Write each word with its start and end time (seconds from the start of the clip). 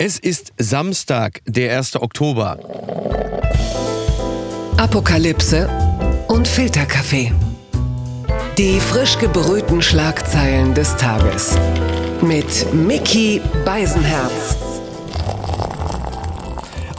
Es 0.00 0.16
ist 0.16 0.52
Samstag, 0.58 1.40
der 1.44 1.76
1. 1.76 1.96
Oktober. 1.96 2.56
Apokalypse 4.76 5.68
und 6.28 6.46
Filterkaffee. 6.46 7.32
Die 8.56 8.78
frisch 8.78 9.18
gebrühten 9.18 9.82
Schlagzeilen 9.82 10.72
des 10.72 10.94
Tages. 10.94 11.58
Mit 12.22 12.72
Mickey 12.72 13.40
Beisenherz. 13.64 14.67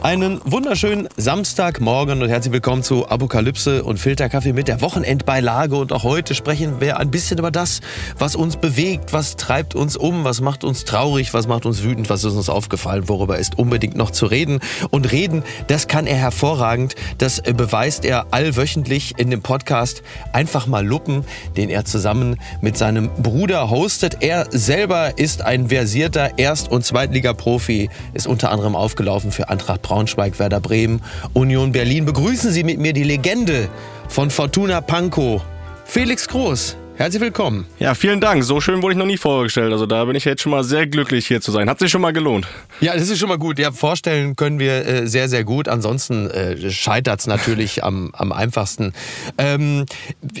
Einen 0.02 0.40
wunderschönen 0.46 1.10
Samstagmorgen 1.18 2.22
und 2.22 2.30
herzlich 2.30 2.54
willkommen 2.54 2.82
zu 2.82 3.06
Apokalypse 3.06 3.84
und 3.84 3.98
Filterkaffee 3.98 4.54
mit 4.54 4.66
der 4.66 4.80
Wochenendbeilage. 4.80 5.76
Und 5.76 5.92
auch 5.92 6.04
heute 6.04 6.34
sprechen 6.34 6.80
wir 6.80 6.98
ein 6.98 7.10
bisschen 7.10 7.36
über 7.36 7.50
das, 7.50 7.82
was 8.18 8.34
uns 8.34 8.56
bewegt, 8.56 9.12
was 9.12 9.36
treibt 9.36 9.74
uns 9.74 9.98
um, 9.98 10.24
was 10.24 10.40
macht 10.40 10.64
uns 10.64 10.86
traurig, 10.86 11.34
was 11.34 11.46
macht 11.46 11.66
uns 11.66 11.82
wütend, 11.82 12.08
was 12.08 12.24
ist 12.24 12.32
uns 12.32 12.48
aufgefallen, 12.48 13.10
worüber 13.10 13.38
ist 13.38 13.58
unbedingt 13.58 13.94
noch 13.94 14.10
zu 14.10 14.24
reden. 14.24 14.60
Und 14.88 15.12
reden, 15.12 15.42
das 15.66 15.86
kann 15.86 16.06
er 16.06 16.16
hervorragend. 16.16 16.94
Das 17.18 17.42
beweist 17.42 18.06
er 18.06 18.28
allwöchentlich 18.30 19.18
in 19.18 19.28
dem 19.30 19.42
Podcast 19.42 20.02
Einfach 20.32 20.66
mal 20.66 20.84
Luppen, 20.84 21.26
den 21.58 21.68
er 21.68 21.84
zusammen 21.84 22.40
mit 22.62 22.78
seinem 22.78 23.10
Bruder 23.22 23.68
hostet. 23.68 24.22
Er 24.22 24.46
selber 24.50 25.18
ist 25.18 25.42
ein 25.42 25.68
versierter 25.68 26.38
Erst- 26.38 26.70
und 26.70 26.86
Zweitliga-Profi, 26.86 27.90
ist 28.14 28.26
unter 28.26 28.50
anderem 28.50 28.74
aufgelaufen 28.74 29.30
für 29.30 29.50
Eintracht 29.50 29.89
Braunschweig, 29.90 30.38
Werder 30.38 30.60
Bremen, 30.60 31.02
Union 31.32 31.72
Berlin. 31.72 32.04
Begrüßen 32.04 32.52
Sie 32.52 32.62
mit 32.62 32.78
mir 32.78 32.92
die 32.92 33.02
Legende 33.02 33.68
von 34.08 34.30
Fortuna 34.30 34.80
Pankow, 34.80 35.42
Felix 35.84 36.28
Groß. 36.28 36.76
Herzlich 37.00 37.22
willkommen. 37.22 37.64
Ja, 37.78 37.94
vielen 37.94 38.20
Dank. 38.20 38.44
So 38.44 38.60
schön 38.60 38.82
wurde 38.82 38.92
ich 38.92 38.98
noch 38.98 39.06
nie 39.06 39.16
vorgestellt. 39.16 39.72
Also 39.72 39.86
da 39.86 40.04
bin 40.04 40.16
ich 40.16 40.26
jetzt 40.26 40.42
schon 40.42 40.52
mal 40.52 40.62
sehr 40.62 40.86
glücklich 40.86 41.26
hier 41.26 41.40
zu 41.40 41.50
sein. 41.50 41.70
Hat 41.70 41.78
sich 41.78 41.90
schon 41.90 42.02
mal 42.02 42.12
gelohnt. 42.12 42.46
Ja, 42.82 42.92
das 42.92 43.08
ist 43.08 43.18
schon 43.18 43.30
mal 43.30 43.38
gut. 43.38 43.58
Ja, 43.58 43.72
vorstellen 43.72 44.36
können 44.36 44.58
wir 44.58 44.86
äh, 44.86 45.06
sehr, 45.06 45.30
sehr 45.30 45.42
gut. 45.42 45.66
Ansonsten 45.66 46.28
äh, 46.28 46.70
scheitert 46.70 47.20
es 47.20 47.26
natürlich 47.26 47.82
am, 47.84 48.10
am 48.12 48.32
einfachsten. 48.32 48.92
Ähm, 49.38 49.86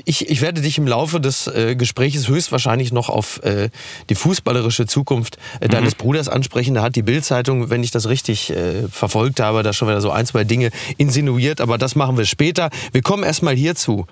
ich, 0.04 0.28
ich 0.28 0.42
werde 0.42 0.60
dich 0.60 0.76
im 0.76 0.86
Laufe 0.86 1.18
des 1.18 1.46
äh, 1.46 1.76
Gespräches 1.76 2.28
höchstwahrscheinlich 2.28 2.92
noch 2.92 3.08
auf 3.08 3.42
äh, 3.42 3.70
die 4.10 4.14
fußballerische 4.14 4.84
Zukunft 4.84 5.38
äh, 5.60 5.68
deines 5.68 5.94
mhm. 5.94 6.02
Bruders 6.02 6.28
ansprechen. 6.28 6.74
Da 6.74 6.82
hat 6.82 6.94
die 6.94 7.02
Bild-Zeitung, 7.02 7.70
wenn 7.70 7.82
ich 7.82 7.90
das 7.90 8.06
richtig 8.06 8.50
äh, 8.50 8.86
verfolgt 8.92 9.40
habe, 9.40 9.62
da 9.62 9.72
schon 9.72 9.88
wieder 9.88 10.02
so 10.02 10.10
ein, 10.10 10.26
zwei 10.26 10.44
Dinge 10.44 10.72
insinuiert. 10.98 11.62
Aber 11.62 11.78
das 11.78 11.96
machen 11.96 12.18
wir 12.18 12.26
später. 12.26 12.68
Wir 12.92 13.00
kommen 13.00 13.22
erstmal 13.22 13.56
hierzu. 13.56 14.06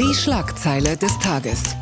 Die 0.00 0.14
Schlagzeile 0.14 0.96
des 0.96 1.18
Tages. 1.18 1.76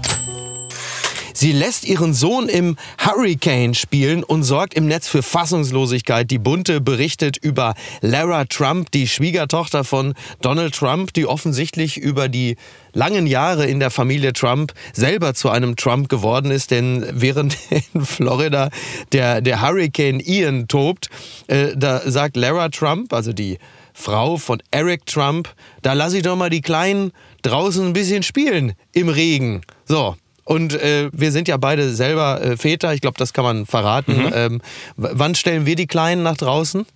Sie 1.41 1.53
lässt 1.53 1.87
ihren 1.87 2.13
Sohn 2.13 2.51
im 2.51 2.77
Hurricane 2.99 3.73
spielen 3.73 4.23
und 4.23 4.43
sorgt 4.43 4.75
im 4.75 4.87
Netz 4.87 5.09
für 5.09 5.23
Fassungslosigkeit. 5.23 6.31
Die 6.31 6.39
Bunte 6.39 6.83
berichtet 6.83 7.39
über 7.39 7.73
Lara 8.03 8.45
Trump, 8.45 8.91
die 8.91 9.09
Schwiegertochter 9.09 9.83
von 9.83 10.13
Donald 10.43 10.75
Trump, 10.75 11.15
die 11.15 11.25
offensichtlich 11.25 11.97
über 11.97 12.29
die 12.29 12.57
langen 12.93 13.27
Jahre 13.27 13.65
in 13.65 13.81
der 13.81 13.91
Familie 13.91 14.35
Trump 14.35 14.75
selber 14.93 15.33
zu 15.33 15.49
einem 15.49 15.77
Trump 15.77 16.11
geworden 16.11 16.51
ist, 16.51 16.73
denn 16.73 17.07
während 17.11 17.57
in 17.95 18.05
Florida 18.05 18.69
der, 19.13 19.41
der 19.41 19.63
Hurricane 19.63 20.21
Ian 20.21 20.69
tobt, 20.69 21.09
äh, 21.47 21.69
da 21.75 22.03
sagt 22.05 22.37
Lara 22.37 22.69
Trump, 22.69 23.15
also 23.15 23.33
die 23.33 23.57
Frau 23.95 24.37
von 24.37 24.63
Eric 24.71 25.07
Trump, 25.07 25.49
da 25.81 25.95
lass 25.95 26.13
ich 26.13 26.23
doch 26.23 26.37
mal 26.37 26.51
die 26.51 26.61
Kleinen 26.61 27.13
draußen 27.41 27.87
ein 27.87 27.95
bisschen 27.95 28.23
spielen 28.23 28.75
im 28.93 29.09
Regen. 29.09 29.63
So, 29.91 30.15
und 30.45 30.73
äh, 30.75 31.11
wir 31.13 31.33
sind 31.33 31.49
ja 31.49 31.57
beide 31.57 31.91
selber 31.91 32.41
äh, 32.41 32.57
Väter, 32.57 32.95
ich 32.95 33.01
glaube, 33.01 33.17
das 33.19 33.33
kann 33.33 33.43
man 33.43 33.67
verraten. 33.67 34.19
Mhm. 34.19 34.33
Ähm, 34.33 34.61
wann 34.97 35.35
stellen 35.35 35.67
wir 35.67 35.75
die 35.75 35.89
Kleinen 35.89 36.23
nach 36.23 36.37
draußen? 36.37 36.87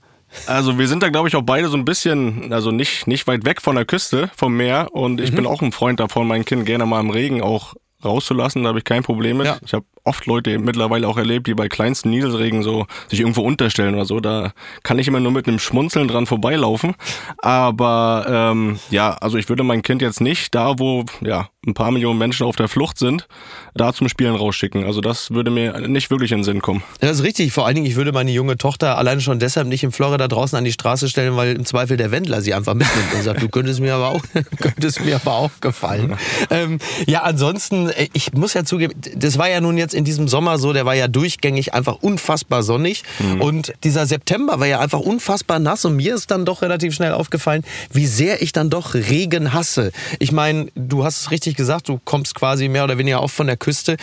Also 0.47 0.79
wir 0.79 0.87
sind 0.87 1.03
da, 1.03 1.09
glaube 1.09 1.27
ich, 1.27 1.35
auch 1.35 1.43
beide 1.43 1.67
so 1.67 1.77
ein 1.77 1.85
bisschen, 1.85 2.53
also 2.53 2.71
nicht, 2.71 3.09
nicht 3.09 3.27
weit 3.27 3.45
weg 3.45 3.61
von 3.61 3.75
der 3.75 3.85
Küste, 3.85 4.31
vom 4.37 4.57
Meer. 4.57 4.91
Und 4.93 5.21
ich 5.21 5.33
mhm. 5.33 5.37
bin 5.37 5.47
auch 5.47 5.61
ein 5.61 5.73
Freund 5.73 5.99
davon, 5.99 6.29
mein 6.29 6.45
Kind 6.45 6.67
gerne 6.67 6.87
mal 6.87 7.01
im 7.01 7.11
Regen 7.11 7.43
auch 7.43 7.75
rauszulassen. 8.05 8.63
Da 8.63 8.69
habe 8.69 8.79
ich 8.79 8.85
kein 8.85 9.03
Problem 9.03 9.39
mit. 9.39 9.47
Ja. 9.47 9.59
Ich 9.65 9.75
habe 9.75 9.85
oft 10.05 10.27
Leute 10.27 10.59
mittlerweile 10.59 11.09
auch 11.09 11.17
erlebt, 11.17 11.47
die 11.47 11.55
bei 11.55 11.69
kleinsten 11.69 12.11
Nieselregen 12.11 12.63
so 12.63 12.87
sich 13.09 13.21
irgendwo 13.21 13.43
unterstellen 13.43 13.95
oder 13.95 14.05
so. 14.05 14.21
Da 14.21 14.53
kann 14.83 14.99
ich 14.99 15.09
immer 15.09 15.21
nur 15.21 15.33
mit 15.33 15.49
einem 15.49 15.59
Schmunzeln 15.59 16.09
dran 16.09 16.27
vorbeilaufen. 16.27 16.95
Aber 17.39 18.27
ähm, 18.29 18.79
ja, 18.91 19.15
also 19.15 19.39
ich 19.39 19.49
würde 19.49 19.63
mein 19.63 19.83
Kind 19.83 20.03
jetzt 20.03 20.21
nicht 20.21 20.55
da, 20.55 20.79
wo 20.79 21.05
ja 21.21 21.49
ein 21.67 21.75
paar 21.75 21.91
Millionen 21.91 22.19
Menschen 22.19 22.47
auf 22.47 22.57
der 22.57 22.69
Flucht 22.69 22.99
sind, 22.99 23.27
da 23.75 23.93
zum 23.93 24.09
Spielen 24.09 24.35
rausschicken. 24.35 24.85
Also 24.85 25.01
das 25.01 25.31
würde 25.31 25.51
mir 25.51 25.89
nicht 25.89 26.11
wirklich 26.11 26.33
in 26.33 26.39
den 26.39 26.45
Sinn 26.45 26.61
kommen. 26.61 26.83
Das 27.01 27.19
ist 27.19 27.23
richtig. 27.23 27.53
Vor 27.53 27.67
allen 27.67 27.75
Dingen, 27.75 27.87
ich 27.87 27.97
würde 27.97 28.13
meine 28.13 28.31
junge 28.31 28.57
Tochter 28.59 28.99
alleine 28.99 29.21
schon 29.21 29.39
deshalb 29.39 29.67
nicht 29.67 29.83
in 29.83 29.93
Florida 29.93 30.29
draußen 30.29 30.57
an 30.57 30.65
die 30.65 30.73
Straße 30.73 31.09
stellen, 31.09 31.37
weil 31.37 31.57
im 31.57 31.65
Zweifel 31.65 31.97
der 31.97 32.11
Wendler 32.11 32.43
sie 32.43 32.55
einfach 32.55 32.75
mitnimmt 32.75 33.15
und 33.15 33.23
sagt, 33.23 33.43
du 33.43 33.49
könntest 33.49 33.81
mir 33.81 33.95
aber 33.95 34.09
auch, 34.09 34.23
könntest 34.61 35.05
mir 35.05 35.17
aber 35.17 35.33
auch 35.33 35.51
gefallen. 35.61 36.17
ähm, 36.51 36.79
ja, 37.07 37.23
ansonsten, 37.23 37.89
äh, 37.89 38.09
ich 38.13 38.33
muss 38.35 38.55
ja 38.55 38.65
zugeben, 38.65 38.95
das 39.17 39.39
war 39.39 39.49
ja 39.49 39.61
nun 39.61 39.79
jetzt 39.79 39.94
in 39.95 40.05
diesem 40.05 40.29
Sommer 40.29 40.59
so, 40.59 40.73
der 40.73 40.87
war 40.87 40.95
ja 40.95 41.09
durchgängig 41.09 41.75
einfach 41.75 41.97
unfassbar 42.01 42.63
sonnig. 42.63 43.03
Mhm. 43.19 43.41
Und 43.41 43.73
dieser 43.85 44.07
September 44.07 44.61
war 44.61 44.67
ja 44.67 44.81
einfach 44.81 45.01
unfassbar 45.01 45.59
nass. 45.59 45.85
Und 45.85 45.97
mir 45.97 46.15
ist 46.15 46.31
dann 46.31 46.45
doch 46.45 46.63
relativ 46.63 46.95
schnell 46.95 47.13
aufgefallen, 47.13 47.63
wie 47.93 48.07
sehr 48.07 48.43
ich 48.43 48.53
dann 48.53 48.71
doch 48.71 48.95
Regen 48.95 49.53
hasse. 49.53 49.93
Ich 50.19 50.33
meine, 50.33 50.69
du 50.75 51.05
hast 51.05 51.21
es 51.21 51.31
richtig 51.31 51.57
gesagt, 51.57 51.89
du 51.89 52.01
kommst 52.05 52.35
quasi 52.35 52.69
mehr 52.69 52.85
oder 52.85 52.99
weniger 52.99 53.21
auch 53.21 53.31
von 53.31 53.47
der 53.47 53.57
Küste. 53.57 53.97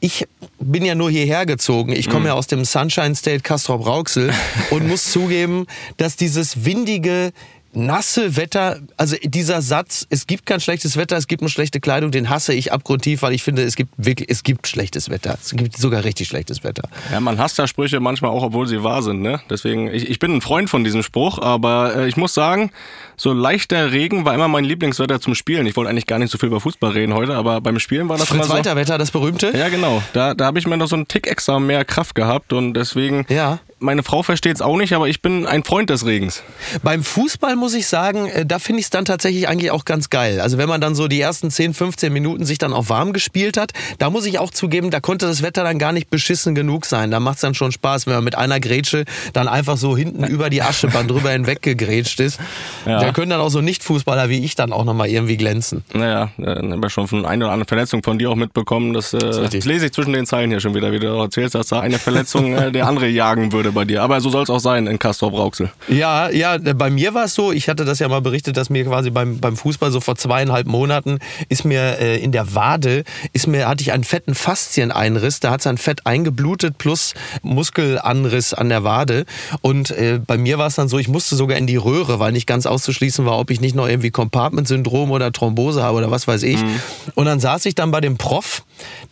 Ich 0.00 0.26
bin 0.60 0.84
ja 0.84 0.94
nur 0.94 1.10
hierher 1.10 1.46
gezogen. 1.46 1.92
Ich 1.92 2.08
komme 2.08 2.20
mhm. 2.20 2.26
ja 2.26 2.34
aus 2.34 2.46
dem 2.46 2.64
Sunshine 2.64 3.14
State 3.14 3.40
Castrop-Rauxel 3.40 4.32
und 4.70 4.86
muss 4.86 5.04
zugeben, 5.12 5.66
dass 5.96 6.16
dieses 6.16 6.64
windige, 6.64 7.32
nasse 7.78 8.36
Wetter, 8.36 8.80
also 8.96 9.16
dieser 9.22 9.62
Satz, 9.62 10.06
es 10.10 10.26
gibt 10.26 10.46
kein 10.46 10.60
schlechtes 10.60 10.96
Wetter, 10.96 11.16
es 11.16 11.26
gibt 11.26 11.42
nur 11.42 11.48
schlechte 11.50 11.80
Kleidung, 11.80 12.10
den 12.10 12.28
hasse 12.28 12.52
ich 12.52 12.72
abgrundtief, 12.72 13.22
weil 13.22 13.32
ich 13.32 13.42
finde, 13.42 13.62
es 13.62 13.76
gibt 13.76 13.92
wirklich, 13.96 14.28
es 14.28 14.42
gibt 14.42 14.66
schlechtes 14.66 15.08
Wetter. 15.08 15.38
Es 15.40 15.52
gibt 15.52 15.76
sogar 15.76 16.04
richtig 16.04 16.28
schlechtes 16.28 16.64
Wetter. 16.64 16.88
Ja, 17.10 17.20
man 17.20 17.38
hasst 17.38 17.58
ja 17.58 17.66
Sprüche 17.66 18.00
manchmal 18.00 18.30
auch, 18.30 18.42
obwohl 18.42 18.66
sie 18.66 18.82
wahr 18.82 19.02
sind, 19.02 19.22
ne? 19.22 19.40
Deswegen, 19.48 19.88
ich, 19.88 20.10
ich 20.10 20.18
bin 20.18 20.34
ein 20.34 20.40
Freund 20.40 20.68
von 20.68 20.84
diesem 20.84 21.02
Spruch, 21.02 21.38
aber 21.38 21.96
äh, 21.96 22.08
ich 22.08 22.16
muss 22.16 22.34
sagen, 22.34 22.70
so 23.16 23.32
leichter 23.32 23.92
Regen 23.92 24.24
war 24.24 24.34
immer 24.34 24.48
mein 24.48 24.64
Lieblingswetter 24.64 25.20
zum 25.20 25.34
Spielen. 25.34 25.66
Ich 25.66 25.76
wollte 25.76 25.90
eigentlich 25.90 26.06
gar 26.06 26.18
nicht 26.18 26.30
so 26.30 26.38
viel 26.38 26.48
über 26.48 26.60
Fußball 26.60 26.90
reden 26.90 27.14
heute, 27.14 27.34
aber 27.34 27.60
beim 27.60 27.78
Spielen 27.78 28.08
war 28.08 28.18
das 28.18 28.28
Fritz 28.28 28.46
immer 28.46 28.64
so. 28.64 28.76
Wetter, 28.76 28.98
das 28.98 29.10
berühmte? 29.10 29.56
Ja, 29.56 29.68
genau. 29.68 30.02
Da, 30.12 30.34
da 30.34 30.44
habe 30.46 30.58
ich 30.58 30.66
mir 30.66 30.76
noch 30.76 30.88
so 30.88 30.96
einen 30.96 31.08
Tick 31.08 31.26
extra 31.26 31.58
mehr 31.58 31.84
Kraft 31.84 32.14
gehabt 32.14 32.52
und 32.52 32.74
deswegen 32.74 33.26
ja 33.28 33.58
meine 33.80 34.02
Frau 34.02 34.22
versteht 34.22 34.56
es 34.56 34.62
auch 34.62 34.76
nicht, 34.76 34.92
aber 34.92 35.08
ich 35.08 35.22
bin 35.22 35.46
ein 35.46 35.64
Freund 35.64 35.90
des 35.90 36.04
Regens. 36.04 36.42
Beim 36.82 37.02
Fußball 37.02 37.56
muss 37.56 37.74
ich 37.74 37.86
sagen, 37.86 38.26
äh, 38.26 38.44
da 38.44 38.58
finde 38.58 38.80
ich 38.80 38.86
es 38.86 38.90
dann 38.90 39.04
tatsächlich 39.04 39.48
eigentlich 39.48 39.70
auch 39.70 39.84
ganz 39.84 40.10
geil. 40.10 40.40
Also 40.40 40.58
wenn 40.58 40.68
man 40.68 40.80
dann 40.80 40.94
so 40.94 41.08
die 41.08 41.20
ersten 41.20 41.50
10, 41.50 41.74
15 41.74 42.12
Minuten 42.12 42.44
sich 42.44 42.58
dann 42.58 42.72
auch 42.72 42.88
warm 42.88 43.12
gespielt 43.12 43.56
hat, 43.56 43.72
da 43.98 44.10
muss 44.10 44.26
ich 44.26 44.38
auch 44.38 44.50
zugeben, 44.50 44.90
da 44.90 45.00
konnte 45.00 45.26
das 45.26 45.42
Wetter 45.42 45.64
dann 45.64 45.78
gar 45.78 45.92
nicht 45.92 46.10
beschissen 46.10 46.54
genug 46.54 46.86
sein. 46.86 47.10
Da 47.10 47.20
macht 47.20 47.36
es 47.36 47.40
dann 47.42 47.54
schon 47.54 47.72
Spaß, 47.72 48.06
wenn 48.06 48.14
man 48.14 48.24
mit 48.24 48.36
einer 48.36 48.60
Grätsche 48.60 49.04
dann 49.32 49.48
einfach 49.48 49.76
so 49.76 49.96
hinten 49.96 50.24
über 50.24 50.50
die 50.50 50.62
Aschebahn 50.62 51.08
drüber 51.08 51.30
hinweg 51.30 51.62
gegrätscht 51.62 52.20
ist. 52.20 52.38
Ja. 52.86 53.00
Da 53.00 53.12
können 53.12 53.30
dann 53.30 53.40
auch 53.40 53.50
so 53.50 53.60
Nicht-Fußballer 53.60 54.28
wie 54.28 54.44
ich 54.44 54.54
dann 54.54 54.72
auch 54.72 54.84
nochmal 54.84 55.08
irgendwie 55.08 55.36
glänzen. 55.36 55.84
Naja, 55.92 56.30
dann 56.36 56.72
haben 56.72 56.82
wir 56.82 56.90
schon 56.90 57.08
von 57.08 57.24
einer 57.24 57.46
oder 57.46 57.52
anderen 57.52 57.68
Verletzung 57.68 58.02
von 58.02 58.18
dir 58.18 58.30
auch 58.30 58.36
mitbekommen. 58.36 58.92
Das, 58.92 59.14
äh, 59.14 59.18
das, 59.18 59.50
das 59.50 59.64
lese 59.64 59.86
ich 59.86 59.92
zwischen 59.92 60.12
den 60.12 60.26
Zeilen 60.26 60.50
hier 60.50 60.60
schon 60.60 60.74
wieder, 60.74 60.92
wie 60.92 60.98
du 60.98 61.06
erzählst, 61.06 61.54
dass 61.54 61.68
da 61.68 61.80
eine 61.80 61.98
Verletzung 61.98 62.52
äh, 62.56 62.72
der 62.72 62.86
andere 62.86 63.08
jagen 63.08 63.52
würde 63.52 63.67
bei 63.72 63.84
dir. 63.84 64.02
Aber 64.02 64.20
so 64.20 64.30
soll 64.30 64.42
es 64.42 64.50
auch 64.50 64.60
sein 64.60 64.86
in 64.86 64.98
Castor 64.98 65.30
Brauxel. 65.30 65.70
Ja, 65.88 66.30
ja, 66.30 66.58
bei 66.58 66.90
mir 66.90 67.14
war 67.14 67.24
es 67.24 67.34
so, 67.34 67.52
ich 67.52 67.68
hatte 67.68 67.84
das 67.84 67.98
ja 67.98 68.08
mal 68.08 68.20
berichtet, 68.20 68.56
dass 68.56 68.70
mir 68.70 68.84
quasi 68.84 69.10
beim, 69.10 69.38
beim 69.38 69.56
Fußball 69.56 69.90
so 69.90 70.00
vor 70.00 70.16
zweieinhalb 70.16 70.66
Monaten 70.66 71.18
ist 71.48 71.64
mir 71.64 71.98
äh, 72.00 72.18
in 72.18 72.32
der 72.32 72.54
Wade, 72.54 73.04
ist 73.32 73.46
mir, 73.46 73.68
hatte 73.68 73.82
ich 73.82 73.92
einen 73.92 74.04
fetten 74.04 74.34
Faszieneinriss, 74.34 75.40
da 75.40 75.50
hat 75.50 75.60
es 75.60 75.66
ein 75.66 75.78
Fett 75.78 76.06
eingeblutet 76.06 76.78
plus 76.78 77.14
Muskelanriss 77.42 78.54
an 78.54 78.68
der 78.68 78.84
Wade. 78.84 79.24
Und 79.60 79.90
äh, 79.90 80.20
bei 80.24 80.38
mir 80.38 80.58
war 80.58 80.66
es 80.66 80.74
dann 80.74 80.88
so, 80.88 80.98
ich 80.98 81.08
musste 81.08 81.36
sogar 81.36 81.58
in 81.58 81.66
die 81.66 81.76
Röhre, 81.76 82.18
weil 82.20 82.32
nicht 82.32 82.46
ganz 82.46 82.66
auszuschließen 82.66 83.24
war, 83.26 83.38
ob 83.38 83.50
ich 83.50 83.60
nicht 83.60 83.74
noch 83.74 83.88
irgendwie 83.88 84.10
Compartment-Syndrom 84.10 85.10
oder 85.10 85.32
Thrombose 85.32 85.82
habe 85.82 85.98
oder 85.98 86.10
was 86.10 86.28
weiß 86.28 86.42
ich. 86.42 86.62
Mhm. 86.62 86.80
Und 87.14 87.26
dann 87.26 87.40
saß 87.40 87.66
ich 87.66 87.74
dann 87.74 87.90
bei 87.90 88.00
dem 88.00 88.16
Prof, 88.16 88.64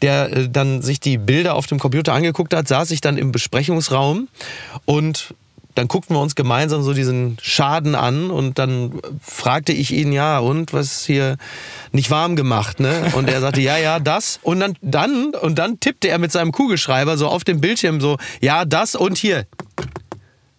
der 0.02 0.32
äh, 0.32 0.48
dann 0.48 0.82
sich 0.82 1.00
die 1.00 1.18
Bilder 1.18 1.54
auf 1.54 1.66
dem 1.66 1.78
Computer 1.78 2.12
angeguckt 2.12 2.54
hat, 2.54 2.68
saß 2.68 2.90
ich 2.90 3.00
dann 3.00 3.18
im 3.18 3.32
Besprechungsraum 3.32 4.28
und 4.84 5.34
dann 5.76 5.88
guckten 5.88 6.16
wir 6.16 6.20
uns 6.20 6.34
gemeinsam 6.34 6.82
so 6.82 6.94
diesen 6.94 7.36
Schaden 7.42 7.94
an 7.94 8.30
und 8.30 8.58
dann 8.58 8.98
fragte 9.20 9.72
ich 9.72 9.92
ihn, 9.92 10.10
ja, 10.10 10.38
und 10.38 10.72
was 10.72 11.04
hier 11.04 11.36
nicht 11.92 12.10
warm 12.10 12.34
gemacht, 12.34 12.80
ne? 12.80 13.12
Und 13.14 13.28
er 13.28 13.40
sagte, 13.42 13.60
ja, 13.60 13.76
ja, 13.76 14.00
das. 14.00 14.40
Und 14.42 14.60
dann, 14.60 14.76
dann, 14.80 15.34
und 15.34 15.58
dann 15.58 15.78
tippte 15.78 16.08
er 16.08 16.18
mit 16.18 16.32
seinem 16.32 16.50
Kugelschreiber 16.50 17.18
so 17.18 17.28
auf 17.28 17.44
dem 17.44 17.60
Bildschirm 17.60 18.00
so, 18.00 18.16
ja, 18.40 18.64
das 18.64 18.94
und 18.94 19.18
hier. 19.18 19.46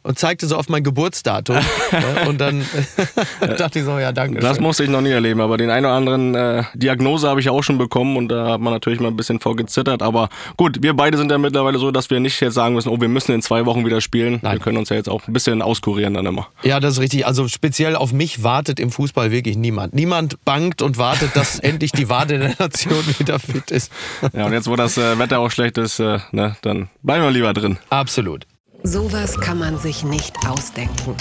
Und 0.08 0.18
zeigte 0.18 0.48
so 0.48 0.56
auf 0.56 0.70
mein 0.70 0.84
Geburtsdatum. 0.84 1.58
und 2.28 2.40
dann 2.40 2.66
dachte 3.58 3.80
ich 3.80 3.86
so, 3.86 4.00
ja, 4.00 4.14
danke. 4.14 4.40
Das 4.40 4.60
musste 4.60 4.86
ich 4.86 4.90
noch 4.90 5.02
nie 5.02 5.12
erleben, 5.12 5.42
aber 5.42 5.58
den 5.58 5.70
einen 5.70 5.86
oder 5.86 5.96
anderen 5.96 6.34
äh, 6.34 6.64
Diagnose 6.74 7.28
habe 7.28 7.42
ich 7.42 7.50
auch 7.50 7.62
schon 7.62 7.78
bekommen 7.78 8.16
und 8.16 8.30
da 8.30 8.52
hat 8.52 8.62
man 8.62 8.72
natürlich 8.72 9.02
mal 9.02 9.10
ein 9.10 9.18
bisschen 9.18 9.42
vorgezittert. 9.42 10.02
Aber 10.02 10.30
gut, 10.56 10.82
wir 10.82 10.94
beide 10.94 11.18
sind 11.18 11.30
ja 11.30 11.38
mittlerweile 11.38 11.78
so, 11.78 11.92
dass 11.92 12.10
wir 12.10 12.22
nicht 12.22 12.40
jetzt 12.40 12.54
sagen 12.54 12.74
müssen, 12.74 12.88
oh, 12.88 13.02
wir 13.02 13.10
müssen 13.10 13.34
in 13.34 13.42
zwei 13.42 13.66
Wochen 13.66 13.86
wieder 13.86 14.00
spielen. 14.00 14.40
Nein. 14.42 14.54
Wir 14.54 14.60
können 14.62 14.78
uns 14.78 14.88
ja 14.90 14.96
jetzt 14.96 15.10
auch 15.10 15.28
ein 15.28 15.34
bisschen 15.34 15.62
auskurieren 15.62 16.14
dann 16.14 16.26
immer. 16.26 16.48
Ja, 16.64 16.80
das 16.80 16.94
ist 16.94 17.00
richtig. 17.02 17.26
Also 17.26 17.50
speziell 17.50 17.98
auf 17.98 18.14
mich 18.14 18.44
wartet 18.44 18.80
im 18.80 18.92
Fußball 18.92 19.32
wirklich 19.32 19.58
niemand. 19.58 19.94
Niemand 19.94 20.44
bangt 20.46 20.82
und 20.82 20.98
wartet, 20.98 21.36
dass 21.36 21.60
endlich 21.68 21.92
die 21.92 22.08
Wade 22.08 22.40
der 22.40 22.56
Nation 22.58 23.04
wieder 23.20 23.40
fit 23.40 23.72
ist. 23.72 23.92
Ja, 24.34 24.46
und 24.46 24.54
jetzt, 24.54 24.70
wo 24.70 24.78
das 24.78 24.98
äh, 24.98 25.20
Wetter 25.20 25.40
auch 25.40 25.52
schlecht 25.52 25.78
ist, 25.78 26.00
äh, 26.00 26.20
ne, 26.32 26.56
dann 26.62 26.88
bleiben 27.04 27.26
wir 27.26 27.32
lieber 27.32 27.54
drin. 27.54 27.78
Absolut. 27.90 28.46
Sowas 28.84 29.40
kann 29.40 29.60
man 29.60 29.78
sich 29.78 30.04
nicht 30.04 30.36
ausdenken. 30.48 31.16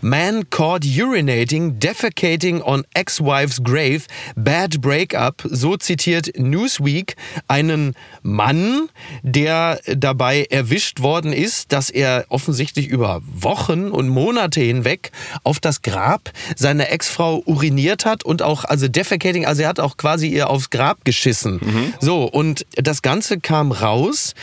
Man 0.00 0.48
caught 0.50 0.84
urinating, 0.84 1.80
defecating 1.80 2.62
on 2.62 2.84
ex-wife's 2.94 3.60
grave, 3.64 4.02
bad 4.36 4.80
breakup. 4.80 5.42
So 5.44 5.76
zitiert 5.76 6.38
Newsweek 6.38 7.16
einen 7.48 7.94
Mann, 8.22 8.88
der 9.22 9.80
dabei 9.86 10.46
erwischt 10.50 11.00
worden 11.00 11.32
ist, 11.32 11.72
dass 11.72 11.90
er 11.90 12.26
offensichtlich 12.28 12.86
über 12.86 13.22
Wochen 13.24 13.90
und 13.90 14.08
Monate 14.08 14.60
hinweg 14.60 15.10
auf 15.42 15.58
das 15.58 15.82
Grab 15.82 16.30
seiner 16.54 16.90
Ex-Frau 16.90 17.42
uriniert 17.44 18.04
hat 18.04 18.24
und 18.24 18.40
auch, 18.42 18.64
also 18.64 18.86
defecating, 18.86 19.46
also 19.46 19.62
er 19.62 19.68
hat 19.68 19.80
auch 19.80 19.96
quasi 19.96 20.28
ihr 20.28 20.48
aufs 20.48 20.70
Grab 20.70 21.04
geschissen. 21.04 21.54
Mhm. 21.54 21.94
So, 22.00 22.22
und 22.24 22.66
das 22.76 23.02
Ganze 23.02 23.40
kam 23.40 23.72
raus, 23.72 24.34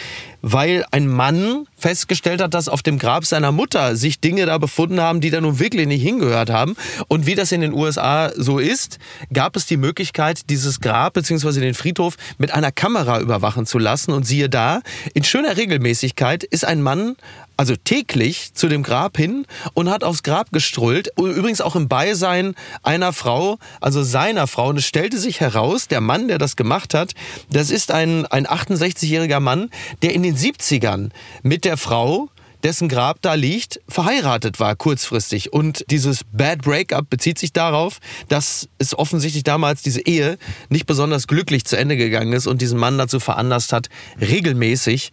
weil 0.47 0.86
ein 0.92 1.07
Mann 1.07 1.65
festgestellt 1.75 2.39
hat, 2.39 2.53
dass 2.53 2.69
auf 2.69 2.83
dem 2.83 3.00
Grab 3.00 3.25
seiner 3.25 3.51
Mutter 3.51 3.95
sich 3.95 4.19
Dinge 4.19 4.45
da 4.45 4.59
befunden 4.59 5.01
haben, 5.01 5.19
die 5.19 5.31
da 5.31 5.42
nun 5.42 5.57
wirklich 5.57 5.88
nicht 5.88 6.03
hingehört 6.03 6.51
haben. 6.51 6.75
Und 7.07 7.25
wie 7.25 7.33
das 7.33 7.51
in 7.51 7.62
den 7.62 7.74
USA 7.74 8.31
so 8.36 8.59
ist, 8.59 9.00
gab 9.33 9.56
es 9.56 9.65
die 9.65 9.75
Möglichkeit, 9.75 10.51
dieses 10.51 10.81
Grab 10.81 11.13
bzw. 11.13 11.62
den 11.62 11.74
Friedhof 11.74 12.15
mit 12.38 12.53
einer 12.53 12.71
Kamera 12.71 13.21
überwachen 13.21 13.65
zu 13.65 13.80
lassen. 13.80 14.12
Und 14.12 14.27
siehe 14.27 14.47
da, 14.47 14.81
in 15.15 15.24
schöner 15.24 15.57
Regelmäßigkeit 15.57 16.44
ist 16.44 16.63
ein 16.63 16.83
Mann 16.83 17.15
also 17.57 17.75
täglich 17.75 18.54
zu 18.54 18.68
dem 18.68 18.84
Grab 18.84 19.18
hin 19.18 19.46
und 19.74 19.90
hat 19.90 20.04
aufs 20.04 20.24
Grab 20.24 20.52
gestrullt. 20.52 21.10
Übrigens 21.18 21.62
auch 21.62 21.75
im 21.75 21.88
Beisein 21.88 22.56
einer 22.84 23.13
Frau, 23.13 23.57
also 23.81 24.04
seiner 24.04 24.48
Frau. 24.48 24.69
Und 24.69 24.78
es 24.78 24.86
stellte 24.86 25.18
sich 25.18 25.40
heraus, 25.40 25.88
der 25.88 26.02
Mann, 26.02 26.28
der 26.28 26.38
das 26.38 26.56
gemacht 26.56 26.94
hat, 26.94 27.13
das 27.50 27.69
ist 27.69 27.92
ein, 27.92 28.25
ein 28.28 28.46
68-jähriger 28.48 29.40
Mann, 29.40 29.69
der 30.02 30.13
in 30.13 30.24
den 30.24 30.36
70ern 30.36 31.10
mit 31.44 31.66
der 31.66 31.78
Frau 31.78 32.30
dessen 32.66 32.90
Grab 32.90 33.22
da 33.22 33.36
liegt, 33.36 33.80
verheiratet 33.88 34.60
war 34.60 34.75
kurzfristig. 34.75 35.54
Und 35.54 35.86
dieses 35.92 36.22
Bad 36.34 36.63
Breakup 36.63 37.10
bezieht 37.12 37.38
sich 37.38 37.54
darauf, 37.54 38.00
dass 38.28 38.68
es 38.80 38.98
offensichtlich 38.98 39.44
damals 39.44 39.84
diese 39.84 40.01
Ehe 40.01 40.40
nicht 40.69 40.88
besonders 40.88 41.28
glücklich 41.28 41.66
zu 41.66 41.78
Ende 41.78 41.96
gegangen 41.96 42.34
ist 42.34 42.48
und 42.48 42.63
diesen 42.63 42.80
Mann 42.80 42.98
dazu 42.98 43.19
veranlasst 43.19 43.72
hat, 43.72 43.90
regelmäßig 44.19 45.12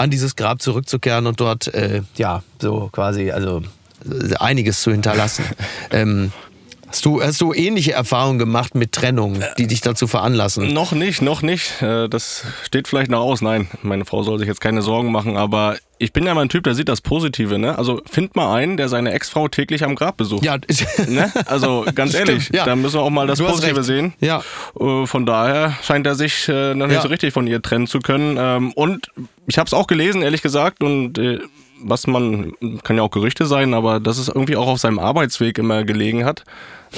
an 0.00 0.10
dieses 0.10 0.34
Grab 0.34 0.62
zurückzukehren 0.62 1.26
und 1.26 1.40
dort, 1.40 1.68
äh, 1.74 2.00
ja, 2.16 2.42
so 2.58 2.88
quasi, 2.90 3.30
also 3.30 3.62
äh, 4.10 4.34
einiges 4.36 4.80
zu 4.80 4.92
hinterlassen. 4.92 5.44
ähm, 5.90 6.32
Hast 6.90 7.04
du, 7.04 7.22
hast 7.22 7.40
du 7.40 7.52
ähnliche 7.52 7.92
Erfahrungen 7.92 8.40
gemacht 8.40 8.74
mit 8.74 8.90
Trennungen, 8.90 9.44
die 9.58 9.68
dich 9.68 9.80
dazu 9.80 10.08
veranlassen? 10.08 10.74
Noch 10.74 10.90
nicht, 10.90 11.22
noch 11.22 11.40
nicht. 11.40 11.80
Äh, 11.82 12.08
das 12.08 12.44
steht 12.64 12.88
vielleicht 12.88 13.12
noch 13.12 13.20
aus. 13.20 13.42
Nein, 13.42 13.68
meine 13.82 14.04
Frau 14.04 14.24
soll 14.24 14.40
sich 14.40 14.48
jetzt 14.48 14.60
keine 14.60 14.82
Sorgen 14.82 15.12
machen, 15.12 15.36
aber 15.36 15.76
ich 15.98 16.12
bin 16.12 16.26
ja 16.26 16.34
mal 16.34 16.40
ein 16.40 16.48
Typ, 16.48 16.64
der 16.64 16.74
sieht 16.74 16.88
das 16.88 17.00
Positive, 17.00 17.60
ne? 17.60 17.78
Also 17.78 18.00
find 18.10 18.34
mal 18.34 18.52
einen, 18.56 18.76
der 18.76 18.88
seine 18.88 19.12
Ex-Frau 19.12 19.46
täglich 19.46 19.84
am 19.84 19.94
Grab 19.94 20.16
besucht. 20.16 20.44
Ja. 20.44 20.56
ne? 21.08 21.32
Also 21.46 21.86
ganz 21.94 22.14
ehrlich, 22.16 22.44
Stimmt, 22.46 22.56
ja. 22.56 22.64
da 22.64 22.74
müssen 22.74 22.96
wir 22.96 23.02
auch 23.02 23.10
mal 23.10 23.28
das 23.28 23.38
Positive 23.38 23.84
sehen. 23.84 24.14
Ja. 24.18 24.42
Äh, 24.78 25.06
von 25.06 25.26
daher 25.26 25.78
scheint 25.84 26.08
er 26.08 26.16
sich 26.16 26.48
noch 26.48 26.74
nicht 26.74 26.96
ja. 26.96 27.02
so 27.02 27.08
richtig 27.08 27.32
von 27.32 27.46
ihr 27.46 27.62
trennen 27.62 27.86
zu 27.86 28.00
können. 28.00 28.36
Ähm, 28.36 28.72
und 28.72 29.12
ich 29.46 29.58
habe 29.58 29.68
es 29.68 29.74
auch 29.74 29.86
gelesen, 29.86 30.22
ehrlich 30.22 30.42
gesagt, 30.42 30.82
und 30.82 31.18
äh, 31.18 31.38
was 31.82 32.06
man, 32.06 32.52
kann 32.82 32.96
ja 32.96 33.02
auch 33.02 33.10
Gerüchte 33.10 33.46
sein, 33.46 33.74
aber 33.74 34.00
dass 34.00 34.18
es 34.18 34.28
irgendwie 34.28 34.56
auch 34.56 34.66
auf 34.66 34.80
seinem 34.80 34.98
Arbeitsweg 34.98 35.58
immer 35.58 35.84
gelegen 35.84 36.24
hat. 36.24 36.44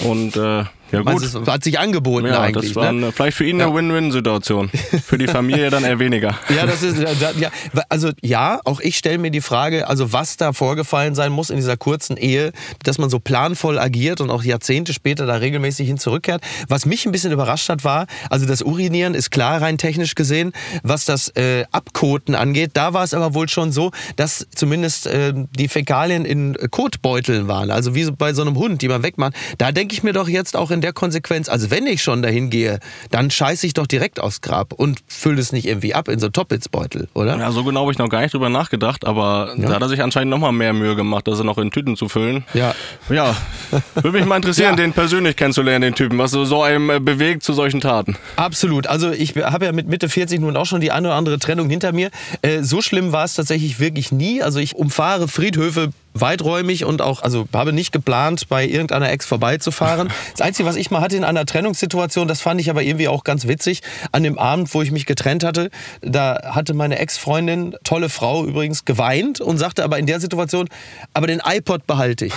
Und 0.05 0.37
äh, 0.37 0.65
ja 0.93 1.01
gut. 1.01 1.23
Es 1.23 1.35
hat 1.35 1.65
sich 1.65 1.79
angeboten 1.79 2.27
ja, 2.27 2.43
eigentlich. 2.43 2.75
Das 2.75 2.77
war 2.77 2.93
ne? 2.93 3.13
vielleicht 3.13 3.39
für 3.39 3.47
ihn 3.47 3.61
eine 3.61 3.75
Win-Win-Situation. 3.75 4.69
Für 4.69 5.17
die 5.17 5.27
Familie 5.29 5.71
dann 5.71 5.85
eher 5.85 5.99
weniger. 5.99 6.39
ja, 6.55 6.67
das 6.67 6.83
ist 6.83 6.99
ja, 7.39 7.51
also 7.89 8.11
ja, 8.21 8.61
auch 8.65 8.79
ich 8.81 8.99
stelle 8.99 9.17
mir 9.17 9.31
die 9.31 9.41
Frage, 9.41 9.89
also 9.89 10.13
was 10.13 10.37
da 10.37 10.53
vorgefallen 10.53 11.15
sein 11.15 11.33
muss 11.33 11.49
in 11.49 11.57
dieser 11.57 11.79
kurzen 11.79 12.19
Ehe, 12.19 12.53
dass 12.85 12.99
man 12.99 13.09
so 13.09 13.19
planvoll 13.19 13.79
agiert 13.79 14.21
und 14.21 14.31
auch 14.31 14.45
Jahrzehnte 14.45 14.93
später 14.93 15.25
da 15.25 15.37
regelmäßig 15.37 15.87
hin 15.87 15.97
zurückkehrt. 15.97 16.43
Was 16.69 16.85
mich 16.85 17.07
ein 17.07 17.13
bisschen 17.13 17.33
überrascht 17.33 17.71
hat, 17.71 17.85
war, 17.85 18.07
also 18.29 18.45
das 18.45 18.61
Urinieren 18.61 19.15
ist 19.15 19.31
klar 19.31 19.63
rein 19.63 19.79
technisch 19.79 20.15
gesehen, 20.15 20.53
was 20.83 21.07
das 21.07 21.31
äh, 21.37 21.65
Abkoten 21.73 22.35
angeht. 22.35 22.73
Da 22.75 22.93
war 22.93 23.03
es 23.03 23.15
aber 23.15 23.33
wohl 23.33 23.49
schon 23.49 23.73
so, 23.73 23.93
dass 24.17 24.47
zumindest 24.55 25.07
äh, 25.07 25.33
die 25.57 25.69
Fäkalien 25.69 26.27
in 26.27 26.55
Kotbeuteln 26.71 27.49
waren, 27.49 27.71
also 27.71 27.95
wie 27.95 28.11
bei 28.11 28.35
so 28.35 28.43
einem 28.43 28.57
Hund, 28.57 28.83
die 28.83 28.89
man 28.89 29.03
wegmacht. 29.03 29.33
Da 29.57 29.73
denke 29.83 29.95
ich 29.97 30.05
mir 30.05 30.13
doch 30.13 30.29
jetzt 30.29 30.57
auch 30.57 30.71
in 30.71 30.81
der 30.81 30.93
Konsequenz, 30.93 31.49
also 31.49 31.73
wenn 31.73 31.89
ich 31.89 32.05
schon 32.05 32.23
dahin 32.23 32.51
gehe, 32.51 32.79
dann 33.11 33.33
scheiße 33.33 33.67
ich 33.67 33.75
doch 33.75 33.89
direkt 33.89 34.21
aufs 34.21 34.41
Grab 34.41 34.73
und 34.73 35.01
fülle 35.09 35.41
es 35.41 35.51
nicht 35.51 35.67
irgendwie 35.67 35.93
ab 35.93 36.07
in 36.07 36.21
so 36.21 36.29
Toppitsbeutel, 36.29 37.09
oder? 37.15 37.37
Ja, 37.37 37.51
so 37.51 37.65
genau 37.65 37.81
habe 37.81 37.91
ich 37.91 37.99
noch 37.99 38.09
gar 38.09 38.21
nicht 38.21 38.33
drüber 38.33 38.49
nachgedacht, 38.49 39.05
aber 39.05 39.55
ja. 39.57 39.67
da 39.67 39.75
hat 39.75 39.83
er 39.83 39.89
sich 39.89 40.01
anscheinend 40.01 40.31
noch 40.31 40.39
mal 40.39 40.53
mehr 40.53 40.73
Mühe 40.73 40.95
gemacht, 40.95 41.27
das 41.27 41.43
noch 41.43 41.59
in 41.59 41.73
Tüten 41.73 41.97
zu 41.97 42.09
füllen. 42.09 42.45
Ja. 42.55 42.77
Ja, 43.11 43.35
würde 43.97 44.19
mich 44.19 44.25
mal 44.25 44.37
interessieren, 44.37 44.71
ja. 44.71 44.77
den 44.77 44.93
persönlich 44.93 45.35
kennenzulernen, 45.35 45.83
den 45.83 45.95
Typen, 45.97 46.17
was 46.17 46.31
so 46.31 46.63
einem 46.63 46.89
äh, 46.89 47.01
bewegt 47.01 47.43
zu 47.43 47.53
solchen 47.53 47.81
Taten. 47.81 48.17
Absolut. 48.37 48.87
Also 48.87 49.11
ich 49.11 49.35
habe 49.35 49.65
ja 49.65 49.73
mit 49.73 49.89
Mitte 49.89 50.09
40 50.09 50.39
nun 50.39 50.57
auch 50.57 50.67
schon 50.67 50.81
die 50.81 50.93
eine 50.93 51.09
oder 51.09 51.17
andere 51.17 51.41
Trennung 51.41 51.69
hinter 51.69 51.91
mir. 51.91 52.13
Äh, 52.43 52.63
so 52.63 52.83
schlimm 52.83 53.11
war 53.11 53.25
es 53.25 53.35
tatsächlich 53.35 53.81
wirklich 53.81 54.13
nie. 54.13 54.45
Also 54.45 54.61
ich 54.61 54.77
umfahre 54.77 55.27
Friedhöfe 55.27 55.91
weiträumig 56.15 56.85
und 56.85 57.03
auch, 57.03 57.23
also 57.23 57.47
habe 57.53 57.73
nicht 57.73 57.93
geplant, 57.93 58.49
bei 58.49 58.67
irgendeiner 58.67 59.11
Ex 59.11 59.27
vorbeizufahren. 59.27 60.11
Das 60.33 60.41
Einzige, 60.41 60.69
was 60.69 60.77
ich 60.77 60.91
mal 60.91 61.01
hatte 61.01 61.17
in 61.17 61.25
einer 61.25 61.45
Trennungssituation, 61.45 62.27
das 62.27 62.41
fand 62.41 62.61
ich 62.61 62.71
aber 62.71 62.83
irgendwie 62.83 63.09
auch 63.09 63.25
ganz 63.25 63.47
witzig, 63.47 63.83
an 64.13 64.23
dem 64.23 64.39
Abend, 64.39 64.73
wo 64.73 64.83
ich 64.83 64.91
mich 64.91 65.05
getrennt 65.05 65.45
hatte, 65.45 65.71
da 66.01 66.55
hatte 66.55 66.75
meine 66.75 66.99
Ex-Freundin, 66.99 67.77
tolle 67.85 68.09
Frau 68.09 68.45
übrigens, 68.45 68.85
geweint 68.85 69.41
und 69.41 69.59
sagte 69.59 69.85
aber 69.85 69.99
in 69.99 70.07
der 70.07 70.21
Situation, 70.21 70.69
aber 71.13 71.27
den 71.27 71.43
iPod 71.45 71.87
behalte 71.87 72.27
ich. 72.27 72.33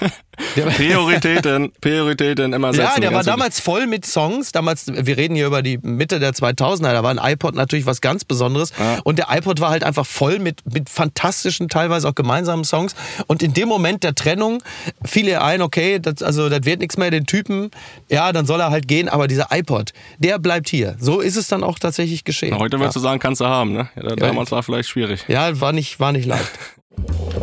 Prioritäten, 0.76 1.72
Prioritäten 1.80 2.52
immer 2.52 2.72
setzen. 2.72 2.90
Ja, 2.94 3.00
der 3.00 3.12
war 3.12 3.24
damals 3.24 3.60
voll 3.60 3.86
mit 3.86 4.06
Songs. 4.06 4.52
Damals, 4.52 4.86
wir 4.88 5.16
reden 5.16 5.34
hier 5.34 5.46
über 5.46 5.62
die 5.62 5.78
Mitte 5.78 6.20
der 6.20 6.32
2000er, 6.32 6.92
da 6.92 7.02
war 7.02 7.10
ein 7.10 7.32
iPod 7.32 7.54
natürlich 7.54 7.86
was 7.86 8.00
ganz 8.00 8.24
Besonderes. 8.24 8.72
Ja. 8.78 8.98
Und 9.04 9.18
der 9.18 9.28
iPod 9.30 9.60
war 9.60 9.70
halt 9.70 9.84
einfach 9.84 10.06
voll 10.06 10.38
mit, 10.38 10.60
mit 10.72 10.88
fantastischen, 10.88 11.68
teilweise 11.68 12.08
auch 12.08 12.14
gemeinsamen 12.14 12.64
Songs. 12.64 12.94
Und 13.26 13.42
in 13.42 13.52
dem 13.52 13.68
Moment 13.68 14.02
der 14.02 14.14
Trennung 14.14 14.62
fiel 15.04 15.28
ihr 15.28 15.42
ein, 15.42 15.62
okay, 15.62 15.98
das, 15.98 16.22
also 16.22 16.48
das 16.48 16.64
wird 16.64 16.80
nichts 16.80 16.96
mehr, 16.96 17.10
den 17.10 17.26
Typen, 17.26 17.70
ja, 18.08 18.32
dann 18.32 18.46
soll 18.46 18.60
er 18.60 18.70
halt 18.70 18.88
gehen, 18.88 19.08
aber 19.08 19.26
dieser 19.26 19.48
iPod, 19.50 19.92
der 20.18 20.38
bleibt 20.38 20.68
hier. 20.68 20.96
So 20.98 21.20
ist 21.20 21.36
es 21.36 21.48
dann 21.48 21.64
auch 21.64 21.78
tatsächlich 21.78 22.24
geschehen. 22.24 22.50
Na, 22.52 22.58
heute 22.58 22.78
würdest 22.78 22.96
ja. 22.96 23.00
du 23.00 23.02
sagen, 23.02 23.20
kannst 23.20 23.40
du 23.40 23.46
haben, 23.46 23.72
ne? 23.72 23.88
Ja, 23.96 24.16
damals 24.16 24.50
war 24.50 24.62
vielleicht 24.62 24.88
schwierig. 24.88 25.24
Ja, 25.28 25.60
war 25.60 25.72
nicht, 25.72 26.00
war 26.00 26.12
nicht 26.12 26.26
leicht. 26.26 26.50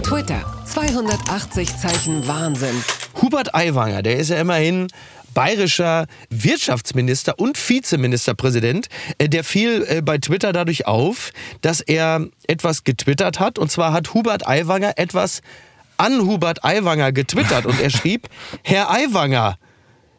Twitter, 0.08 0.42
280 0.66 1.76
Zeichen 1.76 2.28
Wahnsinn. 2.28 2.82
Hubert 3.22 3.54
Aiwanger, 3.54 4.02
der 4.02 4.18
ist 4.18 4.30
ja 4.30 4.38
immerhin 4.38 4.88
bayerischer 5.34 6.08
Wirtschaftsminister 6.30 7.38
und 7.38 7.58
Vizeministerpräsident, 7.58 8.88
äh, 9.18 9.28
der 9.28 9.44
fiel 9.44 9.86
äh, 9.88 10.02
bei 10.02 10.18
Twitter 10.18 10.54
dadurch 10.54 10.88
auf, 10.88 11.32
dass 11.62 11.82
er 11.82 12.26
etwas 12.48 12.86
getwittert 12.86 13.40
hat. 13.40 13.60
Und 13.60 13.70
zwar 13.70 13.92
hat 13.92 14.14
Hubert 14.14 14.48
Aiwanger 14.48 14.94
etwas 14.96 15.42
an 15.98 16.22
Hubert 16.22 16.64
Aiwanger 16.64 17.12
getwittert 17.12 17.66
und 17.66 17.82
er 17.82 17.90
schrieb, 17.90 18.30
Herr 18.64 18.90
Aiwanger, 18.90 19.58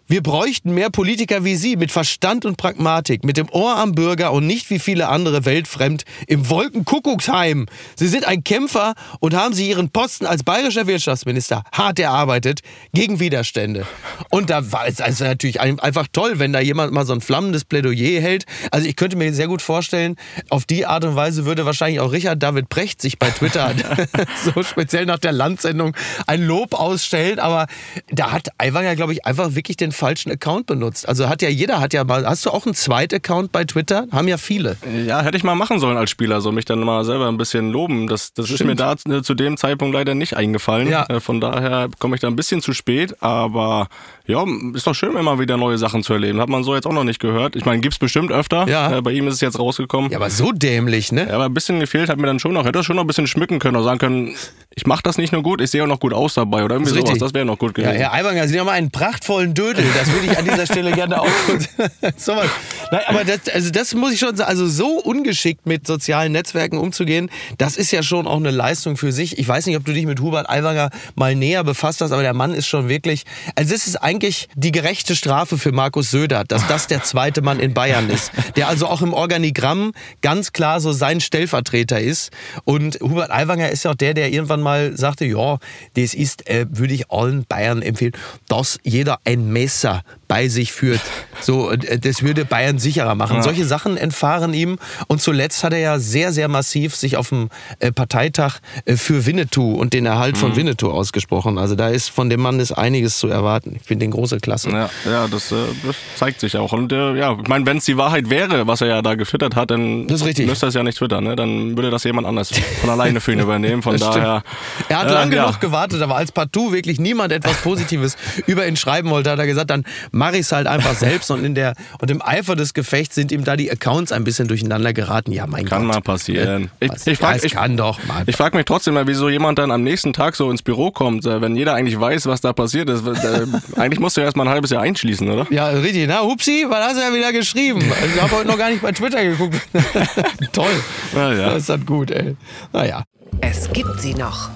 wir 0.09 0.23
bräuchten 0.23 0.73
mehr 0.73 0.89
Politiker 0.89 1.45
wie 1.45 1.55
Sie 1.55 1.77
mit 1.77 1.93
Verstand 1.93 2.47
und 2.47 2.57
Pragmatik, 2.57 3.25
mit 3.25 3.37
dem 3.37 3.51
Ohr 3.51 3.77
am 3.77 3.93
Bürger 3.93 4.33
und 4.33 4.47
nicht 4.47 4.71
wie 4.71 4.79
viele 4.79 5.09
andere 5.09 5.45
weltfremd 5.45 6.05
im 6.27 6.49
Wolkenkuckucksheim. 6.49 7.67
Sie 7.95 8.09
sind 8.09 8.27
ein 8.27 8.43
Kämpfer 8.43 8.95
und 9.21 9.35
haben 9.35 9.53
Sie 9.53 9.69
Ihren 9.69 9.91
Posten 9.91 10.25
als 10.25 10.45
bayerischer 10.45 10.87
Wirtschaftsminister 10.87 11.63
hart 11.73 11.99
erarbeitet 11.99 12.61
gegen 12.95 13.21
Widerstände. 13.21 13.87
Und 14.31 14.49
da 14.49 14.73
war 14.73 14.87
es 14.87 15.03
also 15.03 15.25
natürlich 15.25 15.61
einfach 15.61 16.07
toll, 16.11 16.39
wenn 16.39 16.55
da 16.55 16.61
jemand 16.61 16.95
mal 16.95 17.05
so 17.05 17.13
ein 17.13 17.21
flammendes 17.21 17.67
Plädoyer 17.67 18.23
hält. 18.23 18.47
Also 18.71 18.89
ich 18.89 18.97
könnte 18.97 19.17
mir 19.17 19.35
sehr 19.35 19.47
gut 19.47 19.61
vorstellen, 19.61 20.17
auf 20.49 20.65
die 20.65 20.87
Art 20.87 21.05
und 21.05 21.17
Weise 21.17 21.45
würde 21.45 21.67
wahrscheinlich 21.67 22.01
auch 22.01 22.13
Richard 22.13 22.43
David 22.43 22.71
Brecht 22.71 23.03
sich 23.03 23.19
bei 23.19 23.29
Twitter 23.29 23.75
so 24.45 24.63
speziell 24.63 25.05
nach 25.05 25.19
der 25.19 25.33
Landsendung 25.33 25.95
ein 26.27 26.43
Lob 26.43 26.73
ausstellen. 26.73 27.39
Aber 27.39 27.67
da 28.11 28.33
hat 28.33 28.49
Aiwanger, 28.57 28.97
glaube 28.97 29.13
ich, 29.13 29.27
einfach 29.27 29.55
wirklich 29.55 29.77
den 29.77 29.93
falschen 29.99 30.31
Account 30.31 30.67
benutzt. 30.67 31.09
Also 31.09 31.29
hat 31.29 31.43
ja 31.43 31.49
jeder 31.49 31.81
hat 31.81 31.93
ja 31.93 32.05
mal. 32.05 32.27
Hast 32.27 32.47
du 32.47 32.51
auch 32.51 32.65
einen 32.65 32.75
Zweit-Account 32.75 33.53
bei 33.53 33.65
Twitter? 33.65 34.07
Haben 34.13 34.29
ja 34.29 34.39
viele. 34.39 34.77
Ja, 35.07 35.23
hätte 35.23 35.37
ich 35.37 35.45
mal 35.45 35.55
machen 35.55 35.81
sollen 35.81 35.97
als 35.97 36.11
Spieler, 36.11 36.41
so 36.41 36.53
mich 36.53 36.65
dann 36.65 36.81
mal 36.81 37.05
selber 37.05 37.29
ein 37.29 37.37
bisschen 37.37 37.71
loben. 37.71 38.07
Das, 38.07 38.33
das 38.33 38.51
ist 38.51 38.65
mir 38.65 38.77
da 38.77 38.97
zu 38.97 39.35
dem 39.35 39.57
Zeitpunkt 39.57 39.95
leider 39.95 40.15
nicht 40.15 40.37
eingefallen. 40.37 40.89
Ja. 40.89 41.05
Äh, 41.09 41.21
von 41.21 41.41
daher 41.41 41.89
komme 41.99 42.15
ich 42.15 42.21
da 42.21 42.29
ein 42.29 42.37
bisschen 42.37 42.63
zu 42.63 42.73
spät, 42.73 43.23
aber 43.23 43.89
ja, 44.29 44.45
ist 44.75 44.87
doch 44.87 44.95
schön, 44.95 45.17
immer 45.17 45.39
wieder 45.39 45.57
neue 45.57 45.79
Sachen 45.79 46.03
zu 46.03 46.13
erleben. 46.13 46.39
Hat 46.39 46.51
man 46.51 46.63
so 46.63 46.75
jetzt 46.75 46.87
auch 46.87 46.93
noch 46.93 47.03
nicht 47.03 47.19
gehört. 47.19 47.57
Ich 47.57 47.65
meine, 47.65 47.81
gibt's 47.81 47.99
bestimmt 47.99 48.31
öfter. 48.31 48.69
Ja. 48.69 48.99
Äh, 48.99 49.01
bei 49.01 49.13
ihm 49.13 49.27
ist 49.27 49.37
es 49.37 49.41
jetzt 49.41 49.59
rausgekommen. 49.59 50.11
Ja, 50.11 50.19
aber 50.19 50.29
so 50.29 50.53
dämlich, 50.53 51.13
ne? 51.13 51.27
Ja, 51.29 51.37
aber 51.37 51.47
ein 51.47 51.55
bisschen 51.55 51.81
gefehlt 51.81 52.11
hat 52.11 52.19
mir 52.19 52.27
dann 52.27 52.39
schon 52.39 52.53
noch. 52.53 52.67
Hätte 52.67 52.81
er 52.81 52.83
schon 52.83 52.97
noch 52.97 53.05
ein 53.05 53.07
bisschen 53.07 53.27
schmücken 53.27 53.59
können 53.59 53.77
oder 53.77 53.87
sagen 53.87 53.99
können, 53.99 54.35
ich 54.75 54.87
mache 54.87 55.03
das 55.03 55.17
nicht 55.17 55.33
nur 55.33 55.43
gut, 55.43 55.63
ich 55.63 55.71
sehe 55.71 55.83
auch 55.83 55.87
noch 55.87 55.99
gut 55.99 56.13
aus 56.13 56.35
dabei 56.35 56.63
oder 56.63 56.75
irgendwie 56.75 56.93
das 56.93 57.01
sowas. 57.01 57.19
Das 57.19 57.33
wäre 57.33 57.47
noch 57.47 57.59
gut 57.59 57.75
gewesen. 57.75 57.95
Ja, 57.95 57.99
Herr 57.99 58.13
Aiwanger, 58.13 58.49
Sie 58.49 58.61
haben 58.61 58.69
einen 58.69 58.91
prachtvollen 58.91 59.55
Dödel. 59.55 59.83
Das 59.99 60.13
würde 60.13 60.27
ich 60.27 60.37
an 60.37 60.45
dieser 60.45 60.67
Stelle 60.67 60.93
gerne 60.93 61.23
auch 61.23 61.27
so 62.19 62.37
was. 62.37 62.49
Nein, 62.93 63.01
aber 63.07 63.25
das, 63.25 63.49
also 63.49 63.71
das 63.71 63.95
muss 63.95 64.13
ich 64.13 64.21
schon 64.21 64.37
sagen. 64.37 64.51
Also 64.51 64.67
so 64.67 65.01
ungeschickt 65.01 65.67
mit 65.67 65.87
sozialen 65.87 66.33
Netzwerken 66.33 66.77
umzugehen, 66.77 67.31
das 67.57 67.79
ist 67.79 67.93
ja 67.93 68.03
schon 68.03 68.27
auch 68.27 68.37
eine 68.37 68.51
Leistung 68.51 68.99
für 68.99 69.11
sich. 69.11 69.39
Ich 69.39 69.49
weiß 69.49 69.65
nicht, 69.65 69.77
ob 69.79 69.87
du 69.87 69.95
dich 69.95 70.05
mit 70.05 70.21
Hubert 70.21 70.51
Aiwanger 70.51 70.91
mal 71.15 71.35
näher 71.35 71.65
befasst 71.65 72.03
hast, 72.03 72.13
aber 72.13 72.23
der 72.23 72.35
Mann 72.35 72.53
ist 72.53 72.67
schon 72.67 72.91
wirklich. 72.91 73.25
Also 73.55 73.73
das 73.73 73.87
ist 73.87 73.97
eigentlich 73.97 74.18
die 74.55 74.73
gerechte 74.73 75.15
Strafe 75.17 75.59
für 75.59 75.73
Markus 75.73 76.11
Söder, 76.11 76.45
dass 76.45 76.67
das 76.67 76.87
der 76.87 77.03
zweite 77.03 77.43
Mann 77.43 77.61
in 77.61 77.75
Bayern 77.75 78.11
ist, 78.11 78.33
der 78.57 78.69
also 78.69 78.87
auch 78.87 79.03
im 79.03 79.13
Organigramm 79.13 79.93
ganz 80.23 80.53
klar 80.53 80.81
so 80.81 80.93
sein 80.93 81.21
Stellvertreter 81.21 82.01
ist. 82.01 82.31
Und 82.65 82.99
Hubert 83.01 83.31
Aiwanger 83.31 83.71
ist 83.71 83.85
ja 83.85 83.93
auch 83.93 83.97
der, 83.97 84.15
der 84.15 84.31
irgendwann 84.33 84.61
mal 84.61 84.97
sagte, 84.97 85.25
ja, 85.25 85.59
das 85.95 86.15
ist, 86.15 86.49
äh, 86.49 86.67
würde 86.71 86.95
ich 86.95 87.11
allen 87.11 87.45
Bayern 87.45 87.83
empfehlen, 87.83 88.13
dass 88.49 88.79
jeder 88.83 89.19
ein 89.25 89.49
Messer 89.53 90.03
bei 90.29 90.49
sich 90.49 90.73
führt. 90.73 91.01
So, 91.41 91.71
äh, 91.71 91.99
das 91.99 92.23
würde 92.23 92.45
Bayern 92.45 92.79
sicherer 92.79 93.15
machen. 93.15 93.37
Ja. 93.37 93.43
Solche 93.43 93.65
Sachen 93.65 93.97
entfahren 93.97 94.55
ihm. 94.55 94.79
Und 95.09 95.23
zuletzt 95.23 95.65
hat 95.65 95.73
er 95.73 95.79
ja 95.79 95.99
sehr, 95.99 96.33
sehr 96.33 96.49
massiv 96.49 96.95
sich 96.95 97.17
auf 97.17 97.31
dem 97.31 97.49
äh, 97.81 97.91
Parteitag 97.91 98.59
äh, 98.85 98.97
für 98.97 99.27
Winnetou 99.27 99.75
und 99.75 99.95
den 99.95 100.07
Erhalt 100.07 100.37
mhm. 100.37 100.41
von 100.41 100.57
Winnetou 100.57 100.91
ausgesprochen. 100.91 101.59
Also 101.59 101.75
da 101.75 101.89
ist 101.89 102.11
von 102.11 102.31
dem 102.31 102.41
Mann 102.41 102.61
ist 102.61 102.73
einiges 102.73 103.19
zu 103.19 103.29
erwarten. 103.29 103.77
Ich 103.77 103.83
finde 103.83 104.05
den 104.09 104.13
große 104.13 104.39
Klasse. 104.39 104.71
Ja, 104.71 104.91
ja 105.05 105.29
das, 105.29 105.49
das 105.49 105.97
zeigt 106.17 106.41
sich 106.41 106.57
auch. 106.57 106.73
Und 106.73 106.93
ja, 106.93 107.37
ich 107.41 107.49
meine, 107.49 107.67
wenn 107.67 107.79
es 107.79 107.85
die 107.85 107.97
Wahrheit 107.97 108.31
wäre, 108.31 108.67
was 108.67 108.81
er 108.81 108.89
ja 108.89 109.03
da 109.03 109.15
gefüttert 109.15 109.57
hat, 109.57 109.71
dann 109.71 110.07
müsste 110.07 110.29
er 110.29 110.69
es 110.69 110.75
ja 110.75 110.83
nicht 110.83 110.99
twittern. 110.99 111.25
Ne? 111.25 111.37
Dann 111.37 111.77
würde 111.77 111.91
das 111.91 112.05
jemand 112.05 112.27
anders 112.27 112.51
von 112.81 112.91
alleine 112.91 113.21
für 113.21 113.33
ihn 113.33 113.41
übernehmen. 113.41 113.83
Von 113.83 113.97
daher. 113.97 114.43
Er 114.89 114.99
hat 114.99 115.09
äh, 115.09 115.13
lang 115.13 115.31
genug 115.31 115.61
gewartet, 115.61 116.03
aber 116.03 116.17
als 116.17 116.33
partout 116.33 116.73
wirklich 116.73 116.99
niemand 116.99 117.33
etwas 117.33 117.57
Positives 117.63 118.17
über 118.47 118.67
ihn 118.67 118.77
schreiben 118.77 119.11
wollte, 119.11 119.31
hat 119.31 119.39
er 119.39 119.47
gesagt, 119.47 119.71
dann 119.71 119.85
mache 120.11 120.35
ich 120.35 120.41
es 120.41 120.53
halt 120.53 120.67
einfach 120.67 120.95
selbst 120.95 121.31
und 121.31 121.45
in 121.45 121.55
der 121.55 121.75
und 122.01 122.11
im 122.11 122.23
Eifer 122.23 122.57
des 122.57 122.75
Gefechts 122.75 123.15
sind 123.15 123.33
ihm 123.33 123.45
da 123.45 123.57
die 123.57 123.71
Accounts 123.71 124.13
ein 124.13 124.25
bisschen 124.25 124.49
durcheinander 124.49 124.93
geraten. 124.93 125.33
Ja, 125.33 125.47
mein 125.47 125.65
kann 125.65 125.87
Gott. 125.87 125.93
Kann 125.93 125.97
mal 125.97 126.01
passieren. 126.01 126.71
Ich, 126.81 126.91
ich 127.07 127.19
frage 127.19 127.47
ja, 127.47 127.49
kann 127.49 127.77
doch 127.77 128.03
mal. 128.05 128.25
Ich 128.27 128.37
frage 128.37 128.57
mich 128.57 128.67
trotzdem 128.67 128.95
mal, 128.95 129.07
wieso 129.07 129.29
jemand 129.29 129.59
dann 129.59 129.71
am 129.71 129.83
nächsten 129.83 130.13
Tag 130.13 130.37
so 130.37 130.51
ins 130.51 130.63
Büro 130.63 130.91
kommt, 130.91 131.27
äh, 131.27 131.41
wenn 131.41 131.57
jeder 131.57 131.75
eigentlich 131.75 131.99
weiß, 131.99 132.27
was 132.27 132.41
da 132.41 132.53
passiert 132.53 132.89
ist. 132.89 133.05
Eigentlich 133.89 134.01
musst 134.01 134.19
du 134.19 134.21
erst 134.21 134.37
mal 134.37 134.47
ein 134.47 134.51
halbes 134.51 134.69
Jahr 134.69 134.83
einschließen, 134.83 135.27
oder? 135.31 135.47
Ja, 135.49 135.69
richtig. 135.69 136.07
Na, 136.09 136.21
Hupsi, 136.21 136.67
was 136.69 136.89
hast 136.89 136.97
du 136.99 137.01
ja 137.01 137.15
wieder 137.15 137.33
geschrieben? 137.33 137.81
Ich 138.15 138.21
habe 138.21 138.37
heute 138.37 138.47
noch 138.47 138.59
gar 138.59 138.69
nicht 138.69 138.83
bei 138.83 138.93
Twitter 138.93 139.25
geguckt. 139.25 139.57
Toll. 140.53 140.75
Na 141.15 141.33
ja. 141.33 141.49
Das 141.49 141.63
ist 141.63 141.69
halt 141.71 141.87
gut, 141.87 142.11
ey. 142.11 142.37
Naja. 142.71 143.03
Es 143.41 143.73
gibt 143.73 143.99
sie 143.99 144.13
noch. 144.13 144.51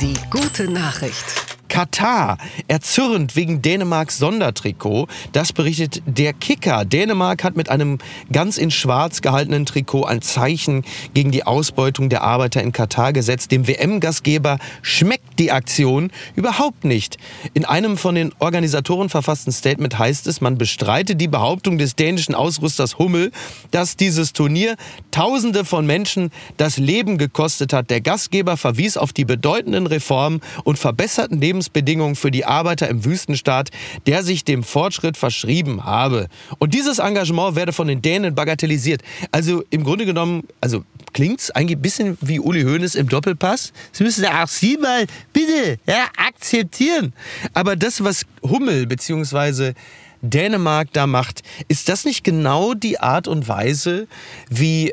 Die 0.00 0.14
gute 0.28 0.68
Nachricht. 0.68 1.24
Katar 1.78 2.38
erzürnt 2.66 3.36
wegen 3.36 3.62
Dänemarks 3.62 4.18
Sondertrikot. 4.18 5.06
Das 5.30 5.52
berichtet 5.52 6.02
der 6.06 6.32
Kicker. 6.32 6.84
Dänemark 6.84 7.44
hat 7.44 7.56
mit 7.56 7.68
einem 7.68 7.98
ganz 8.32 8.58
in 8.58 8.72
schwarz 8.72 9.22
gehaltenen 9.22 9.64
Trikot 9.64 10.04
ein 10.04 10.20
Zeichen 10.20 10.82
gegen 11.14 11.30
die 11.30 11.44
Ausbeutung 11.44 12.08
der 12.08 12.22
Arbeiter 12.22 12.60
in 12.64 12.72
Katar 12.72 13.12
gesetzt. 13.12 13.52
Dem 13.52 13.68
WM-Gastgeber 13.68 14.58
schmeckt 14.82 15.38
die 15.38 15.52
Aktion 15.52 16.10
überhaupt 16.34 16.82
nicht. 16.82 17.16
In 17.54 17.64
einem 17.64 17.96
von 17.96 18.16
den 18.16 18.32
Organisatoren 18.40 19.08
verfassten 19.08 19.52
Statement 19.52 20.00
heißt 20.00 20.26
es, 20.26 20.40
man 20.40 20.58
bestreitet 20.58 21.20
die 21.20 21.28
Behauptung 21.28 21.78
des 21.78 21.94
dänischen 21.94 22.34
Ausrüsters 22.34 22.98
Hummel, 22.98 23.30
dass 23.70 23.94
dieses 23.94 24.32
Turnier 24.32 24.74
Tausende 25.12 25.64
von 25.64 25.86
Menschen 25.86 26.30
das 26.56 26.76
Leben 26.76 27.18
gekostet 27.18 27.72
hat. 27.72 27.88
Der 27.88 28.00
Gastgeber 28.00 28.56
verwies 28.56 28.96
auf 28.96 29.12
die 29.12 29.24
bedeutenden 29.24 29.86
Reformen 29.86 30.40
und 30.64 30.76
verbesserten 30.76 31.40
Lebens 31.40 31.67
Lebensbedingungen 31.68 32.16
für 32.16 32.30
die 32.30 32.44
Arbeiter 32.44 32.88
im 32.88 33.04
Wüstenstaat, 33.04 33.70
der 34.06 34.22
sich 34.22 34.44
dem 34.44 34.62
Fortschritt 34.62 35.16
verschrieben 35.16 35.84
habe. 35.84 36.28
Und 36.58 36.74
dieses 36.74 36.98
Engagement 36.98 37.56
werde 37.56 37.72
von 37.72 37.88
den 37.88 38.02
Dänen 38.02 38.34
bagatellisiert. 38.34 39.02
Also 39.32 39.62
im 39.70 39.84
Grunde 39.84 40.06
genommen, 40.06 40.44
also 40.60 40.84
klingt 41.12 41.40
es 41.40 41.50
eigentlich 41.50 41.78
ein 41.78 41.82
bisschen 41.82 42.18
wie 42.20 42.40
Uli 42.40 42.62
Hoeneß 42.62 42.94
im 42.94 43.08
Doppelpass. 43.08 43.72
Sie 43.92 44.04
müssen 44.04 44.24
auch 44.26 44.48
Sie 44.48 44.76
mal 44.76 45.06
bitte 45.32 45.78
ja, 45.86 46.06
akzeptieren. 46.16 47.12
Aber 47.54 47.76
das, 47.76 48.02
was 48.02 48.24
Hummel 48.42 48.86
bzw. 48.86 49.74
Dänemark 50.20 50.88
da 50.92 51.06
macht, 51.06 51.42
ist 51.68 51.88
das 51.88 52.04
nicht 52.04 52.24
genau 52.24 52.74
die 52.74 52.98
Art 52.98 53.28
und 53.28 53.46
Weise, 53.46 54.08
wie 54.50 54.92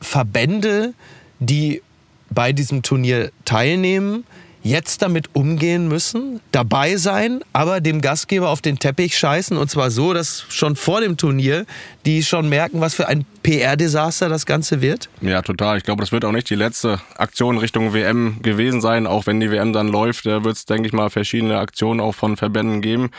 Verbände, 0.00 0.92
die 1.38 1.82
bei 2.30 2.52
diesem 2.52 2.82
Turnier 2.82 3.30
teilnehmen, 3.44 4.24
jetzt 4.66 5.02
damit 5.02 5.30
umgehen 5.32 5.88
müssen, 5.88 6.40
dabei 6.52 6.96
sein, 6.96 7.40
aber 7.52 7.80
dem 7.80 8.00
Gastgeber 8.00 8.48
auf 8.50 8.60
den 8.60 8.78
Teppich 8.78 9.16
scheißen 9.16 9.56
und 9.56 9.70
zwar 9.70 9.90
so, 9.90 10.12
dass 10.12 10.44
schon 10.48 10.76
vor 10.76 11.00
dem 11.00 11.16
Turnier 11.16 11.66
die 12.04 12.22
schon 12.22 12.48
merken, 12.48 12.80
was 12.80 12.94
für 12.94 13.08
ein 13.08 13.24
PR-Desaster 13.42 14.28
das 14.28 14.46
Ganze 14.46 14.80
wird? 14.80 15.08
Ja, 15.20 15.42
total. 15.42 15.78
Ich 15.78 15.84
glaube, 15.84 16.00
das 16.00 16.12
wird 16.12 16.24
auch 16.24 16.32
nicht 16.32 16.50
die 16.50 16.54
letzte 16.54 17.00
Aktion 17.16 17.58
Richtung 17.58 17.94
WM 17.94 18.38
gewesen 18.42 18.80
sein, 18.80 19.06
auch 19.06 19.26
wenn 19.26 19.40
die 19.40 19.50
WM 19.50 19.72
dann 19.72 19.88
läuft, 19.88 20.26
da 20.26 20.44
wird 20.44 20.56
es, 20.56 20.66
denke 20.66 20.86
ich 20.86 20.92
mal, 20.92 21.10
verschiedene 21.10 21.58
Aktionen 21.58 22.00
auch 22.00 22.14
von 22.14 22.36
Verbänden 22.36 22.80
geben. 22.80 23.10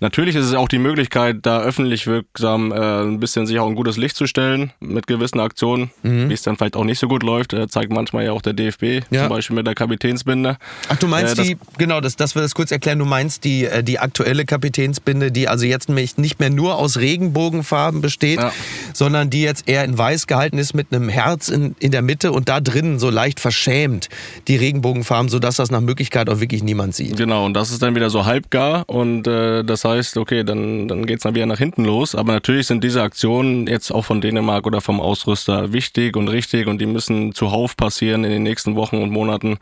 Natürlich 0.00 0.36
ist 0.36 0.44
es 0.44 0.54
auch 0.54 0.68
die 0.68 0.78
Möglichkeit, 0.78 1.38
da 1.42 1.60
öffentlich 1.60 2.06
wirksam 2.06 2.70
äh, 2.70 3.02
ein 3.02 3.18
bisschen 3.18 3.46
sich 3.46 3.58
auch 3.58 3.66
ein 3.66 3.74
gutes 3.74 3.96
Licht 3.96 4.14
zu 4.14 4.28
stellen 4.28 4.72
mit 4.78 5.08
gewissen 5.08 5.40
Aktionen, 5.40 5.90
mhm. 6.04 6.28
wie 6.28 6.34
es 6.34 6.42
dann 6.42 6.56
vielleicht 6.56 6.76
auch 6.76 6.84
nicht 6.84 7.00
so 7.00 7.08
gut 7.08 7.24
läuft. 7.24 7.52
Äh, 7.52 7.66
zeigt 7.66 7.92
manchmal 7.92 8.24
ja 8.24 8.32
auch 8.32 8.42
der 8.42 8.52
DFB, 8.52 9.02
ja. 9.10 9.22
zum 9.22 9.28
Beispiel 9.28 9.56
mit 9.56 9.66
der 9.66 9.74
Kapitänsbinde. 9.74 10.56
Ach, 10.88 10.96
du 10.96 11.08
meinst 11.08 11.38
äh, 11.40 11.42
die, 11.42 11.56
genau, 11.78 12.00
das, 12.00 12.14
das 12.14 12.36
wir 12.36 12.42
das 12.42 12.54
kurz 12.54 12.70
erklären, 12.70 13.00
du 13.00 13.06
meinst 13.06 13.42
die, 13.42 13.64
äh, 13.64 13.82
die 13.82 13.98
aktuelle 13.98 14.44
Kapitänsbinde, 14.44 15.32
die 15.32 15.48
also 15.48 15.66
jetzt 15.66 15.88
nicht 15.88 16.38
mehr 16.38 16.50
nur 16.50 16.76
aus 16.76 16.98
Regenbogenfarben 16.98 18.00
besteht, 18.00 18.38
ja. 18.38 18.52
sondern 18.92 19.30
die 19.30 19.42
jetzt 19.42 19.68
eher 19.68 19.82
in 19.84 19.98
weiß 19.98 20.28
gehalten 20.28 20.58
ist 20.58 20.74
mit 20.74 20.92
einem 20.92 21.08
Herz 21.08 21.48
in, 21.48 21.74
in 21.80 21.90
der 21.90 22.02
Mitte 22.02 22.30
und 22.30 22.48
da 22.48 22.60
drinnen 22.60 23.00
so 23.00 23.10
leicht 23.10 23.40
verschämt 23.40 24.08
die 24.46 24.54
Regenbogenfarben, 24.54 25.28
sodass 25.28 25.56
das 25.56 25.72
nach 25.72 25.80
Möglichkeit 25.80 26.30
auch 26.30 26.38
wirklich 26.38 26.62
niemand 26.62 26.94
sieht. 26.94 27.16
Genau, 27.16 27.44
und 27.44 27.54
das 27.54 27.72
ist 27.72 27.82
dann 27.82 27.96
wieder 27.96 28.10
so 28.10 28.26
halbgar 28.26 28.84
und 28.86 29.26
äh, 29.26 29.64
das 29.64 29.87
heißt, 29.88 30.16
okay, 30.16 30.44
dann, 30.44 30.88
dann 30.88 31.06
geht 31.06 31.18
es 31.18 31.22
dann 31.22 31.34
wieder 31.34 31.46
nach 31.46 31.58
hinten 31.58 31.84
los. 31.84 32.14
Aber 32.14 32.32
natürlich 32.32 32.66
sind 32.66 32.84
diese 32.84 33.02
Aktionen 33.02 33.66
jetzt 33.66 33.90
auch 33.90 34.04
von 34.04 34.20
Dänemark 34.20 34.66
oder 34.66 34.80
vom 34.80 35.00
Ausrüster 35.00 35.72
wichtig 35.72 36.16
und 36.16 36.28
richtig 36.28 36.66
und 36.66 36.80
die 36.80 36.86
müssen 36.86 37.32
zuhauf 37.34 37.76
passieren 37.76 38.24
in 38.24 38.30
den 38.30 38.42
nächsten 38.42 38.76
Wochen 38.76 38.98
und 38.98 39.10
Monaten. 39.10 39.58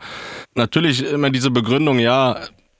Natürlich 0.55 1.05
immer 1.05 1.29
diese 1.29 1.51
Begründung, 1.51 1.99
ja, 1.99 2.39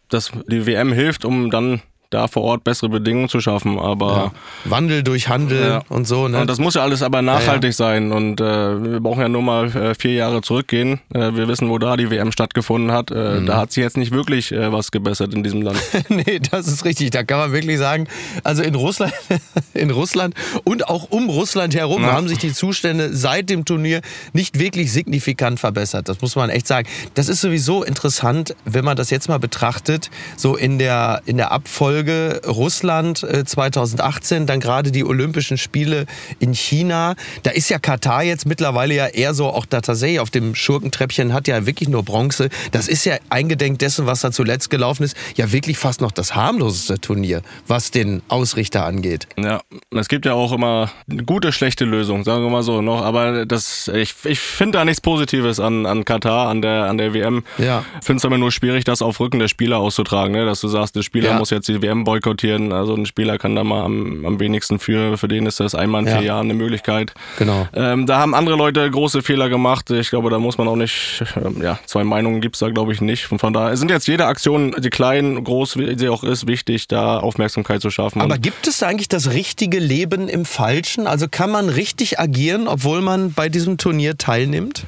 dass 0.09 0.31
die 0.47 0.65
WM 0.65 0.93
hilft, 0.93 1.25
um 1.25 1.49
dann 1.51 1.81
da 2.09 2.27
vor 2.27 2.43
Ort 2.43 2.63
bessere 2.63 2.89
Bedingungen 2.89 3.29
zu 3.29 3.41
schaffen. 3.41 3.79
Aber 3.79 4.31
ja. 4.65 4.71
Wandel 4.71 5.03
durch 5.03 5.29
Handel 5.29 5.61
ja. 5.61 5.81
und 5.89 6.07
so. 6.07 6.27
Ne? 6.27 6.41
Und 6.41 6.49
das 6.49 6.59
muss 6.59 6.75
ja 6.75 6.83
alles 6.83 7.03
aber 7.03 7.21
nachhaltig 7.21 7.71
ja, 7.71 7.73
sein. 7.73 8.11
Und 8.11 8.39
äh, 8.39 8.43
wir 8.43 8.99
brauchen 8.99 9.21
ja 9.21 9.29
nur 9.29 9.41
mal 9.41 9.75
äh, 9.75 9.95
vier 9.95 10.13
Jahre 10.13 10.41
zurückgehen. 10.41 10.99
Äh, 11.13 11.33
wir 11.33 11.47
wissen, 11.47 11.69
wo 11.69 11.77
da 11.77 11.97
die 11.97 12.09
WM 12.09 12.31
stattgefunden 12.31 12.91
hat. 12.91 13.11
Äh, 13.11 13.41
mhm. 13.41 13.45
Da 13.45 13.57
hat 13.57 13.71
sich 13.71 13.83
jetzt 13.83 13.97
nicht 13.97 14.11
wirklich 14.11 14.51
äh, 14.51 14.71
was 14.71 14.91
gebessert 14.91 15.33
in 15.33 15.43
diesem 15.43 15.61
Land. 15.61 15.77
nee, 16.09 16.39
das 16.39 16.67
ist 16.67 16.85
richtig. 16.85 17.11
Da 17.11 17.23
kann 17.23 17.39
man 17.39 17.51
wirklich 17.51 17.77
sagen, 17.77 18.07
also 18.43 18.63
in 18.63 18.75
Russland, 18.75 19.13
in 19.73 19.91
Russland 19.91 20.33
und 20.63 20.87
auch 20.87 21.11
um 21.11 21.29
Russland 21.29 21.75
herum 21.75 22.05
haben 22.05 22.27
sich 22.27 22.37
die 22.37 22.53
Zustände 22.53 23.13
seit 23.13 23.49
dem 23.49 23.65
Turnier 23.65 24.01
nicht 24.33 24.59
wirklich 24.59 24.91
signifikant 24.91 25.59
verbessert. 25.59 26.07
Das 26.09 26.21
muss 26.21 26.35
man 26.35 26.49
echt 26.49 26.67
sagen. 26.67 26.87
Das 27.15 27.27
ist 27.27 27.41
sowieso 27.41 27.83
interessant, 27.83 28.55
wenn 28.65 28.85
man 28.85 28.95
das 28.95 29.09
jetzt 29.09 29.27
mal 29.27 29.39
betrachtet, 29.39 30.09
so 30.35 30.55
in 30.55 30.79
der, 30.79 31.21
in 31.25 31.37
der 31.37 31.51
Abfolge 31.51 31.96
Folge 31.97 32.41
Russland 32.45 33.25
2018, 33.45 34.43
äh, 34.43 34.45
dann 34.45 34.59
gerade 34.59 34.91
die 34.91 35.03
Olympischen 35.03 35.57
Spiele 35.57 36.05
in 36.37 36.53
China. 36.53 37.15
Da 37.41 37.49
ist 37.49 37.69
ja 37.69 37.79
Katar 37.79 38.21
jetzt 38.21 38.45
mittlerweile 38.45 38.93
ja 38.93 39.07
eher 39.07 39.33
so, 39.33 39.47
auch 39.47 39.65
da 39.65 39.81
tatsächlich 39.81 40.19
auf 40.19 40.29
dem 40.29 40.53
Schurkentreppchen 40.53 41.33
hat 41.33 41.47
ja 41.47 41.65
wirklich 41.65 41.89
nur 41.89 42.03
Bronze. 42.03 42.49
Das 42.71 42.87
ist 42.87 43.03
ja 43.05 43.15
eingedenk 43.31 43.79
dessen, 43.79 44.05
was 44.05 44.21
da 44.21 44.31
zuletzt 44.31 44.69
gelaufen 44.69 45.05
ist, 45.05 45.17
ja 45.37 45.51
wirklich 45.51 45.79
fast 45.79 46.01
noch 46.01 46.11
das 46.11 46.35
harmloseste 46.35 46.99
Turnier, 46.99 47.41
was 47.65 47.89
den 47.89 48.21
Ausrichter 48.27 48.85
angeht. 48.85 49.27
Ja, 49.35 49.61
es 49.89 50.07
gibt 50.07 50.27
ja 50.27 50.33
auch 50.33 50.51
immer 50.51 50.91
gute, 51.25 51.51
schlechte 51.51 51.85
Lösungen, 51.85 52.25
sagen 52.25 52.43
wir 52.43 52.51
mal 52.51 52.61
so 52.61 52.83
noch. 52.83 53.01
Aber 53.01 53.47
das, 53.47 53.87
ich, 53.87 54.13
ich 54.23 54.39
finde 54.39 54.77
da 54.77 54.85
nichts 54.85 55.01
Positives 55.01 55.59
an, 55.59 55.87
an 55.87 56.05
Katar, 56.05 56.49
an 56.49 56.61
der, 56.61 56.83
an 56.83 56.99
der 56.99 57.15
WM. 57.15 57.43
Ja. 57.57 57.83
Finde 58.03 58.19
es 58.19 58.25
aber 58.25 58.37
nur 58.37 58.51
schwierig, 58.51 58.83
das 58.83 59.01
auf 59.01 59.19
Rücken 59.19 59.39
der 59.39 59.47
Spieler 59.47 59.79
auszutragen, 59.79 60.33
ne? 60.33 60.45
dass 60.45 60.61
du 60.61 60.67
sagst, 60.67 60.95
der 60.95 61.01
Spieler 61.01 61.29
ja. 61.29 61.39
muss 61.39 61.49
jetzt 61.49 61.67
die 61.67 61.87
WM 61.88 62.03
boykottieren. 62.03 62.74
Also 62.74 62.94
ein 62.94 63.06
Spieler 63.06 63.38
kann 63.38 63.56
da 63.56 63.63
mal 63.63 63.84
am, 63.84 64.25
am 64.25 64.39
wenigsten 64.39 64.79
für. 64.79 65.17
Für 65.17 65.27
den 65.27 65.46
ist 65.46 65.60
das 65.60 65.75
einmal 65.75 66.01
in 66.01 66.08
vier 66.08 66.22
Jahren 66.22 66.46
eine 66.46 66.53
Möglichkeit. 66.53 67.13
Genau. 67.38 67.67
Ähm, 67.74 68.06
da 68.06 68.20
haben 68.20 68.34
andere 68.34 68.56
Leute 68.56 68.89
große 68.89 69.22
Fehler 69.22 69.50
gemacht. 69.50 69.89
Ich 69.91 70.10
glaube, 70.10 70.29
da 70.29 70.39
muss 70.39 70.58
man 70.58 70.67
auch 70.67 70.75
nicht, 70.75 71.24
ähm, 71.36 71.62
ja, 71.62 71.79
zwei 71.86 72.03
Meinungen 72.03 72.41
gibt's 72.41 72.60
da, 72.60 72.70
glaube 72.70 72.94
ich, 72.94 73.01
nicht. 73.01 73.32
Und 73.32 73.39
von 73.39 73.53
daher 73.53 73.77
sind 73.77 73.91
jetzt 73.91 74.08
jede 74.08 74.25
Aktion, 74.25 74.75
die 74.77 74.89
klein, 74.89 75.44
groß 75.44 75.77
wie 75.77 75.98
sie 75.98 76.10
auch 76.10 76.24
ist, 76.24 76.48
wichtig, 76.48 76.88
da 76.88 77.20
Aufmerksamkeit 77.20 77.82
zu 77.82 77.89
schaffen. 77.89 78.22
Aber 78.22 78.38
gibt 78.38 78.67
es 78.67 78.84
eigentlich 78.84 79.08
das 79.10 79.32
richtige 79.32 79.79
Leben 79.79 80.27
im 80.27 80.46
Falschen? 80.46 81.08
Also 81.08 81.27
kann 81.29 81.51
man 81.51 81.70
richtig 81.70 82.20
agieren, 82.20 82.67
obwohl 82.67 83.01
man 83.01 83.34
bei 83.34 83.50
diesem 83.50 83.77
Turnier 83.77 84.17
teilnimmt? 84.17 84.86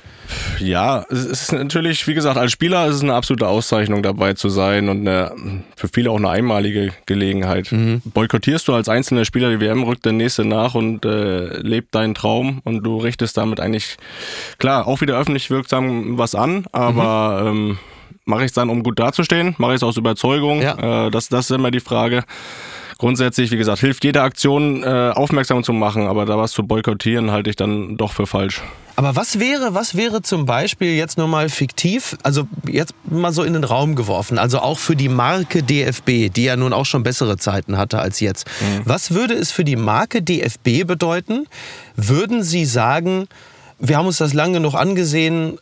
Ja, 0.59 1.05
es 1.09 1.25
ist 1.25 1.51
natürlich, 1.51 2.07
wie 2.07 2.13
gesagt, 2.13 2.37
als 2.37 2.51
Spieler 2.51 2.87
ist 2.87 2.95
es 2.95 3.03
eine 3.03 3.13
absolute 3.13 3.47
Auszeichnung 3.47 4.03
dabei 4.03 4.33
zu 4.33 4.49
sein 4.49 4.89
und 4.89 5.07
eine, 5.07 5.31
für 5.75 5.87
viele 5.87 6.11
auch 6.11 6.17
eine 6.17 6.29
einmalige 6.29 6.91
Gelegenheit. 7.05 7.71
Mhm. 7.71 8.01
Boykottierst 8.05 8.67
du 8.67 8.73
als 8.73 8.89
einzelner 8.89 9.25
Spieler 9.25 9.49
die 9.49 9.59
WM, 9.59 9.83
rückt 9.83 10.05
der 10.05 10.13
nächste 10.13 10.45
nach 10.45 10.75
und 10.75 11.05
äh, 11.05 11.57
lebt 11.59 11.95
deinen 11.95 12.15
Traum 12.15 12.61
und 12.63 12.83
du 12.83 12.97
richtest 12.97 13.37
damit 13.37 13.59
eigentlich, 13.59 13.97
klar, 14.57 14.87
auch 14.87 15.01
wieder 15.01 15.17
öffentlich 15.17 15.49
wirksam 15.49 16.17
was 16.17 16.35
an, 16.35 16.65
aber 16.71 17.51
mhm. 17.53 17.69
ähm, 17.69 17.79
mache 18.25 18.41
ich 18.41 18.47
es 18.47 18.53
dann, 18.53 18.69
um 18.69 18.83
gut 18.83 18.99
dazustehen? 18.99 19.55
Mache 19.57 19.71
ich 19.71 19.77
es 19.77 19.83
aus 19.83 19.97
Überzeugung? 19.97 20.61
Ja. 20.61 21.07
Äh, 21.07 21.11
das, 21.11 21.29
das 21.29 21.49
ist 21.49 21.55
immer 21.55 21.71
die 21.71 21.79
Frage 21.79 22.23
grundsätzlich, 22.99 23.49
wie 23.49 23.57
gesagt, 23.57 23.79
hilft 23.79 24.03
jede 24.03 24.21
Aktion 24.21 24.83
äh, 24.83 25.11
aufmerksam 25.15 25.63
zu 25.63 25.73
machen, 25.73 26.05
aber 26.05 26.25
da 26.25 26.37
was 26.37 26.51
zu 26.51 26.63
boykottieren, 26.63 27.31
halte 27.31 27.49
ich 27.49 27.55
dann 27.55 27.97
doch 27.97 28.13
für 28.13 28.27
falsch. 28.27 28.61
Aber 28.97 29.15
was 29.15 29.39
wäre, 29.39 29.73
was 29.73 29.95
wäre 29.95 30.21
zum 30.21 30.45
Beispiel 30.45 30.95
jetzt 30.95 31.17
nur 31.17 31.29
mal 31.29 31.47
fiktiv, 31.47 32.17
also 32.21 32.43
jetzt 32.67 32.93
mal 33.09 33.31
so 33.31 33.43
in 33.43 33.53
den 33.53 33.63
Raum 33.63 33.95
geworfen, 33.95 34.37
also 34.37 34.59
auch 34.59 34.77
für 34.77 34.97
die 34.97 35.07
Marke 35.07 35.63
DFB, 35.63 36.29
die 36.29 36.43
ja 36.43 36.57
nun 36.57 36.73
auch 36.73 36.85
schon 36.85 37.01
bessere 37.01 37.37
Zeiten 37.37 37.77
hatte 37.77 37.99
als 37.99 38.19
jetzt. 38.19 38.45
Mhm. 38.59 38.81
Was 38.83 39.11
würde 39.11 39.35
es 39.35 39.51
für 39.51 39.63
die 39.63 39.77
Marke 39.77 40.21
DFB 40.21 40.85
bedeuten? 40.85 41.47
Würden 41.95 42.43
Sie 42.43 42.65
sagen, 42.65 43.27
wir 43.79 43.97
haben 43.97 44.07
uns 44.07 44.17
das 44.17 44.33
lange 44.33 44.55
genug 44.55 44.75
angesehen, 44.75 45.57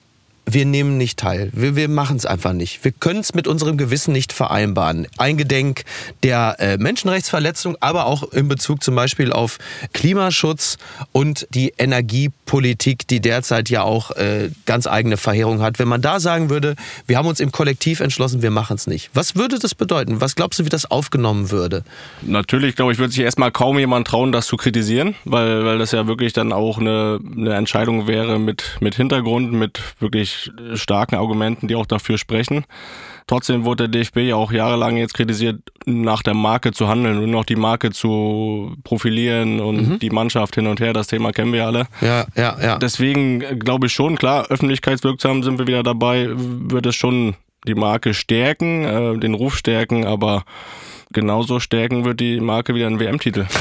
wir 0.49 0.65
nehmen 0.65 0.97
nicht 0.97 1.19
teil. 1.19 1.49
Wir, 1.53 1.75
wir 1.75 1.89
machen 1.89 2.15
es 2.15 2.25
einfach 2.25 2.53
nicht. 2.53 2.83
Wir 2.85 2.93
können 2.93 3.19
es 3.19 3.33
mit 3.33 3.47
unserem 3.47 3.77
Gewissen 3.77 4.13
nicht 4.13 4.31
vereinbaren. 4.31 5.07
Eingedenk 5.17 5.83
der 6.23 6.55
äh, 6.59 6.77
Menschenrechtsverletzung, 6.77 7.75
aber 7.81 8.05
auch 8.05 8.31
in 8.31 8.47
Bezug 8.47 8.81
zum 8.81 8.95
Beispiel 8.95 9.33
auf 9.33 9.57
Klimaschutz 9.93 10.77
und 11.11 11.47
die 11.53 11.73
Energiepolitik, 11.77 13.07
die 13.07 13.19
derzeit 13.19 13.69
ja 13.69 13.83
auch 13.83 14.11
äh, 14.11 14.49
ganz 14.65 14.87
eigene 14.87 15.17
Verheerung 15.17 15.61
hat. 15.61 15.79
Wenn 15.79 15.89
man 15.89 16.01
da 16.01 16.21
sagen 16.21 16.49
würde, 16.49 16.75
wir 17.07 17.17
haben 17.17 17.27
uns 17.27 17.41
im 17.41 17.51
Kollektiv 17.51 17.99
entschlossen, 17.99 18.41
wir 18.41 18.51
machen 18.51 18.77
es 18.77 18.87
nicht. 18.87 19.09
Was 19.13 19.35
würde 19.35 19.59
das 19.59 19.75
bedeuten? 19.75 20.21
Was 20.21 20.35
glaubst 20.35 20.59
du, 20.59 20.65
wie 20.65 20.69
das 20.69 20.89
aufgenommen 20.89 21.51
würde? 21.51 21.83
Natürlich, 22.21 22.77
glaube 22.77 22.93
ich, 22.93 22.99
würde 22.99 23.11
sich 23.11 23.23
erstmal 23.23 23.51
kaum 23.51 23.77
jemand 23.79 24.07
trauen, 24.07 24.31
das 24.31 24.47
zu 24.47 24.55
kritisieren, 24.55 25.15
weil, 25.25 25.65
weil 25.65 25.77
das 25.77 25.91
ja 25.91 26.07
wirklich 26.07 26.31
dann 26.31 26.53
auch 26.53 26.77
eine, 26.77 27.19
eine 27.35 27.55
Entscheidung 27.55 28.07
wäre 28.07 28.39
mit, 28.39 28.77
mit 28.79 28.95
Hintergrund, 28.95 29.51
mit 29.51 29.81
wirklich 29.99 30.36
starken 30.75 31.15
Argumenten, 31.15 31.67
die 31.67 31.75
auch 31.75 31.85
dafür 31.85 32.17
sprechen. 32.17 32.65
Trotzdem 33.27 33.65
wurde 33.65 33.89
der 33.89 34.01
DFB 34.01 34.17
ja 34.19 34.35
auch 34.35 34.51
jahrelang 34.51 34.95
jetzt 34.95 35.13
kritisiert, 35.13 35.59
nach 35.85 36.23
der 36.23 36.33
Marke 36.33 36.71
zu 36.71 36.87
handeln 36.87 37.17
und 37.17 37.29
noch 37.29 37.43
die 37.43 37.57
Marke 37.57 37.91
zu 37.91 38.75
profilieren 38.83 39.59
und 39.59 39.89
mhm. 39.89 39.99
die 39.99 40.09
Mannschaft 40.09 40.55
hin 40.55 40.67
und 40.67 40.79
her. 40.79 40.93
Das 40.93 41.07
Thema 41.07 41.31
kennen 41.31 41.51
wir 41.51 41.65
alle. 41.65 41.87
Ja, 42.01 42.25
ja, 42.35 42.57
ja. 42.61 42.77
Deswegen 42.77 43.59
glaube 43.59 43.87
ich 43.87 43.93
schon, 43.93 44.17
klar, 44.17 44.47
öffentlichkeitswirksam 44.49 45.43
sind 45.43 45.59
wir 45.59 45.67
wieder 45.67 45.83
dabei, 45.83 46.29
wird 46.29 46.85
es 46.85 46.95
schon 46.95 47.35
die 47.67 47.75
Marke 47.75 48.13
stärken, 48.13 48.85
äh, 48.85 49.17
den 49.19 49.33
Ruf 49.33 49.57
stärken, 49.57 50.05
aber 50.05 50.43
genauso 51.11 51.59
stärken 51.59 52.05
wird 52.05 52.19
die 52.19 52.39
Marke 52.39 52.75
wieder 52.75 52.87
einen 52.87 52.99
WM-Titel. 52.99 53.45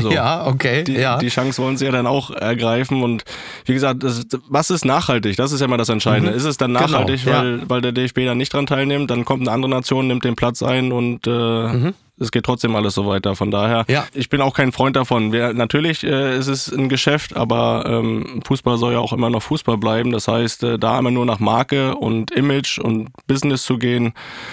So. 0.00 0.10
ja, 0.12 0.46
okay. 0.46 0.84
Die, 0.84 0.94
ja. 0.94 1.18
die 1.18 1.28
Chance 1.28 1.62
wollen 1.62 1.76
sie 1.76 1.86
ja 1.86 1.90
dann 1.90 2.06
auch 2.06 2.30
ergreifen. 2.30 3.02
Und 3.02 3.24
wie 3.64 3.74
gesagt, 3.74 4.02
das, 4.02 4.26
was 4.48 4.70
ist 4.70 4.84
nachhaltig? 4.84 5.36
Das 5.36 5.50
ist 5.50 5.60
ja 5.60 5.66
immer 5.66 5.76
das 5.76 5.88
Entscheidende. 5.88 6.30
Mhm. 6.30 6.36
Ist 6.36 6.44
es 6.44 6.56
dann 6.56 6.72
nachhaltig, 6.72 7.24
genau, 7.24 7.38
weil, 7.38 7.58
ja. 7.58 7.64
weil 7.68 7.80
der 7.80 7.92
DFB 7.92 8.24
dann 8.26 8.38
nicht 8.38 8.52
dran 8.52 8.66
teilnimmt? 8.66 9.10
Dann 9.10 9.24
kommt 9.24 9.42
eine 9.42 9.50
andere 9.50 9.70
Nation, 9.70 10.06
nimmt 10.06 10.24
den 10.24 10.36
Platz 10.36 10.62
ein 10.62 10.92
und 10.92 11.26
äh, 11.26 11.30
mhm 11.30 11.94
es 12.20 12.30
geht 12.30 12.44
trotzdem 12.44 12.74
alles 12.76 12.94
so 12.94 13.06
weiter. 13.06 13.34
Von 13.36 13.50
daher, 13.50 13.84
ja. 13.88 14.06
ich 14.14 14.28
bin 14.28 14.40
auch 14.40 14.54
kein 14.54 14.72
Freund 14.72 14.96
davon. 14.96 15.32
Wir, 15.32 15.52
natürlich 15.52 16.04
äh, 16.04 16.36
ist 16.36 16.48
es 16.48 16.72
ein 16.72 16.88
Geschäft, 16.88 17.36
aber 17.36 17.84
ähm, 17.86 18.40
Fußball 18.46 18.78
soll 18.78 18.94
ja 18.94 18.98
auch 18.98 19.12
immer 19.12 19.30
noch 19.30 19.42
Fußball 19.42 19.78
bleiben. 19.78 20.12
Das 20.12 20.28
heißt, 20.28 20.62
äh, 20.64 20.78
da 20.78 20.98
immer 20.98 21.10
nur 21.10 21.26
nach 21.26 21.38
Marke 21.38 21.94
und 21.94 22.30
Image 22.30 22.78
und 22.78 23.10
Business 23.26 23.62
zu 23.62 23.78
gehen, 23.78 24.12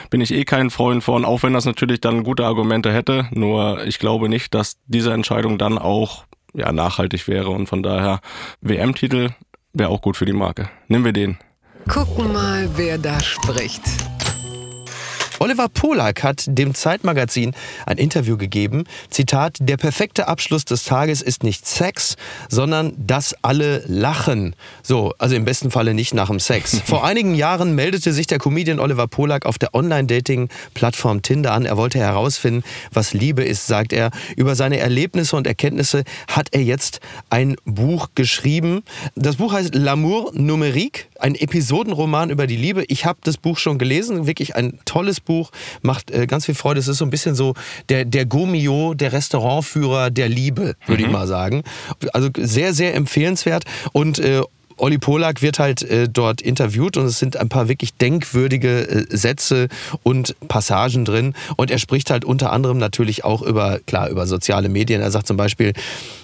bin 0.09 0.21
ich 0.21 0.33
eh 0.33 0.45
kein 0.45 0.69
Freund 0.69 1.03
von, 1.03 1.25
auch 1.25 1.43
wenn 1.43 1.53
das 1.53 1.65
natürlich 1.65 2.01
dann 2.01 2.23
gute 2.23 2.45
Argumente 2.45 2.93
hätte. 2.93 3.27
Nur 3.31 3.85
ich 3.85 3.99
glaube 3.99 4.29
nicht, 4.29 4.53
dass 4.53 4.77
diese 4.85 5.13
Entscheidung 5.13 5.57
dann 5.57 5.77
auch 5.77 6.25
ja, 6.53 6.71
nachhaltig 6.71 7.27
wäre. 7.27 7.49
Und 7.49 7.67
von 7.67 7.83
daher, 7.83 8.21
WM-Titel 8.61 9.29
wäre 9.73 9.89
auch 9.89 10.01
gut 10.01 10.17
für 10.17 10.25
die 10.25 10.33
Marke. 10.33 10.69
Nehmen 10.87 11.05
wir 11.05 11.13
den. 11.13 11.37
Gucken 11.87 12.33
mal, 12.33 12.67
wer 12.75 12.97
da 12.97 13.19
spricht. 13.19 13.81
Oliver 15.39 15.67
Polak 15.67 16.23
hat 16.23 16.45
dem 16.47 16.73
Zeitmagazin 16.73 17.53
ein 17.85 17.97
Interview 17.97 18.37
gegeben. 18.37 18.85
Zitat, 19.09 19.57
der 19.59 19.75
perfekte 19.75 20.29
Abschluss 20.29 20.63
des 20.63 20.85
Tages 20.85 21.21
ist 21.21 21.43
nicht 21.43 21.67
Sex, 21.67 22.15
sondern 22.47 22.93
dass 22.97 23.35
alle 23.41 23.83
lachen. 23.85 24.55
So, 24.81 25.13
also 25.17 25.35
im 25.35 25.43
besten 25.43 25.71
Falle 25.71 25.93
nicht 25.93 26.13
nach 26.13 26.29
dem 26.29 26.39
Sex. 26.39 26.81
Vor 26.85 27.03
einigen 27.03 27.35
Jahren 27.35 27.75
meldete 27.75 28.13
sich 28.13 28.27
der 28.27 28.39
Comedian 28.39 28.79
Oliver 28.79 29.07
Polak 29.07 29.45
auf 29.45 29.57
der 29.57 29.75
Online-Dating-Plattform 29.75 31.21
Tinder 31.21 31.51
an. 31.51 31.65
Er 31.65 31.75
wollte 31.75 31.99
herausfinden, 31.99 32.63
was 32.93 33.13
Liebe 33.13 33.43
ist, 33.43 33.67
sagt 33.67 33.91
er. 33.91 34.11
Über 34.37 34.55
seine 34.55 34.77
Erlebnisse 34.77 35.35
und 35.35 35.47
Erkenntnisse 35.47 36.03
hat 36.29 36.49
er 36.51 36.61
jetzt 36.61 37.01
ein 37.29 37.57
Buch 37.65 38.09
geschrieben. 38.15 38.83
Das 39.15 39.35
Buch 39.35 39.51
heißt 39.51 39.75
L'amour 39.75 40.33
numérique, 40.33 41.07
ein 41.19 41.35
Episodenroman 41.35 42.29
über 42.29 42.47
die 42.47 42.55
Liebe. 42.55 42.85
Ich 42.87 43.05
habe 43.05 43.19
das 43.23 43.35
Buch 43.37 43.57
schon 43.57 43.77
gelesen, 43.77 44.27
wirklich 44.27 44.55
ein 44.55 44.79
tolles 44.85 45.19
Buch, 45.25 45.51
macht 45.81 46.11
äh, 46.11 46.27
ganz 46.27 46.45
viel 46.45 46.55
Freude. 46.55 46.79
Es 46.79 46.87
ist 46.87 46.97
so 46.97 47.05
ein 47.05 47.09
bisschen 47.09 47.35
so 47.35 47.53
der, 47.89 48.05
der 48.05 48.25
Gomio, 48.25 48.93
der 48.93 49.13
Restaurantführer 49.13 50.09
der 50.09 50.29
Liebe, 50.29 50.75
würde 50.85 51.03
mhm. 51.03 51.07
ich 51.07 51.13
mal 51.13 51.27
sagen. 51.27 51.63
Also 52.13 52.29
sehr, 52.37 52.73
sehr 52.73 52.95
empfehlenswert. 52.95 53.65
Und 53.91 54.19
äh, 54.19 54.41
Olli 54.77 54.97
Polak 54.97 55.41
wird 55.41 55.59
halt 55.59 55.83
äh, 55.83 56.09
dort 56.09 56.41
interviewt 56.41 56.97
und 56.97 57.05
es 57.05 57.19
sind 57.19 57.37
ein 57.37 57.49
paar 57.49 57.69
wirklich 57.69 57.93
denkwürdige 57.93 58.87
äh, 58.87 59.05
Sätze 59.15 59.67
und 60.03 60.35
Passagen 60.47 61.05
drin. 61.05 61.33
Und 61.55 61.71
er 61.71 61.79
spricht 61.79 62.11
halt 62.11 62.25
unter 62.25 62.51
anderem 62.51 62.77
natürlich 62.77 63.23
auch 63.23 63.41
über, 63.41 63.79
klar, 63.85 64.09
über 64.09 64.27
soziale 64.27 64.69
Medien. 64.69 65.01
Er 65.01 65.11
sagt 65.11 65.27
zum 65.27 65.37
Beispiel, 65.37 65.73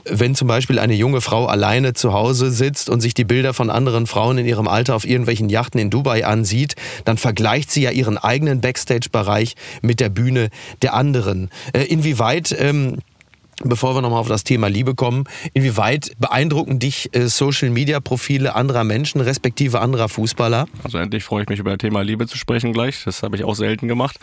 wenn 0.05 0.35
zum 0.35 0.47
Beispiel 0.47 0.79
eine 0.79 0.95
junge 0.95 1.21
Frau 1.21 1.45
alleine 1.45 1.93
zu 1.93 2.13
Hause 2.13 2.51
sitzt 2.51 2.89
und 2.89 3.01
sich 3.01 3.13
die 3.13 3.23
Bilder 3.23 3.53
von 3.53 3.69
anderen 3.69 4.07
Frauen 4.07 4.37
in 4.37 4.45
ihrem 4.45 4.67
Alter 4.67 4.95
auf 4.95 5.05
irgendwelchen 5.05 5.49
Yachten 5.49 5.79
in 5.79 5.89
Dubai 5.89 6.25
ansieht, 6.25 6.75
dann 7.05 7.17
vergleicht 7.17 7.71
sie 7.71 7.83
ja 7.83 7.91
ihren 7.91 8.17
eigenen 8.17 8.61
Backstage-Bereich 8.61 9.55
mit 9.81 9.99
der 9.99 10.09
Bühne 10.09 10.49
der 10.81 10.93
anderen. 10.93 11.49
Äh, 11.73 11.83
inwieweit 11.83 12.55
ähm, 12.57 12.97
Bevor 13.63 13.95
wir 13.95 14.01
nochmal 14.01 14.19
auf 14.19 14.27
das 14.27 14.43
Thema 14.43 14.67
Liebe 14.67 14.95
kommen, 14.95 15.25
inwieweit 15.53 16.11
beeindrucken 16.19 16.79
dich 16.79 17.09
äh, 17.15 17.27
Social-Media-Profile 17.27 18.55
anderer 18.55 18.83
Menschen, 18.83 19.21
respektive 19.21 19.79
anderer 19.79 20.09
Fußballer? 20.09 20.67
Also 20.83 20.97
endlich 20.97 21.23
freue 21.23 21.43
ich 21.43 21.49
mich 21.49 21.59
über 21.59 21.71
das 21.71 21.79
Thema 21.79 22.01
Liebe 22.01 22.27
zu 22.27 22.37
sprechen 22.37 22.73
gleich. 22.73 23.03
Das 23.05 23.23
habe 23.23 23.35
ich 23.35 23.43
auch 23.43 23.55
selten 23.55 23.87
gemacht. 23.87 24.19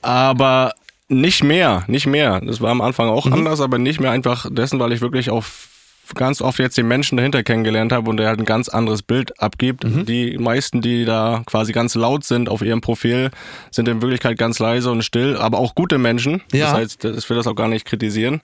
Aber 0.00 0.72
nicht 1.08 1.44
mehr, 1.44 1.84
nicht 1.86 2.06
mehr. 2.06 2.40
Das 2.40 2.60
war 2.60 2.70
am 2.70 2.80
Anfang 2.80 3.08
auch 3.08 3.26
mhm. 3.26 3.34
anders, 3.34 3.60
aber 3.60 3.78
nicht 3.78 4.00
mehr 4.00 4.10
einfach 4.10 4.46
dessen, 4.50 4.78
weil 4.80 4.92
ich 4.92 5.00
wirklich 5.00 5.30
auf 5.30 5.68
ganz 6.14 6.40
oft 6.40 6.58
jetzt 6.58 6.76
den 6.78 6.88
Menschen 6.88 7.16
dahinter 7.16 7.42
kennengelernt 7.42 7.92
habe 7.92 8.08
und 8.10 8.16
der 8.16 8.28
halt 8.28 8.38
ein 8.38 8.44
ganz 8.44 8.68
anderes 8.68 9.02
Bild 9.02 9.40
abgibt. 9.40 9.84
Mhm. 9.84 10.06
Die 10.06 10.38
meisten, 10.38 10.80
die 10.80 11.04
da 11.04 11.42
quasi 11.46 11.72
ganz 11.72 11.94
laut 11.94 12.24
sind 12.24 12.48
auf 12.48 12.62
ihrem 12.62 12.80
Profil, 12.80 13.30
sind 13.70 13.88
in 13.88 14.02
Wirklichkeit 14.02 14.38
ganz 14.38 14.58
leise 14.58 14.90
und 14.90 15.02
still, 15.02 15.36
aber 15.36 15.58
auch 15.58 15.74
gute 15.74 15.98
Menschen. 15.98 16.42
Ja. 16.52 16.66
Das 16.66 16.74
heißt, 16.74 17.04
ich 17.04 17.28
will 17.30 17.36
das 17.36 17.46
auch 17.46 17.56
gar 17.56 17.68
nicht 17.68 17.84
kritisieren. 17.84 18.40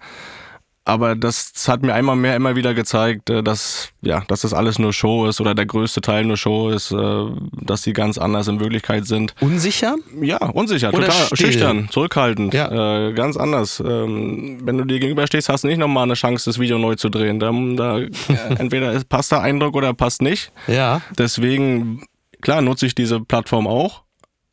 Aber 0.88 1.14
das 1.14 1.52
hat 1.68 1.82
mir 1.82 1.92
einmal 1.92 2.16
mehr 2.16 2.34
immer 2.34 2.56
wieder 2.56 2.72
gezeigt, 2.72 3.28
äh, 3.28 3.42
dass, 3.42 3.90
ja, 4.00 4.22
dass 4.26 4.40
das 4.40 4.54
alles 4.54 4.78
nur 4.78 4.94
Show 4.94 5.26
ist 5.26 5.38
oder 5.38 5.54
der 5.54 5.66
größte 5.66 6.00
Teil 6.00 6.24
nur 6.24 6.38
Show 6.38 6.70
ist, 6.70 6.92
äh, 6.92 7.24
dass 7.52 7.82
sie 7.82 7.92
ganz 7.92 8.16
anders 8.16 8.48
in 8.48 8.58
Wirklichkeit 8.58 9.04
sind. 9.04 9.34
Unsicher? 9.40 9.96
Ja, 10.22 10.38
unsicher, 10.38 10.88
oder 10.88 11.08
total 11.08 11.26
still. 11.26 11.36
schüchtern, 11.36 11.88
zurückhaltend, 11.90 12.54
ja. 12.54 13.08
äh, 13.08 13.12
ganz 13.12 13.36
anders. 13.36 13.80
Ähm, 13.86 14.60
wenn 14.62 14.78
du 14.78 14.84
dir 14.84 14.98
gegenüberstehst, 14.98 15.50
hast 15.50 15.64
du 15.64 15.68
nicht 15.68 15.76
nochmal 15.76 16.04
eine 16.04 16.14
Chance, 16.14 16.48
das 16.48 16.58
Video 16.58 16.78
neu 16.78 16.94
zu 16.94 17.10
drehen. 17.10 17.38
Da, 17.38 17.52
da 17.76 17.98
entweder 18.58 18.98
passt 19.04 19.30
der 19.30 19.42
Eindruck 19.42 19.76
oder 19.76 19.92
passt 19.92 20.22
nicht. 20.22 20.52
Ja. 20.68 21.02
Deswegen, 21.18 22.02
klar, 22.40 22.62
nutze 22.62 22.86
ich 22.86 22.94
diese 22.94 23.20
Plattform 23.20 23.66
auch 23.66 24.04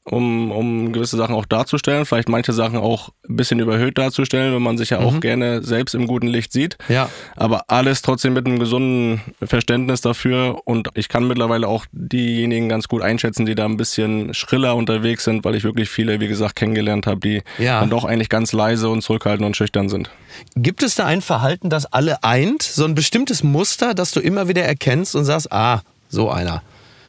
um, 0.05 0.51
um 0.51 0.93
gewisse 0.93 1.17
Sachen 1.17 1.33
auch 1.33 1.45
darzustellen, 1.45 2.05
vielleicht 2.05 2.29
manche 2.29 2.53
Sachen 2.53 2.77
auch 2.77 3.09
ein 3.27 3.35
bisschen 3.35 3.59
überhöht 3.59 3.97
darzustellen, 3.97 4.53
wenn 4.53 4.61
man 4.61 4.77
sich 4.77 4.91
ja 4.91 4.99
mhm. 4.99 5.05
auch 5.05 5.19
gerne 5.19 5.63
selbst 5.63 5.95
im 5.95 6.05
guten 6.05 6.27
Licht 6.27 6.53
sieht. 6.53 6.77
Ja. 6.89 7.09
Aber 7.35 7.65
alles 7.69 8.03
trotzdem 8.03 8.33
mit 8.33 8.45
einem 8.45 8.59
gesunden 8.59 9.21
Verständnis 9.43 10.01
dafür 10.01 10.61
und 10.65 10.89
ich 10.93 11.09
kann 11.09 11.27
mittlerweile 11.27 11.67
auch 11.67 11.85
diejenigen 11.91 12.69
ganz 12.69 12.87
gut 12.87 13.01
einschätzen, 13.01 13.47
die 13.47 13.55
da 13.55 13.65
ein 13.65 13.77
bisschen 13.77 14.33
schriller 14.35 14.75
unterwegs 14.75 15.23
sind, 15.23 15.43
weil 15.43 15.55
ich 15.55 15.63
wirklich 15.63 15.89
viele, 15.89 16.19
wie 16.19 16.27
gesagt, 16.27 16.55
kennengelernt 16.55 17.07
habe, 17.07 17.19
die 17.19 17.41
ja. 17.57 17.79
dann 17.79 17.89
doch 17.89 18.05
eigentlich 18.05 18.29
ganz 18.29 18.53
leise 18.53 18.89
und 18.89 19.01
zurückhaltend 19.01 19.45
und 19.45 19.57
schüchtern 19.57 19.89
sind. 19.89 20.11
Gibt 20.55 20.83
es 20.83 20.93
da 20.93 21.05
ein 21.05 21.21
Verhalten, 21.21 21.71
das 21.71 21.91
alle 21.91 22.23
eint? 22.23 22.61
So 22.61 22.85
ein 22.85 22.93
bestimmtes 22.93 23.43
Muster, 23.43 23.95
das 23.95 24.11
du 24.11 24.19
immer 24.19 24.47
wieder 24.47 24.63
erkennst 24.63 25.15
und 25.15 25.25
sagst, 25.25 25.51
ah, 25.51 25.81
so 26.09 26.29
einer? 26.29 26.61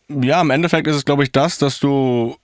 Ja, 0.08 0.40
im 0.40 0.50
Endeffekt 0.50 0.86
ist 0.86 0.96
es, 0.96 1.04
glaube 1.04 1.24
ich, 1.24 1.32
das, 1.32 1.58
dass 1.58 1.78
du 1.78 2.36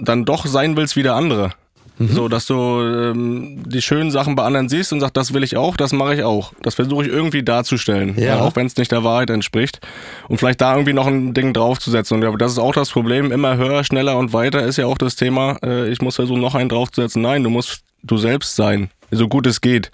dann 0.00 0.24
doch 0.24 0.46
sein 0.46 0.76
willst 0.76 0.96
wie 0.96 1.02
der 1.02 1.14
andere. 1.14 1.52
Mhm. 1.98 2.08
So, 2.08 2.28
dass 2.28 2.46
du 2.46 2.54
ähm, 2.54 3.62
die 3.66 3.80
schönen 3.80 4.10
Sachen 4.10 4.34
bei 4.34 4.42
anderen 4.42 4.68
siehst 4.68 4.92
und 4.92 5.00
sagst, 5.00 5.16
das 5.16 5.32
will 5.32 5.44
ich 5.44 5.56
auch, 5.56 5.76
das 5.76 5.92
mache 5.92 6.14
ich 6.14 6.22
auch. 6.24 6.52
Das 6.62 6.74
versuche 6.74 7.04
ich 7.04 7.10
irgendwie 7.10 7.44
darzustellen, 7.44 8.14
ja. 8.16 8.36
Ja, 8.36 8.40
auch 8.40 8.56
wenn 8.56 8.66
es 8.66 8.76
nicht 8.76 8.90
der 8.90 9.04
Wahrheit 9.04 9.30
entspricht. 9.30 9.80
Und 10.28 10.38
vielleicht 10.38 10.60
da 10.60 10.72
irgendwie 10.72 10.92
noch 10.92 11.06
ein 11.06 11.34
Ding 11.34 11.52
draufzusetzen. 11.52 12.16
Und 12.16 12.24
ja, 12.24 12.36
das 12.36 12.52
ist 12.52 12.58
auch 12.58 12.72
das 12.72 12.90
Problem. 12.90 13.30
Immer 13.30 13.56
höher, 13.56 13.84
schneller 13.84 14.16
und 14.18 14.32
weiter 14.32 14.64
ist 14.64 14.76
ja 14.76 14.86
auch 14.86 14.98
das 14.98 15.14
Thema. 15.14 15.56
Äh, 15.62 15.88
ich 15.88 16.02
muss 16.02 16.16
versuchen, 16.16 16.40
noch 16.40 16.56
einen 16.56 16.68
draufzusetzen. 16.68 17.22
Nein, 17.22 17.44
du 17.44 17.50
musst 17.50 17.84
du 18.02 18.16
selbst 18.16 18.56
sein, 18.56 18.90
so 19.10 19.28
gut 19.28 19.46
es 19.46 19.60
geht. 19.60 19.90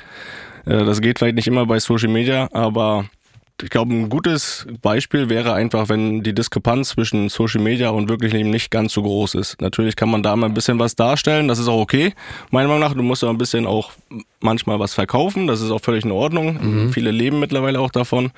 Äh, 0.64 0.84
das 0.84 1.00
geht 1.02 1.18
vielleicht 1.18 1.36
nicht 1.36 1.48
immer 1.48 1.66
bei 1.66 1.78
Social 1.80 2.08
Media, 2.08 2.48
aber 2.52 3.04
ich 3.62 3.70
glaube, 3.70 3.92
ein 3.94 4.09
gutes 4.09 4.66
Beispiel 4.83 5.29
wäre 5.29 5.55
einfach, 5.55 5.88
wenn 5.88 6.23
die 6.23 6.35
Diskrepanz 6.35 6.90
zwischen 6.90 7.29
Social 7.29 7.61
Media 7.61 7.90
und 7.90 8.09
wirklich 8.09 8.33
Leben 8.33 8.51
nicht 8.51 8.70
ganz 8.70 8.92
so 8.92 9.03
groß 9.03 9.35
ist. 9.35 9.61
Natürlich 9.61 9.96
kann 9.96 10.11
man 10.11 10.23
da 10.23 10.35
mal 10.37 10.46
ein 10.46 10.55
bisschen 10.55 10.79
was 10.79 10.96
darstellen, 10.96 11.49
das 11.49 11.59
ist 11.59 11.68
auch 11.68 11.81
okay. 11.81 12.14
Meiner 12.51 12.68
Meinung 12.68 12.81
nach, 12.81 12.94
du 12.94 13.03
musst 13.03 13.23
ja 13.23 13.31
ein 13.31 13.38
bisschen 13.38 13.66
auch 13.66 13.92
manchmal 14.40 14.79
was 14.79 14.94
verkaufen, 14.94 15.46
das 15.46 15.61
ist 15.61 15.70
auch 15.70 15.81
völlig 15.81 16.05
in 16.05 16.11
Ordnung. 16.11 16.59
Mhm. 16.61 16.92
Viele 16.92 17.11
leben 17.11 17.40
mittlerweile 17.40 17.81
auch 17.81 17.90
davon. 17.90 18.31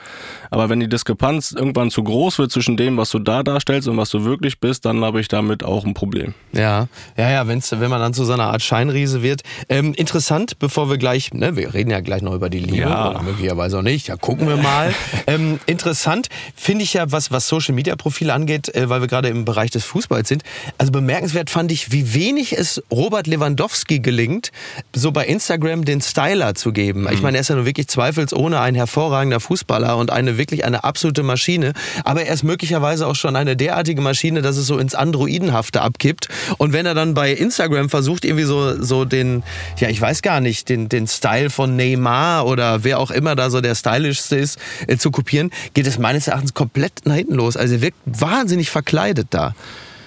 Aber 0.50 0.68
wenn 0.68 0.80
die 0.80 0.88
Diskrepanz 0.88 1.52
irgendwann 1.52 1.90
zu 1.90 2.02
groß 2.02 2.38
wird 2.38 2.50
zwischen 2.50 2.76
dem, 2.76 2.96
was 2.96 3.10
du 3.10 3.18
da 3.18 3.42
darstellst 3.42 3.88
und 3.88 3.96
was 3.96 4.10
du 4.10 4.24
wirklich 4.24 4.58
bist, 4.58 4.84
dann 4.84 5.04
habe 5.04 5.20
ich 5.20 5.28
damit 5.28 5.64
auch 5.64 5.84
ein 5.84 5.94
Problem. 5.94 6.34
Ja, 6.52 6.88
ja, 7.16 7.30
ja, 7.30 7.46
wenn's, 7.48 7.70
wenn 7.72 7.90
man 7.90 8.00
dann 8.00 8.14
zu 8.14 8.24
so 8.24 8.32
einer 8.32 8.48
Art 8.48 8.62
Scheinriese 8.62 9.22
wird. 9.22 9.42
Ähm, 9.68 9.94
interessant, 9.94 10.58
bevor 10.58 10.90
wir 10.90 10.98
gleich, 10.98 11.32
ne, 11.32 11.56
wir 11.56 11.72
reden 11.72 11.90
ja 11.90 12.00
gleich 12.00 12.22
noch 12.22 12.34
über 12.34 12.50
die 12.50 12.58
Liebe, 12.58 12.78
ja. 12.78 13.20
möglicherweise 13.24 13.78
auch 13.78 13.82
nicht, 13.82 14.08
ja, 14.08 14.16
gucken 14.16 14.48
wir 14.48 14.56
mal. 14.56 14.92
ähm, 15.26 15.60
interessant 15.66 16.28
finde 16.54 16.84
ich 16.84 16.94
ja, 16.94 17.10
was, 17.10 17.30
was 17.30 17.48
Social 17.48 17.74
Media 17.74 17.96
Profile 17.96 18.32
angeht, 18.32 18.74
äh, 18.74 18.88
weil 18.88 19.00
wir 19.00 19.08
gerade 19.08 19.28
im 19.28 19.44
Bereich 19.44 19.70
des 19.70 19.84
Fußballs 19.84 20.28
sind. 20.28 20.42
Also 20.78 20.92
bemerkenswert 20.92 21.50
fand 21.50 21.72
ich, 21.72 21.92
wie 21.92 22.14
wenig 22.14 22.56
es 22.56 22.82
Robert 22.90 23.26
Lewandowski 23.26 24.00
gelingt, 24.00 24.52
so 24.94 25.12
bei 25.12 25.26
Instagram 25.26 25.84
den 25.84 26.00
Styler 26.00 26.54
zu 26.54 26.72
geben. 26.72 27.06
Ich 27.10 27.16
mhm. 27.16 27.22
meine, 27.22 27.38
er 27.38 27.40
ist 27.42 27.48
ja 27.48 27.56
nun 27.56 27.66
wirklich 27.66 27.88
zweifelsohne 27.88 28.60
ein 28.60 28.74
hervorragender 28.74 29.40
Fußballer 29.40 29.96
und 29.96 30.10
eine 30.10 30.38
wirklich 30.38 30.64
eine 30.64 30.84
absolute 30.84 31.22
Maschine. 31.22 31.72
Aber 32.04 32.22
er 32.22 32.34
ist 32.34 32.42
möglicherweise 32.42 33.06
auch 33.06 33.14
schon 33.14 33.36
eine 33.36 33.56
derartige 33.56 34.00
Maschine, 34.00 34.42
dass 34.42 34.56
es 34.56 34.66
so 34.66 34.78
ins 34.78 34.94
Androidenhafte 34.94 35.82
abkippt. 35.82 36.28
Und 36.58 36.72
wenn 36.72 36.86
er 36.86 36.94
dann 36.94 37.14
bei 37.14 37.32
Instagram 37.32 37.90
versucht, 37.90 38.24
irgendwie 38.24 38.44
so, 38.44 38.82
so 38.82 39.04
den, 39.04 39.42
ja, 39.78 39.88
ich 39.88 40.00
weiß 40.00 40.22
gar 40.22 40.40
nicht, 40.40 40.68
den, 40.68 40.88
den 40.88 41.06
Style 41.06 41.50
von 41.50 41.76
Neymar 41.76 42.46
oder 42.46 42.84
wer 42.84 42.98
auch 42.98 43.10
immer 43.10 43.34
da 43.34 43.50
so 43.50 43.60
der 43.60 43.74
stylischste 43.74 44.36
ist, 44.36 44.58
äh, 44.86 44.96
zu 45.02 45.10
kopieren, 45.10 45.50
geht 45.74 45.86
es 45.86 45.98
meines 45.98 46.28
Erachtens 46.28 46.54
komplett 46.54 47.04
nach 47.04 47.16
hinten 47.16 47.34
los. 47.34 47.56
Also 47.56 47.74
er 47.74 47.82
wirkt 47.82 47.98
wahnsinnig 48.06 48.70
verkleidet 48.70 49.28
da. 49.30 49.54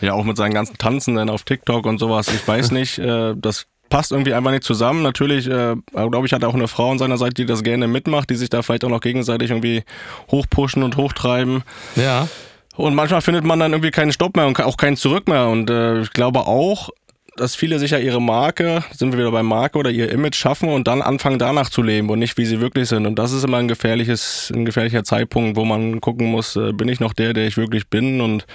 Ja, 0.02 0.14
auch 0.14 0.24
mit 0.24 0.38
seinen 0.38 0.54
ganzen 0.54 0.78
Tanzen 0.78 1.16
dann 1.16 1.30
auf 1.30 1.44
TikTok 1.44 1.86
und 1.86 2.00
sowas. 2.00 2.28
Ich 2.30 2.48
weiß 2.48 2.72
nicht, 2.80 2.98
äh, 2.98 3.34
das 3.36 3.68
passt 3.90 4.12
irgendwie 4.12 4.34
einfach 4.34 4.52
nicht 4.52 4.64
zusammen. 4.64 5.04
Natürlich, 5.04 5.48
äh, 5.48 5.76
glaube 5.94 6.26
ich, 6.26 6.34
hat 6.34 6.42
er 6.42 6.50
auch 6.50 6.56
eine 6.56 6.68
Frau 6.68 6.92
an 6.92 6.98
seiner 6.98 7.18
Seite, 7.18 7.36
die 7.36 7.46
das 7.46 7.64
gerne 7.64 7.88
mitmacht, 7.88 8.30
die 8.30 8.36
sich 8.36 8.50
da 8.50 8.62
vielleicht 8.62 8.84
auch 8.84 8.90
noch 8.90 9.02
gegenseitig 9.02 9.52
irgendwie 9.52 9.84
hochpushen 10.32 10.84
und 10.84 10.98
hochtreiben. 10.98 11.64
Ja. 11.96 12.28
Und 12.76 12.96
manchmal 12.96 13.22
findet 13.22 13.46
man 13.46 13.60
dann 13.60 13.72
irgendwie 13.72 13.92
keinen 13.92 14.12
Stopp 14.12 14.36
mehr 14.36 14.48
und 14.48 14.60
auch 14.60 14.78
keinen 14.78 14.98
Zurück 14.98 15.28
mehr. 15.28 15.48
Und 15.48 15.70
äh, 15.70 16.02
ich 16.02 16.12
glaube 16.12 16.42
auch, 16.42 16.90
dass 17.38 17.56
viele 17.56 17.80
sich 17.80 17.92
ja 17.92 17.98
ihre 17.98 18.22
Marke, 18.22 18.84
sind 18.94 19.12
wir 19.12 19.20
wieder 19.20 19.32
bei 19.32 19.44
Marke 19.44 19.78
oder 19.78 19.90
ihr 19.90 20.12
Image 20.12 20.36
schaffen 20.36 20.70
und 20.70 20.88
dann 20.88 21.02
anfangen 21.02 21.40
danach 21.40 21.70
zu 21.70 21.82
leben 21.82 22.10
und 22.10 22.20
nicht 22.20 22.38
wie 22.38 22.46
sie 22.46 22.62
wirklich 22.62 22.90
sind. 22.90 23.06
Und 23.06 23.20
das 23.20 23.32
ist 23.32 23.44
immer 23.44 23.58
ein 23.58 23.68
gefährliches, 23.68 24.52
ein 24.56 24.66
gefährlicher 24.66 25.04
Zeitpunkt, 25.04 25.58
wo 25.58 25.66
man 25.66 26.00
gucken 26.02 26.28
muss, 26.28 26.56
äh, 26.56 26.72
bin 26.72 26.88
ich 26.88 27.00
noch 27.00 27.14
der, 27.14 27.34
der 27.34 27.48
ich 27.48 27.58
wirklich 27.58 27.90
bin 27.90 28.22
und 28.22 28.46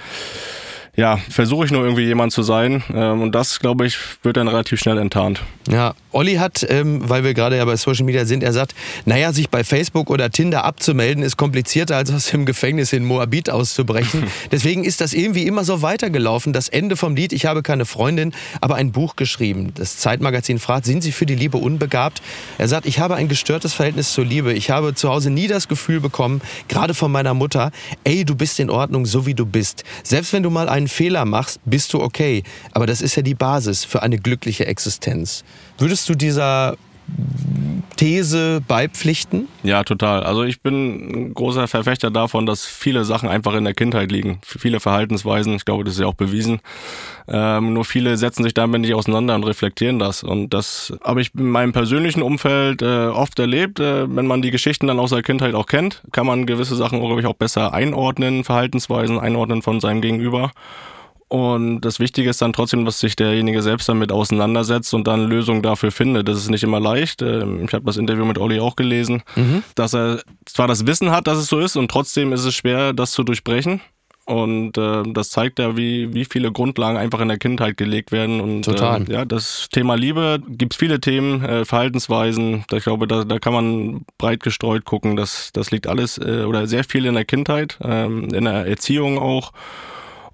ja, 0.95 1.17
versuche 1.29 1.65
ich 1.65 1.71
nur 1.71 1.83
irgendwie 1.83 2.05
jemand 2.05 2.33
zu 2.33 2.43
sein. 2.43 2.83
Ähm, 2.93 3.21
und 3.21 3.33
das, 3.33 3.59
glaube 3.59 3.85
ich, 3.85 3.97
wird 4.23 4.37
dann 4.37 4.47
relativ 4.47 4.79
schnell 4.79 4.97
enttarnt. 4.97 5.41
Ja, 5.69 5.93
Olli 6.11 6.35
hat, 6.35 6.65
ähm, 6.69 7.07
weil 7.07 7.23
wir 7.23 7.33
gerade 7.33 7.55
ja 7.55 7.63
bei 7.63 7.77
Social 7.77 8.03
Media 8.03 8.25
sind, 8.25 8.43
er 8.43 8.51
sagt, 8.51 8.75
naja, 9.05 9.31
sich 9.31 9.49
bei 9.49 9.63
Facebook 9.63 10.09
oder 10.09 10.29
Tinder 10.29 10.65
abzumelden, 10.65 11.23
ist 11.23 11.37
komplizierter, 11.37 11.95
als 11.95 12.11
aus 12.11 12.25
dem 12.27 12.45
Gefängnis 12.45 12.91
in 12.91 13.05
Moabit 13.05 13.49
auszubrechen. 13.49 14.27
Deswegen 14.51 14.83
ist 14.83 14.99
das 14.99 15.13
irgendwie 15.13 15.47
immer 15.47 15.63
so 15.63 15.81
weitergelaufen. 15.81 16.51
Das 16.51 16.67
Ende 16.67 16.97
vom 16.97 17.15
Lied, 17.15 17.31
ich 17.31 17.45
habe 17.45 17.63
keine 17.63 17.85
Freundin, 17.85 18.33
aber 18.59 18.75
ein 18.75 18.91
Buch 18.91 19.15
geschrieben. 19.15 19.71
Das 19.75 19.97
Zeitmagazin 19.97 20.59
fragt, 20.59 20.85
sind 20.85 21.01
Sie 21.01 21.13
für 21.13 21.25
die 21.25 21.35
Liebe 21.35 21.57
unbegabt? 21.57 22.21
Er 22.57 22.67
sagt, 22.67 22.85
ich 22.85 22.99
habe 22.99 23.15
ein 23.15 23.29
gestörtes 23.29 23.73
Verhältnis 23.73 24.11
zur 24.11 24.25
Liebe. 24.25 24.51
Ich 24.51 24.71
habe 24.71 24.93
zu 24.93 25.09
Hause 25.09 25.29
nie 25.29 25.47
das 25.47 25.69
Gefühl 25.69 26.01
bekommen, 26.01 26.41
gerade 26.67 26.93
von 26.93 27.11
meiner 27.11 27.33
Mutter, 27.33 27.71
ey, 28.03 28.25
du 28.25 28.35
bist 28.35 28.59
in 28.59 28.69
Ordnung, 28.69 29.05
so 29.05 29.25
wie 29.25 29.33
du 29.33 29.45
bist. 29.45 29.85
Selbst 30.03 30.33
wenn 30.33 30.43
du 30.43 30.49
mal 30.49 30.67
einen 30.81 30.87
Fehler 30.87 31.25
machst, 31.25 31.59
bist 31.65 31.93
du 31.93 32.01
okay. 32.01 32.43
Aber 32.71 32.85
das 32.85 33.01
ist 33.01 33.15
ja 33.15 33.21
die 33.21 33.35
Basis 33.35 33.85
für 33.85 34.01
eine 34.01 34.17
glückliche 34.17 34.65
Existenz. 34.65 35.43
Würdest 35.77 36.09
du 36.09 36.15
dieser 36.15 36.77
These 38.01 38.63
beipflichten? 38.67 39.47
Ja, 39.61 39.83
total. 39.83 40.23
Also 40.23 40.41
ich 40.41 40.61
bin 40.61 41.27
ein 41.27 41.33
großer 41.35 41.67
Verfechter 41.67 42.09
davon, 42.09 42.47
dass 42.47 42.65
viele 42.65 43.05
Sachen 43.05 43.29
einfach 43.29 43.53
in 43.53 43.63
der 43.63 43.75
Kindheit 43.75 44.11
liegen. 44.11 44.41
Viele 44.43 44.79
Verhaltensweisen, 44.79 45.53
ich 45.53 45.65
glaube, 45.65 45.83
das 45.83 45.93
ist 45.93 45.99
ja 45.99 46.07
auch 46.07 46.15
bewiesen. 46.15 46.61
Ähm, 47.27 47.73
nur 47.73 47.85
viele 47.85 48.17
setzen 48.17 48.41
sich 48.41 48.55
damit 48.55 48.81
nicht 48.81 48.95
auseinander 48.95 49.35
und 49.35 49.43
reflektieren 49.43 49.99
das. 49.99 50.23
Und 50.23 50.51
das 50.51 50.91
habe 51.03 51.21
ich 51.21 51.35
in 51.35 51.51
meinem 51.51 51.73
persönlichen 51.73 52.23
Umfeld 52.23 52.81
äh, 52.81 53.05
oft 53.05 53.37
erlebt. 53.37 53.79
Äh, 53.79 54.07
wenn 54.15 54.25
man 54.25 54.41
die 54.41 54.49
Geschichten 54.49 54.87
dann 54.87 54.97
aus 54.97 55.11
der 55.11 55.21
Kindheit 55.21 55.53
auch 55.53 55.67
kennt, 55.67 56.01
kann 56.11 56.25
man 56.25 56.47
gewisse 56.47 56.75
Sachen, 56.75 57.01
glaube 57.01 57.21
ich, 57.21 57.27
auch 57.27 57.35
besser 57.35 57.71
einordnen, 57.71 58.43
Verhaltensweisen 58.43 59.19
einordnen 59.19 59.61
von 59.61 59.79
seinem 59.79 60.01
Gegenüber. 60.01 60.53
Und 61.31 61.79
das 61.79 62.01
Wichtige 62.01 62.29
ist 62.29 62.41
dann 62.41 62.51
trotzdem, 62.51 62.83
dass 62.83 62.99
sich 62.99 63.15
derjenige 63.15 63.61
selbst 63.61 63.87
damit 63.87 64.11
auseinandersetzt 64.11 64.93
und 64.93 65.07
dann 65.07 65.29
Lösungen 65.29 65.61
dafür 65.61 65.89
findet. 65.89 66.27
Das 66.27 66.37
ist 66.37 66.49
nicht 66.49 66.63
immer 66.63 66.81
leicht. 66.81 67.21
Ähm, 67.21 67.63
ich 67.63 67.73
habe 67.73 67.85
das 67.85 67.95
Interview 67.95 68.25
mit 68.25 68.37
Olli 68.37 68.59
auch 68.59 68.75
gelesen, 68.75 69.23
mhm. 69.37 69.63
dass 69.75 69.95
er 69.95 70.23
zwar 70.45 70.67
das 70.67 70.85
Wissen 70.87 71.09
hat, 71.09 71.27
dass 71.27 71.37
es 71.37 71.47
so 71.47 71.59
ist, 71.59 71.77
und 71.77 71.89
trotzdem 71.89 72.33
ist 72.33 72.43
es 72.43 72.53
schwer, 72.53 72.91
das 72.91 73.11
zu 73.11 73.23
durchbrechen. 73.23 73.79
Und 74.25 74.77
äh, 74.77 75.03
das 75.13 75.29
zeigt 75.29 75.59
ja, 75.59 75.77
wie, 75.77 76.13
wie 76.13 76.25
viele 76.25 76.51
Grundlagen 76.51 76.97
einfach 76.97 77.21
in 77.21 77.29
der 77.29 77.37
Kindheit 77.37 77.77
gelegt 77.77 78.11
werden. 78.11 78.41
Und 78.41 78.65
Total. 78.65 79.09
Äh, 79.09 79.13
ja, 79.13 79.23
das 79.23 79.69
Thema 79.71 79.95
Liebe 79.95 80.41
gibt 80.49 80.73
es 80.73 80.79
viele 80.79 80.99
Themen, 80.99 81.45
äh, 81.45 81.63
Verhaltensweisen. 81.63 82.65
Ich 82.73 82.83
glaube, 82.83 83.07
da, 83.07 83.23
da 83.23 83.39
kann 83.39 83.53
man 83.53 84.05
breit 84.17 84.43
gestreut 84.43 84.83
gucken. 84.83 85.15
Das, 85.15 85.51
das 85.53 85.71
liegt 85.71 85.87
alles 85.87 86.17
äh, 86.17 86.43
oder 86.43 86.67
sehr 86.67 86.83
viel 86.83 87.05
in 87.05 87.13
der 87.13 87.23
Kindheit, 87.23 87.79
ähm, 87.81 88.33
in 88.33 88.43
der 88.43 88.67
Erziehung 88.67 89.17
auch. 89.17 89.53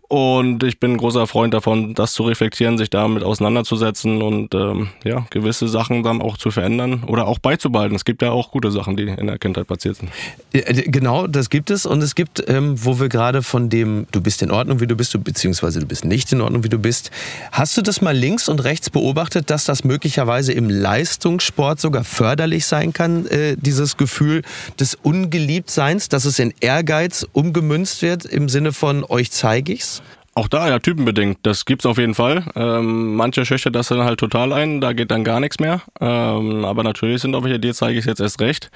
Und 0.10 0.63
ich 0.63 0.80
bin 0.80 0.93
ein 0.93 0.98
großer 0.98 1.28
Freund 1.28 1.54
davon, 1.54 1.93
das 1.93 2.13
zu 2.13 2.24
reflektieren, 2.24 2.78
sich 2.78 2.89
damit 2.89 3.24
auseinanderzusetzen 3.24 4.22
und 4.22 4.54
ähm, 4.56 4.88
ja, 5.04 5.26
gewisse 5.32 5.67
Sachen 5.67 6.02
dann 6.02 6.22
auch 6.22 6.38
zu 6.38 6.50
verändern 6.50 7.04
oder 7.08 7.28
auch 7.28 7.39
beizubehalten. 7.39 7.93
Es 7.93 8.06
gibt 8.06 8.22
ja 8.22 8.32
auch 8.32 8.52
gute 8.52 8.72
Sachen, 8.72 8.96
die 8.96 9.04
in 9.04 9.28
der 9.28 9.38
Kindheit 9.38 9.67
passiert 9.67 9.98
sind. 9.98 10.10
Genau, 10.54 11.28
das 11.28 11.50
gibt 11.50 11.72
es. 11.72 11.86
Und 11.86 12.02
es 12.02 12.15
gibt, 12.15 12.41
ähm, 12.48 12.76
wo 12.86 13.02
wir 13.02 13.10
gerade 13.10 13.43
von 13.43 13.70
dem, 13.70 14.08
du 14.13 14.22
bist 14.22 14.41
in 14.41 14.50
Ordnung, 14.50 14.80
wie 14.80 14.88
du 14.88 14.96
bist, 14.96 15.22
beziehungsweise 15.26 15.82
du 15.82 15.86
bist 15.86 16.06
nicht 16.06 16.32
in 16.32 16.39
Ordnung, 16.39 16.63
wie 16.63 16.70
du 16.70 16.80
bist. 16.80 17.12
Hast 17.52 17.76
du 17.76 17.82
das 17.82 18.00
mal 18.00 18.15
links 18.15 18.48
und 18.48 18.63
rechts 18.63 18.89
beobachtet, 18.89 19.50
dass 19.50 19.65
das 19.65 19.84
möglicherweise 19.84 20.54
im 20.54 20.70
Leistungssport 20.70 21.82
sogar 21.82 22.06
förderlich 22.06 22.65
sein 22.65 22.93
kann, 22.93 23.26
äh, 23.28 23.58
dieses 23.58 23.98
Gefühl 23.98 24.43
des 24.80 24.96
Ungeliebtseins, 24.96 26.08
dass 26.08 26.24
es 26.24 26.39
in 26.39 26.54
Ehrgeiz 26.62 27.28
umgemünzt 27.34 28.02
wird 28.02 28.24
im 28.24 28.48
Sinne 28.48 28.72
von 28.72 29.04
euch 29.04 29.32
zeige 29.32 29.74
ich's? 29.74 29.97
Auch 30.38 30.47
da, 30.47 30.69
ja, 30.69 30.78
typenbedingt. 30.78 31.39
Das 31.41 31.65
gibt's 31.65 31.88
auf 31.88 31.97
jeden 31.97 32.13
Fall. 32.13 32.43
Ähm, 32.56 33.15
manche 33.15 33.43
schüchtern 33.43 33.73
das 33.73 33.88
dann 33.88 34.04
halt 34.04 34.19
total 34.19 34.54
ein, 34.54 34.82
da 34.82 34.93
geht 34.93 35.10
dann 35.10 35.23
gar 35.23 35.39
nichts 35.39 35.60
mehr. 35.60 35.82
Ähm, 36.00 36.63
aber 36.63 36.84
natürlich 36.84 37.23
sind 37.23 37.34
auch 37.34 37.43
welche, 37.43 37.60
dir 37.60 37.73
zeige 37.73 37.97
ich 37.97 38.06
jetzt 38.06 38.21
erst 38.21 38.39
recht. 38.39 38.69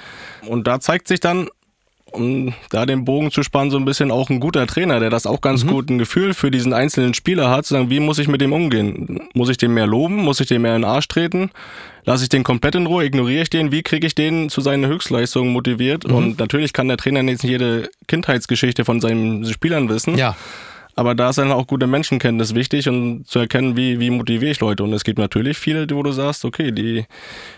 Und 0.48 0.66
da 0.66 0.80
zeigt 0.80 1.08
sich 1.08 1.20
dann, 1.20 1.50
um 2.12 2.56
da 2.72 2.88
den 2.88 3.06
Bogen 3.06 3.30
zu 3.30 3.44
spannen, 3.44 3.70
so 3.70 3.78
ein 3.78 3.86
bisschen 3.86 4.10
auch 4.10 4.32
ein 4.32 4.40
guter 4.40 4.66
Trainer, 4.66 5.00
der 5.00 5.12
das 5.12 5.28
auch 5.28 5.40
ganz 5.40 5.64
mhm. 5.64 5.70
gut 5.70 5.90
ein 5.92 6.00
Gefühl 6.00 6.34
für 6.34 6.50
diesen 6.50 6.74
einzelnen 6.74 7.14
Spieler 7.14 7.52
hat, 7.52 7.68
zu 7.68 7.76
sagen, 7.76 7.92
wie 7.92 8.00
muss 8.00 8.18
ich 8.18 8.28
mit 8.28 8.42
dem 8.42 8.54
umgehen? 8.54 9.30
Muss 9.36 9.50
ich 9.50 9.58
den 9.58 9.76
mehr 9.76 9.86
loben? 9.86 10.16
Muss 10.16 10.40
ich 10.40 10.48
den 10.48 10.64
mehr 10.64 10.76
in 10.76 10.82
den 10.82 10.90
Arsch 10.90 11.10
treten? 11.10 11.52
Lasse 12.06 12.24
ich 12.24 12.30
den 12.30 12.44
komplett 12.44 12.74
in 12.74 12.88
Ruhe? 12.88 13.06
Ignoriere 13.06 13.44
ich 13.44 13.52
den? 13.52 13.72
Wie 13.72 13.84
kriege 13.84 14.08
ich 14.08 14.16
den 14.16 14.50
zu 14.50 14.62
seinen 14.62 14.88
Höchstleistungen 14.88 15.54
motiviert? 15.54 16.08
Mhm. 16.08 16.16
Und 16.16 16.40
natürlich 16.40 16.74
kann 16.74 16.88
der 16.88 16.98
Trainer 16.98 17.22
jetzt 17.22 17.44
nicht 17.44 17.52
jede 17.52 17.92
Kindheitsgeschichte 18.08 18.84
von 18.84 19.00
seinen 19.00 19.46
Spielern 19.46 19.90
wissen. 19.90 20.18
Ja. 20.18 20.36
Aber 20.96 21.16
da 21.16 21.30
ist 21.30 21.38
dann 21.38 21.52
auch 21.52 21.68
gute 21.68 21.88
Menschenkenntnis 21.88 22.54
wichtig 22.54 22.90
und 22.90 23.28
zu 23.28 23.40
erkennen, 23.40 23.78
wie, 23.78 24.00
wie 24.00 24.10
motiviere 24.10 24.52
ich 24.52 24.60
Leute. 24.60 24.84
Und 24.84 24.94
es 24.94 25.04
gibt 25.04 25.20
natürlich 25.20 25.58
viele, 25.58 25.90
wo 25.92 26.04
du 26.04 26.12
sagst, 26.12 26.46
okay, 26.46 26.72
die, 26.72 27.06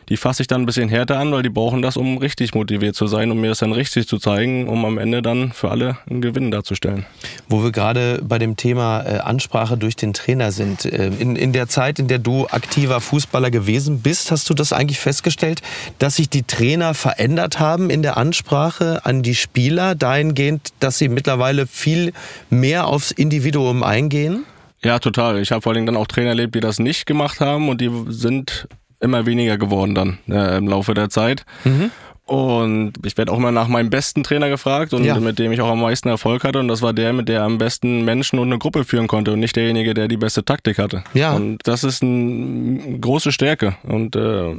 die 0.10 0.18
fasse 0.18 0.44
ich 0.44 0.48
dann 0.48 0.62
ein 0.62 0.66
bisschen 0.66 0.90
härter 0.90 1.20
an, 1.20 1.32
weil 1.32 1.42
die 1.42 1.50
brauchen 1.50 1.82
das, 1.82 1.98
um 1.98 2.18
richtig 2.18 2.54
motiviert 2.54 2.96
zu 2.96 3.08
sein, 3.08 3.32
um 3.32 3.42
mir 3.42 3.50
das 3.50 3.60
dann 3.60 3.72
richtig 3.72 4.08
zu 4.08 4.18
zeigen, 4.18 4.68
um 4.68 4.86
am 4.86 4.98
Ende 4.98 5.22
dann 5.22 5.52
für 5.52 5.72
alle 5.72 5.98
einen 6.10 6.22
Gewinn 6.22 6.52
darzustellen. 6.52 7.06
Wo 7.50 7.64
wir 7.64 7.72
gerade 7.72 8.22
bei 8.24 8.38
dem 8.38 8.56
Thema 8.56 9.02
äh, 9.02 9.20
Ansprache 9.20 9.78
durch 9.78 9.96
den 9.96 10.14
Trainer 10.14 10.52
sind. 10.52 10.86
Äh, 10.86 11.08
in, 11.08 11.36
in 11.36 11.54
der 11.54 11.68
Zeit, 11.68 12.00
in 12.00 12.08
der 12.08 12.20
du 12.20 12.48
aktiver 12.48 13.02
Fußballer 13.02 13.52
gewesen 13.52 14.02
bist, 14.02 14.32
hast 14.32 14.50
du 14.50 14.54
das 14.54 14.74
eigentlich 14.74 15.00
festgestellt, 15.00 15.62
dass 16.00 16.18
sich 16.18 16.30
die 16.30 16.44
Trainer 16.44 16.94
verändert 16.94 17.60
haben 17.60 17.90
in 17.90 18.02
der 18.02 18.18
Ansprache 18.18 19.06
an 19.06 19.24
die 19.24 19.36
Spieler, 19.36 19.96
dahingehend, 19.96 20.70
dass 20.80 20.98
sie 20.98 21.10
mittlerweile 21.10 21.68
viel 21.68 22.14
mehr 22.50 22.88
aufs 22.88 23.12
Individuum 23.24 23.84
eingehen? 23.84 24.46
Ja, 24.84 25.00
total. 25.00 25.40
Ich 25.40 25.52
habe 25.52 25.62
vor 25.62 25.74
allem 25.74 25.86
dann 25.86 25.96
auch 25.96 26.08
Trainer 26.08 26.30
erlebt, 26.30 26.56
die 26.56 26.60
das 26.60 26.78
nicht 26.78 27.06
gemacht 27.06 27.40
haben 27.40 27.70
und 27.70 27.80
die 27.80 27.90
sind 28.10 28.68
immer 29.00 29.26
weniger 29.26 29.58
geworden 29.58 29.96
dann 29.96 30.18
äh, 30.30 30.58
im 30.58 30.68
Laufe 30.68 30.94
der 30.94 31.10
Zeit. 31.10 31.46
Mhm. 31.64 31.92
Und 32.26 32.94
ich 33.06 33.18
werde 33.18 33.32
auch 33.34 33.38
immer 33.38 33.52
nach 33.52 33.68
meinem 33.68 33.90
besten 33.90 34.24
Trainer 34.24 34.50
gefragt 34.50 34.94
und 34.94 35.04
ja. 35.04 35.20
mit 35.20 35.40
dem 35.40 35.52
ich 35.52 35.60
auch 35.60 35.70
am 35.70 35.82
meisten 35.82 36.08
Erfolg 36.08 36.46
hatte. 36.46 36.60
Und 36.60 36.70
das 36.70 36.82
war 36.82 36.94
der, 36.94 37.12
mit 37.12 37.28
der 37.28 37.44
am 37.44 37.58
besten 37.58 38.06
Menschen 38.06 38.40
und 38.40 38.48
eine 38.48 38.60
Gruppe 38.60 38.86
führen 38.86 39.08
konnte 39.08 39.34
und 39.34 39.40
nicht 39.40 39.58
derjenige, 39.58 39.94
der 39.94 40.08
die 40.08 40.16
beste 40.16 40.46
Taktik 40.46 40.78
hatte. 40.78 41.04
Ja. 41.14 41.34
Und 41.34 41.60
das 41.64 41.84
ist 41.84 42.02
eine 42.02 43.00
große 43.00 43.34
Stärke. 43.34 43.76
Und 43.84 44.16
äh, 44.16 44.56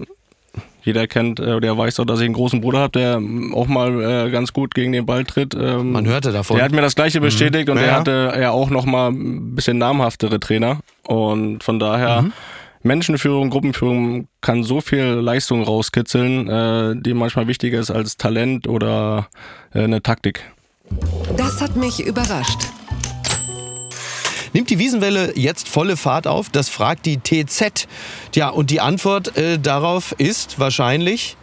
jeder 0.85 1.07
kennt, 1.07 1.41
äh, 1.41 1.61
der 1.61 1.77
weiß 1.77 2.01
auch, 2.01 2.05
dass 2.05 2.21
ich 2.21 2.27
einen 2.27 2.35
großen 2.35 2.61
Bruder 2.61 2.81
habe, 2.81 2.99
der 2.99 3.21
auch 3.55 3.67
mal 3.67 4.27
äh, 4.27 4.31
ganz 4.31 4.53
gut 4.53 4.75
gegen 4.75 4.93
den 4.93 5.07
Ball 5.07 5.25
tritt. 5.25 5.55
Ähm, 5.55 5.93
Man 5.93 6.07
hörte 6.07 6.33
davon. 6.33 6.57
Der 6.57 6.65
hat 6.65 6.73
mir 6.73 6.83
das 6.83 6.95
Gleiche 6.95 7.21
mhm. 7.21 7.25
bestätigt 7.25 7.69
mhm. 7.69 7.73
und 7.73 7.79
ja. 7.79 7.85
der 7.85 7.95
hatte 7.95 8.41
ja 8.41 8.51
auch 8.51 8.71
noch 8.71 8.85
mal 8.85 9.11
ein 9.11 9.55
bisschen 9.55 9.79
namhaftere 9.79 10.41
Trainer. 10.41 10.81
Und 11.07 11.63
von 11.63 11.79
daher... 11.79 12.23
Mhm 12.23 12.33
Menschenführung, 12.85 13.49
Gruppenführung 13.49 14.29
kann 14.43 14.63
so 14.63 14.83
viel 14.83 15.05
Leistung 15.05 15.63
rauskitzeln, 15.63 16.49
äh, 16.49 16.95
die 17.01 17.15
manchmal 17.15 17.49
wichtiger 17.49 17.81
ist 17.81 17.91
als 17.91 18.19
Talent 18.19 18.69
oder 18.69 19.29
äh, 19.73 19.85
eine 19.85 20.03
Taktik. 20.03 20.45
Das 21.37 21.63
hat 21.63 21.77
mich 21.77 22.05
überrascht. 22.07 22.61
Nimmt 24.55 24.71
die 24.71 24.79
Wiesenwelle 24.79 25.37
jetzt 25.37 25.69
volle 25.69 25.99
Fahrt 25.99 26.27
auf? 26.27 26.49
Das 26.49 26.71
fragt 26.71 27.05
die 27.05 27.19
TZ. 27.19 27.87
Ja, 28.35 28.49
und 28.49 28.71
die 28.71 28.81
Antwort 28.81 29.37
äh, 29.37 29.59
darauf 29.59 30.13
ist 30.17 30.59
wahrscheinlich 30.59 31.37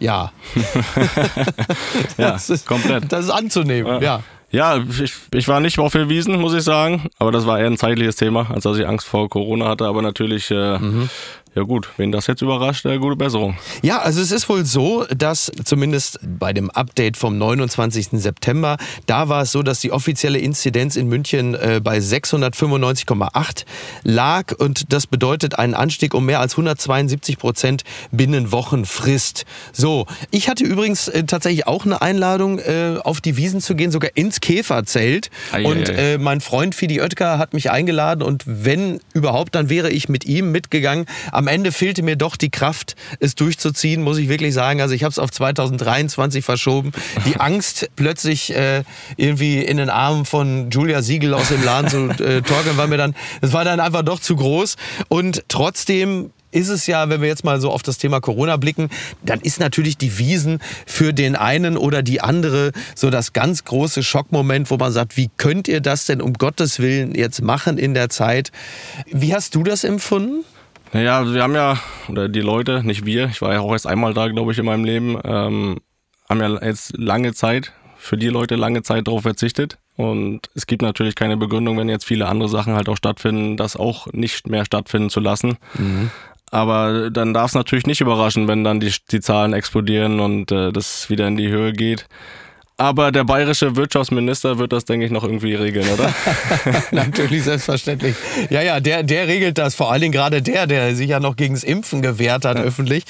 ja. 0.00 0.32
ja, 2.18 2.32
das 2.32 2.50
ist, 2.50 2.66
komplett. 2.66 3.10
Das 3.12 3.26
ist 3.26 3.30
anzunehmen, 3.30 3.86
ja. 3.86 4.00
ja. 4.00 4.22
Ja, 4.50 4.76
ich, 5.02 5.12
ich 5.32 5.48
war 5.48 5.58
nicht 5.58 5.80
auf 5.80 5.92
den 5.92 6.08
Wiesen, 6.08 6.40
muss 6.40 6.54
ich 6.54 6.62
sagen. 6.62 7.08
Aber 7.18 7.32
das 7.32 7.44
war 7.44 7.58
eher 7.58 7.66
ein 7.66 7.76
zeitliches 7.76 8.14
Thema, 8.14 8.48
als 8.52 8.62
dass 8.62 8.78
ich 8.78 8.86
Angst 8.86 9.04
vor 9.04 9.28
Corona 9.28 9.66
hatte. 9.66 9.86
Aber 9.86 10.00
natürlich 10.00 10.48
äh, 10.52 10.78
mhm. 10.78 11.10
Ja 11.54 11.62
gut, 11.62 11.88
wen 11.98 12.10
das 12.10 12.26
jetzt 12.26 12.42
überrascht, 12.42 12.84
äh, 12.84 12.98
gute 12.98 13.14
Besserung. 13.14 13.56
Ja, 13.82 14.00
also 14.00 14.20
es 14.20 14.32
ist 14.32 14.48
wohl 14.48 14.64
so, 14.64 15.04
dass 15.16 15.52
zumindest 15.64 16.18
bei 16.22 16.52
dem 16.52 16.68
Update 16.68 17.16
vom 17.16 17.38
29. 17.38 18.20
September, 18.20 18.76
da 19.06 19.28
war 19.28 19.42
es 19.42 19.52
so, 19.52 19.62
dass 19.62 19.78
die 19.78 19.92
offizielle 19.92 20.40
Inzidenz 20.40 20.96
in 20.96 21.06
München 21.06 21.54
äh, 21.54 21.80
bei 21.82 21.98
695,8 21.98 23.64
lag 24.02 24.52
und 24.58 24.92
das 24.92 25.06
bedeutet 25.06 25.56
einen 25.56 25.74
Anstieg 25.74 26.14
um 26.14 26.26
mehr 26.26 26.40
als 26.40 26.54
172 26.54 27.38
Prozent 27.38 27.84
binnen 28.10 28.50
Wochenfrist. 28.50 29.44
So, 29.72 30.06
ich 30.32 30.48
hatte 30.48 30.64
übrigens 30.64 31.06
äh, 31.06 31.22
tatsächlich 31.22 31.68
auch 31.68 31.84
eine 31.84 32.02
Einladung, 32.02 32.58
äh, 32.58 32.96
auf 33.04 33.20
die 33.20 33.36
Wiesen 33.36 33.60
zu 33.60 33.76
gehen, 33.76 33.92
sogar 33.92 34.10
ins 34.16 34.40
Käferzelt. 34.40 35.30
Ei, 35.52 35.64
und 35.64 35.88
ei, 35.88 36.14
ei. 36.14 36.18
mein 36.18 36.40
Freund 36.40 36.74
Fidi 36.74 37.00
Oetker 37.00 37.38
hat 37.38 37.54
mich 37.54 37.70
eingeladen 37.70 38.22
und 38.22 38.42
wenn 38.44 38.98
überhaupt, 39.12 39.54
dann 39.54 39.68
wäre 39.68 39.90
ich 39.90 40.08
mit 40.08 40.24
ihm 40.24 40.50
mitgegangen. 40.50 41.06
Am 41.30 41.43
am 41.44 41.48
Ende 41.48 41.72
fehlte 41.72 42.02
mir 42.02 42.16
doch 42.16 42.36
die 42.36 42.48
Kraft, 42.48 42.96
es 43.20 43.34
durchzuziehen, 43.34 44.00
muss 44.00 44.16
ich 44.16 44.30
wirklich 44.30 44.54
sagen. 44.54 44.80
Also 44.80 44.94
ich 44.94 45.04
habe 45.04 45.10
es 45.10 45.18
auf 45.18 45.30
2023 45.30 46.42
verschoben. 46.42 46.92
Die 47.26 47.36
Angst, 47.38 47.90
plötzlich 47.96 48.54
äh, 48.54 48.82
irgendwie 49.18 49.58
in 49.58 49.76
den 49.76 49.90
Armen 49.90 50.24
von 50.24 50.70
Julia 50.70 51.02
Siegel 51.02 51.34
aus 51.34 51.48
dem 51.48 51.62
Laden 51.62 51.90
zu 51.90 52.24
äh, 52.24 52.40
torkeln, 52.42 52.78
war 52.78 52.86
mir 52.86 52.96
dann, 52.96 53.14
das 53.42 53.52
war 53.52 53.62
dann 53.62 53.78
einfach 53.78 54.00
doch 54.00 54.20
zu 54.20 54.36
groß. 54.36 54.76
Und 55.08 55.44
trotzdem 55.48 56.30
ist 56.50 56.70
es 56.70 56.86
ja, 56.86 57.10
wenn 57.10 57.20
wir 57.20 57.28
jetzt 57.28 57.44
mal 57.44 57.60
so 57.60 57.70
auf 57.70 57.82
das 57.82 57.98
Thema 57.98 58.20
Corona 58.20 58.56
blicken, 58.56 58.88
dann 59.22 59.40
ist 59.40 59.60
natürlich 59.60 59.98
die 59.98 60.16
Wiesen 60.16 60.60
für 60.86 61.12
den 61.12 61.36
einen 61.36 61.76
oder 61.76 62.02
die 62.02 62.22
andere 62.22 62.72
so 62.94 63.10
das 63.10 63.34
ganz 63.34 63.64
große 63.64 64.02
Schockmoment, 64.02 64.70
wo 64.70 64.78
man 64.78 64.92
sagt, 64.92 65.18
wie 65.18 65.28
könnt 65.36 65.68
ihr 65.68 65.82
das 65.82 66.06
denn 66.06 66.22
um 66.22 66.32
Gottes 66.32 66.78
Willen 66.78 67.14
jetzt 67.14 67.42
machen 67.42 67.76
in 67.76 67.92
der 67.92 68.08
Zeit? 68.08 68.50
Wie 69.10 69.34
hast 69.34 69.54
du 69.56 69.62
das 69.62 69.84
empfunden? 69.84 70.44
Naja, 70.94 71.34
wir 71.34 71.42
haben 71.42 71.56
ja, 71.56 71.76
oder 72.08 72.28
die 72.28 72.40
Leute, 72.40 72.84
nicht 72.84 73.04
wir, 73.04 73.26
ich 73.26 73.42
war 73.42 73.52
ja 73.52 73.60
auch 73.60 73.72
erst 73.72 73.88
einmal 73.88 74.14
da, 74.14 74.28
glaube 74.28 74.52
ich, 74.52 74.58
in 74.58 74.64
meinem 74.64 74.84
Leben, 74.84 75.18
ähm, 75.24 75.80
haben 76.30 76.40
ja 76.40 76.64
jetzt 76.64 76.96
lange 76.96 77.34
Zeit, 77.34 77.72
für 77.96 78.16
die 78.16 78.28
Leute 78.28 78.54
lange 78.54 78.82
Zeit 78.82 79.08
darauf 79.08 79.22
verzichtet. 79.22 79.78
Und 79.96 80.42
es 80.54 80.68
gibt 80.68 80.82
natürlich 80.82 81.16
keine 81.16 81.36
Begründung, 81.36 81.76
wenn 81.78 81.88
jetzt 81.88 82.04
viele 82.04 82.28
andere 82.28 82.48
Sachen 82.48 82.74
halt 82.74 82.88
auch 82.88 82.96
stattfinden, 82.96 83.56
das 83.56 83.76
auch 83.76 84.06
nicht 84.12 84.48
mehr 84.48 84.64
stattfinden 84.64 85.10
zu 85.10 85.18
lassen. 85.18 85.56
Mhm. 85.76 86.10
Aber 86.52 87.10
dann 87.10 87.34
darf 87.34 87.48
es 87.48 87.54
natürlich 87.54 87.86
nicht 87.86 88.00
überraschen, 88.00 88.46
wenn 88.46 88.62
dann 88.62 88.78
die, 88.78 88.94
die 89.10 89.20
Zahlen 89.20 89.52
explodieren 89.52 90.20
und 90.20 90.52
äh, 90.52 90.70
das 90.70 91.10
wieder 91.10 91.26
in 91.26 91.36
die 91.36 91.48
Höhe 91.48 91.72
geht. 91.72 92.06
Aber 92.76 93.12
der 93.12 93.22
bayerische 93.22 93.76
Wirtschaftsminister 93.76 94.58
wird 94.58 94.72
das, 94.72 94.84
denke 94.84 95.06
ich, 95.06 95.12
noch 95.12 95.22
irgendwie 95.22 95.54
regeln, 95.54 95.86
oder? 95.94 96.12
Natürlich, 96.90 97.44
selbstverständlich. 97.44 98.16
Ja, 98.50 98.62
ja, 98.62 98.80
der, 98.80 99.04
der 99.04 99.28
regelt 99.28 99.58
das. 99.58 99.76
Vor 99.76 99.92
allen 99.92 100.00
Dingen 100.00 100.12
gerade 100.12 100.42
der, 100.42 100.66
der 100.66 100.96
sich 100.96 101.08
ja 101.08 101.20
noch 101.20 101.36
gegen 101.36 101.54
das 101.54 101.62
Impfen 101.62 102.02
gewehrt 102.02 102.44
hat, 102.44 102.56
ja. 102.58 102.64
öffentlich. 102.64 103.04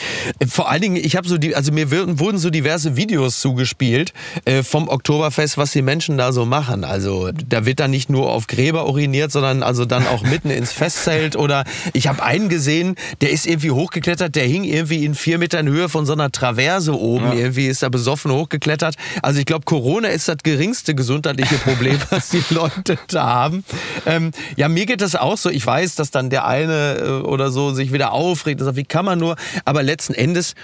Vor 0.46 0.70
allen 0.70 0.82
Dingen, 0.82 0.96
ich 0.96 1.16
habe 1.16 1.26
so 1.26 1.38
die, 1.38 1.56
also 1.56 1.72
mir 1.72 1.90
wurden 1.90 2.36
so 2.36 2.50
diverse 2.50 2.96
Videos 2.96 3.40
zugespielt 3.40 4.12
äh, 4.44 4.62
vom 4.62 4.86
Oktoberfest, 4.86 5.56
was 5.56 5.72
die 5.72 5.80
Menschen 5.80 6.18
da 6.18 6.32
so 6.32 6.44
machen. 6.44 6.84
Also 6.84 7.30
da 7.32 7.64
wird 7.64 7.80
dann 7.80 7.90
nicht 7.90 8.10
nur 8.10 8.30
auf 8.30 8.46
Gräber 8.46 8.86
uriniert, 8.86 9.32
sondern 9.32 9.62
also 9.62 9.86
dann 9.86 10.06
auch 10.08 10.24
mitten 10.24 10.50
ins 10.50 10.72
Festzelt. 10.72 11.36
Oder 11.36 11.64
ich 11.94 12.06
habe 12.06 12.22
einen 12.22 12.50
gesehen, 12.50 12.96
der 13.22 13.30
ist 13.30 13.46
irgendwie 13.46 13.70
hochgeklettert, 13.70 14.36
der 14.36 14.44
hing 14.44 14.64
irgendwie 14.64 15.06
in 15.06 15.14
vier 15.14 15.38
Metern 15.38 15.66
Höhe 15.68 15.88
von 15.88 16.04
so 16.04 16.12
einer 16.12 16.30
Traverse 16.30 16.94
oben. 16.94 17.28
Ja. 17.28 17.32
Irgendwie 17.32 17.66
ist 17.66 17.82
er 17.82 17.88
besoffen 17.88 18.30
hochgeklettert. 18.30 18.96
Also 19.22 19.40
ich 19.40 19.53
glaube, 19.54 19.64
Corona 19.66 20.08
ist 20.08 20.26
das 20.26 20.38
geringste 20.42 20.96
gesundheitliche 20.96 21.56
Problem, 21.56 21.96
was 22.10 22.30
die 22.30 22.42
Leute 22.50 22.98
da 23.06 23.24
haben. 23.24 23.64
Ähm, 24.04 24.32
ja, 24.56 24.68
mir 24.68 24.84
geht 24.84 25.00
das 25.00 25.14
auch 25.14 25.36
so. 25.36 25.48
Ich 25.48 25.64
weiß, 25.64 25.94
dass 25.94 26.10
dann 26.10 26.28
der 26.28 26.44
eine 26.44 26.96
äh, 26.96 27.08
oder 27.24 27.50
so 27.52 27.72
sich 27.72 27.92
wieder 27.92 28.10
aufregt. 28.12 28.60
Wie 28.74 28.84
kann 28.84 29.04
man 29.04 29.20
nur? 29.20 29.36
Aber 29.64 29.84
letzten 29.84 30.14
Endes 30.14 30.54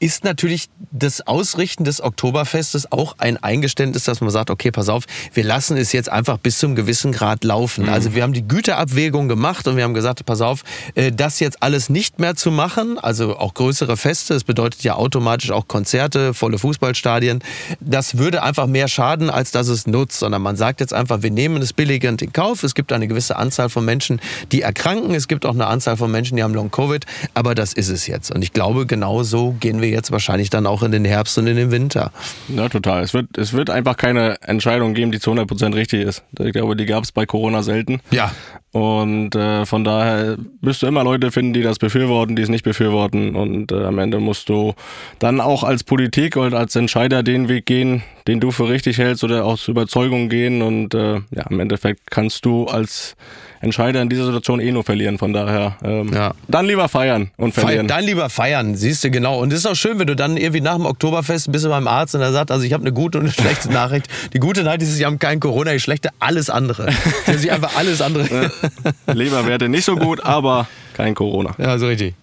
ist 0.00 0.24
natürlich 0.24 0.68
das 0.92 1.26
Ausrichten 1.26 1.84
des 1.84 2.00
Oktoberfestes 2.00 2.92
auch 2.92 3.16
ein 3.18 3.36
Eingeständnis, 3.36 4.04
dass 4.04 4.20
man 4.20 4.30
sagt, 4.30 4.50
okay, 4.50 4.70
pass 4.70 4.88
auf, 4.88 5.04
wir 5.34 5.44
lassen 5.44 5.76
es 5.76 5.92
jetzt 5.92 6.08
einfach 6.08 6.38
bis 6.38 6.58
zum 6.58 6.74
gewissen 6.74 7.12
Grad 7.12 7.44
laufen. 7.44 7.84
Mhm. 7.84 7.90
Also 7.90 8.14
wir 8.14 8.22
haben 8.22 8.32
die 8.32 8.46
Güterabwägung 8.46 9.28
gemacht 9.28 9.66
und 9.66 9.76
wir 9.76 9.84
haben 9.84 9.94
gesagt, 9.94 10.24
pass 10.24 10.40
auf, 10.40 10.62
äh, 10.94 11.12
das 11.12 11.40
jetzt 11.40 11.62
alles 11.62 11.88
nicht 11.88 12.18
mehr 12.18 12.36
zu 12.36 12.50
machen, 12.50 12.98
also 12.98 13.36
auch 13.36 13.54
größere 13.54 13.96
Feste, 13.96 14.34
das 14.34 14.44
bedeutet 14.44 14.82
ja 14.84 14.94
automatisch 14.94 15.50
auch 15.50 15.68
Konzerte, 15.68 16.32
volle 16.32 16.58
Fußballstadien, 16.58 17.40
das 17.80 18.18
würde 18.18 18.42
einfach 18.42 18.66
mehr 18.66 18.88
schaden, 18.88 19.30
als 19.30 19.50
dass 19.50 19.68
es 19.68 19.86
nutzt, 19.86 20.20
sondern 20.20 20.42
man 20.42 20.56
sagt 20.56 20.80
jetzt 20.80 20.94
einfach, 20.94 21.22
wir 21.22 21.30
nehmen 21.30 21.60
es 21.60 21.72
billigend 21.72 22.22
in 22.22 22.32
Kauf. 22.32 22.62
Es 22.62 22.74
gibt 22.74 22.92
eine 22.92 23.08
gewisse 23.08 23.36
Anzahl 23.36 23.68
von 23.68 23.84
Menschen, 23.84 24.20
die 24.52 24.62
erkranken, 24.62 25.14
es 25.14 25.28
gibt 25.28 25.44
auch 25.44 25.54
eine 25.54 25.66
Anzahl 25.66 25.96
von 25.96 26.10
Menschen, 26.10 26.36
die 26.36 26.42
haben 26.42 26.54
Long-Covid, 26.54 27.04
aber 27.34 27.54
das 27.54 27.72
ist 27.72 27.88
es 27.88 28.06
jetzt. 28.06 28.30
Und 28.30 28.42
ich 28.42 28.52
glaube, 28.52 28.86
genau 28.86 29.22
so 29.22 29.52
gehen 29.58 29.80
wir 29.80 29.87
wir 29.87 29.87
jetzt 29.90 30.10
wahrscheinlich 30.10 30.50
dann 30.50 30.66
auch 30.66 30.82
in 30.82 30.92
den 30.92 31.04
Herbst 31.04 31.38
und 31.38 31.46
in 31.46 31.56
den 31.56 31.70
Winter. 31.70 32.12
Ja, 32.48 32.68
total. 32.68 33.02
Es 33.02 33.14
wird, 33.14 33.36
es 33.36 33.52
wird 33.52 33.70
einfach 33.70 33.96
keine 33.96 34.40
Entscheidung 34.42 34.94
geben, 34.94 35.12
die 35.12 35.20
zu 35.20 35.32
100% 35.32 35.74
richtig 35.74 36.06
ist. 36.06 36.22
Ich 36.38 36.52
glaube, 36.52 36.76
die 36.76 36.86
gab 36.86 37.04
es 37.04 37.12
bei 37.12 37.26
Corona 37.26 37.62
selten. 37.62 38.00
Ja. 38.10 38.32
Und 38.70 39.34
äh, 39.34 39.64
von 39.64 39.82
daher 39.82 40.36
wirst 40.60 40.82
du 40.82 40.86
immer 40.86 41.02
Leute 41.02 41.30
finden, 41.30 41.54
die 41.54 41.62
das 41.62 41.78
befürworten, 41.78 42.36
die 42.36 42.42
es 42.42 42.48
nicht 42.48 42.64
befürworten. 42.64 43.34
Und 43.34 43.72
äh, 43.72 43.84
am 43.84 43.98
Ende 43.98 44.20
musst 44.20 44.48
du 44.48 44.74
dann 45.18 45.40
auch 45.40 45.64
als 45.64 45.84
Politik 45.84 46.36
und 46.36 46.54
als 46.54 46.76
Entscheider 46.76 47.22
den 47.22 47.48
Weg 47.48 47.66
gehen, 47.66 48.02
den 48.26 48.40
du 48.40 48.50
für 48.50 48.68
richtig 48.68 48.98
hältst 48.98 49.24
oder 49.24 49.44
aus 49.44 49.68
Überzeugung 49.68 50.28
gehen. 50.28 50.62
Und 50.62 50.94
äh, 50.94 51.14
ja, 51.30 51.46
im 51.48 51.60
Endeffekt 51.60 52.10
kannst 52.10 52.44
du 52.44 52.66
als 52.66 53.16
Entscheider 53.60 54.00
in 54.00 54.08
dieser 54.08 54.24
Situation 54.24 54.60
eh 54.60 54.72
nur 54.72 54.84
verlieren. 54.84 55.18
Von 55.18 55.32
daher, 55.32 55.76
ähm, 55.84 56.12
ja. 56.12 56.32
dann 56.48 56.66
lieber 56.66 56.88
feiern 56.88 57.30
und 57.36 57.52
verlieren. 57.52 57.86
Dann 57.86 58.04
lieber 58.04 58.30
feiern, 58.30 58.74
siehst 58.74 59.04
du 59.04 59.10
genau. 59.10 59.38
Und 59.40 59.52
es 59.52 59.60
ist 59.60 59.66
auch 59.66 59.74
schön, 59.74 59.98
wenn 59.98 60.06
du 60.06 60.16
dann 60.16 60.36
irgendwie 60.36 60.60
nach 60.60 60.76
dem 60.76 60.86
Oktoberfest 60.86 61.52
bist 61.52 61.64
du 61.64 61.68
beim 61.68 61.86
Arzt 61.86 62.14
und 62.14 62.22
er 62.22 62.32
sagt, 62.32 62.50
also 62.50 62.64
ich 62.64 62.72
habe 62.72 62.84
eine 62.84 62.92
gute 62.92 63.18
und 63.18 63.24
eine 63.24 63.32
schlechte 63.32 63.68
Nachricht. 63.72 64.08
Die 64.32 64.38
gute 64.38 64.62
Nachricht 64.62 64.82
ist, 64.82 64.96
sie 64.96 65.04
haben 65.04 65.18
kein 65.18 65.40
Corona, 65.40 65.72
die 65.72 65.80
schlechte 65.80 66.10
alles 66.18 66.48
andere. 66.48 66.88
Sie 67.36 67.50
haben 67.50 67.58
einfach 67.58 67.76
alles 67.76 68.00
andere. 68.00 68.50
Leberwerte 69.06 69.68
nicht 69.68 69.84
so 69.84 69.96
gut, 69.96 70.24
aber 70.24 70.66
kein 70.94 71.14
Corona. 71.14 71.54
Ja, 71.58 71.78
so 71.78 71.86
richtig. 71.86 72.14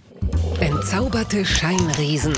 Entzauberte 0.59 1.45
Scheinriesen. 1.45 2.33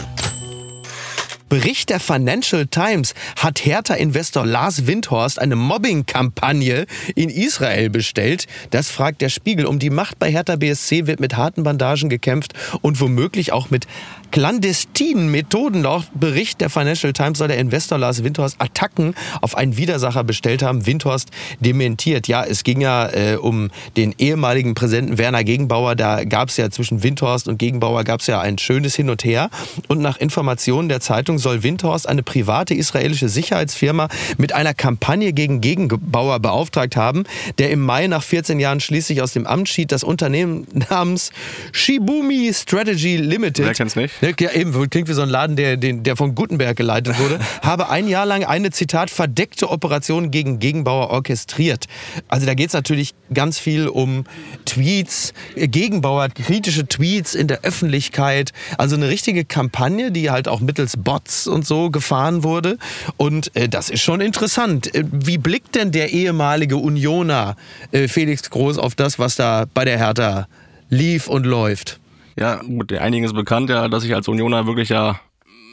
Bericht 1.50 1.90
der 1.90 2.00
Financial 2.00 2.68
Times 2.68 3.14
hat 3.38 3.66
Hertha-Investor 3.66 4.46
Lars 4.46 4.86
Windhorst 4.86 5.40
eine 5.40 5.56
Mobbing-Kampagne 5.56 6.86
in 7.16 7.30
Israel 7.30 7.90
bestellt. 7.90 8.48
Das 8.72 8.90
fragt 8.90 9.22
der 9.22 9.30
Spiegel. 9.30 9.66
Um 9.66 9.80
die 9.80 9.90
Macht 9.90 10.20
bei 10.20 10.30
Hertha 10.30 10.58
BSC 10.58 11.08
wird 11.08 11.20
mit 11.20 11.38
harten 11.38 11.64
Bandagen 11.64 12.10
gekämpft 12.10 12.54
und 12.82 13.00
womöglich 13.00 13.54
auch 13.54 13.70
mit 13.70 13.88
clandestinen 14.32 15.30
Methoden. 15.30 15.84
Laut 15.84 16.06
Bericht 16.14 16.62
der 16.62 16.70
Financial 16.70 17.14
Times 17.14 17.38
soll 17.38 17.48
der 17.48 17.58
Investor 17.58 17.98
Lars 17.98 18.24
Windhorst 18.24 18.56
Attacken 18.60 19.16
auf 19.42 19.56
einen 19.56 19.78
Widersacher 19.78 20.24
bestellt 20.24 20.62
haben. 20.62 20.86
Windhorst 20.86 21.30
dementiert. 21.60 22.28
Ja, 22.28 22.44
es 22.44 22.64
ging 22.64 22.82
ja 22.82 23.10
äh, 23.10 23.36
um 23.36 23.70
den 23.96 24.14
ehemaligen 24.18 24.76
Präsidenten 24.76 25.18
Werner 25.18 25.44
Gegenbauer. 25.44 25.96
Da 25.96 26.24
gab 26.24 26.50
es 26.50 26.58
ja 26.58 26.70
zwischen 26.70 27.04
Windhorst 27.04 27.48
und 27.48 27.58
Gegenbauer 27.58 28.04
gab 28.04 28.22
es 28.22 28.28
ja 28.28 28.40
ein 28.40 28.58
schönes 28.58 28.96
Hin 28.96 29.10
und 29.10 29.24
Her. 29.24 29.50
Und 29.88 30.02
nach 30.02 30.18
Informationen 30.18 30.90
der 30.90 31.00
Zeitung 31.00 31.40
soll 31.40 31.64
Windhorst 31.64 32.08
eine 32.08 32.24
private 32.24 32.74
israelische 32.74 33.30
Sicherheitsfirma 33.30 34.08
mit 34.38 34.54
einer 34.54 34.74
Kampagne 34.74 35.34
gegen 35.34 35.62
Gegenbauer 35.62 36.40
beauftragt 36.40 36.96
haben, 36.96 37.24
der 37.58 37.72
im 37.72 37.82
Mai 37.82 38.08
nach 38.08 38.24
14 38.24 38.60
Jahren 38.60 38.80
schließlich 38.80 39.22
aus 39.22 39.34
dem 39.34 39.48
Amt 39.48 39.70
schied. 39.70 39.92
Das 39.92 40.04
Unternehmen 40.04 40.68
namens 40.90 41.32
Shibumi 41.72 42.52
Strategy 42.54 43.18
Limited. 43.18 43.66
Wer 43.66 43.74
kennt's 43.74 43.96
nicht? 43.96 44.17
Ja, 44.22 44.52
eben, 44.52 44.90
klingt 44.90 45.10
wie 45.10 45.14
so 45.14 45.22
ein 45.22 45.30
Laden, 45.30 45.56
der, 45.56 45.78
der 45.78 46.16
von 46.16 46.34
Gutenberg 46.34 46.76
geleitet 46.76 47.20
wurde, 47.20 47.40
habe 47.62 47.90
ein 47.90 48.08
Jahr 48.08 48.26
lang 48.26 48.44
eine, 48.44 48.72
Zitat, 48.72 49.12
verdeckte 49.12 49.70
Operation 49.70 50.32
gegen 50.32 50.60
Gegenbauer 50.60 51.12
orchestriert. 51.12 51.86
Also 52.28 52.46
da 52.46 52.56
geht 52.56 52.68
es 52.68 52.74
natürlich 52.74 53.14
ganz 53.34 53.60
viel 53.60 53.88
um 53.88 54.26
Tweets, 54.66 55.34
Gegenbauer, 55.56 56.30
kritische 56.30 56.88
Tweets 56.88 57.36
in 57.36 57.48
der 57.48 57.62
Öffentlichkeit. 57.62 58.54
Also 58.78 58.96
eine 58.96 59.08
richtige 59.08 59.46
Kampagne, 59.46 60.12
die 60.12 60.32
halt 60.32 60.48
auch 60.48 60.62
mittels 60.62 60.98
Bots 60.98 61.48
und 61.48 61.66
so 61.68 61.92
gefahren 61.92 62.44
wurde. 62.44 62.78
Und 63.18 63.56
äh, 63.56 63.70
das 63.70 63.90
ist 63.90 64.02
schon 64.02 64.22
interessant. 64.22 64.94
Äh, 64.96 65.04
wie 65.12 65.38
blickt 65.38 65.76
denn 65.76 65.92
der 65.92 66.12
ehemalige 66.12 66.78
Unioner 66.78 67.56
äh, 67.92 68.08
Felix 68.08 68.50
Groß 68.50 68.80
auf 68.80 68.96
das, 68.96 69.20
was 69.20 69.36
da 69.36 69.66
bei 69.74 69.86
der 69.86 69.98
Hertha 69.98 70.48
lief 70.90 71.28
und 71.28 71.46
läuft? 71.46 72.00
Ja, 72.40 72.62
gut, 72.62 72.94
einigen 72.94 73.26
ist 73.26 73.34
bekannt 73.34 73.70
ja, 73.70 73.88
dass 73.88 74.04
ich 74.04 74.14
als 74.14 74.28
Unioner 74.28 74.68
wirklich 74.68 74.90
ja 74.90 75.20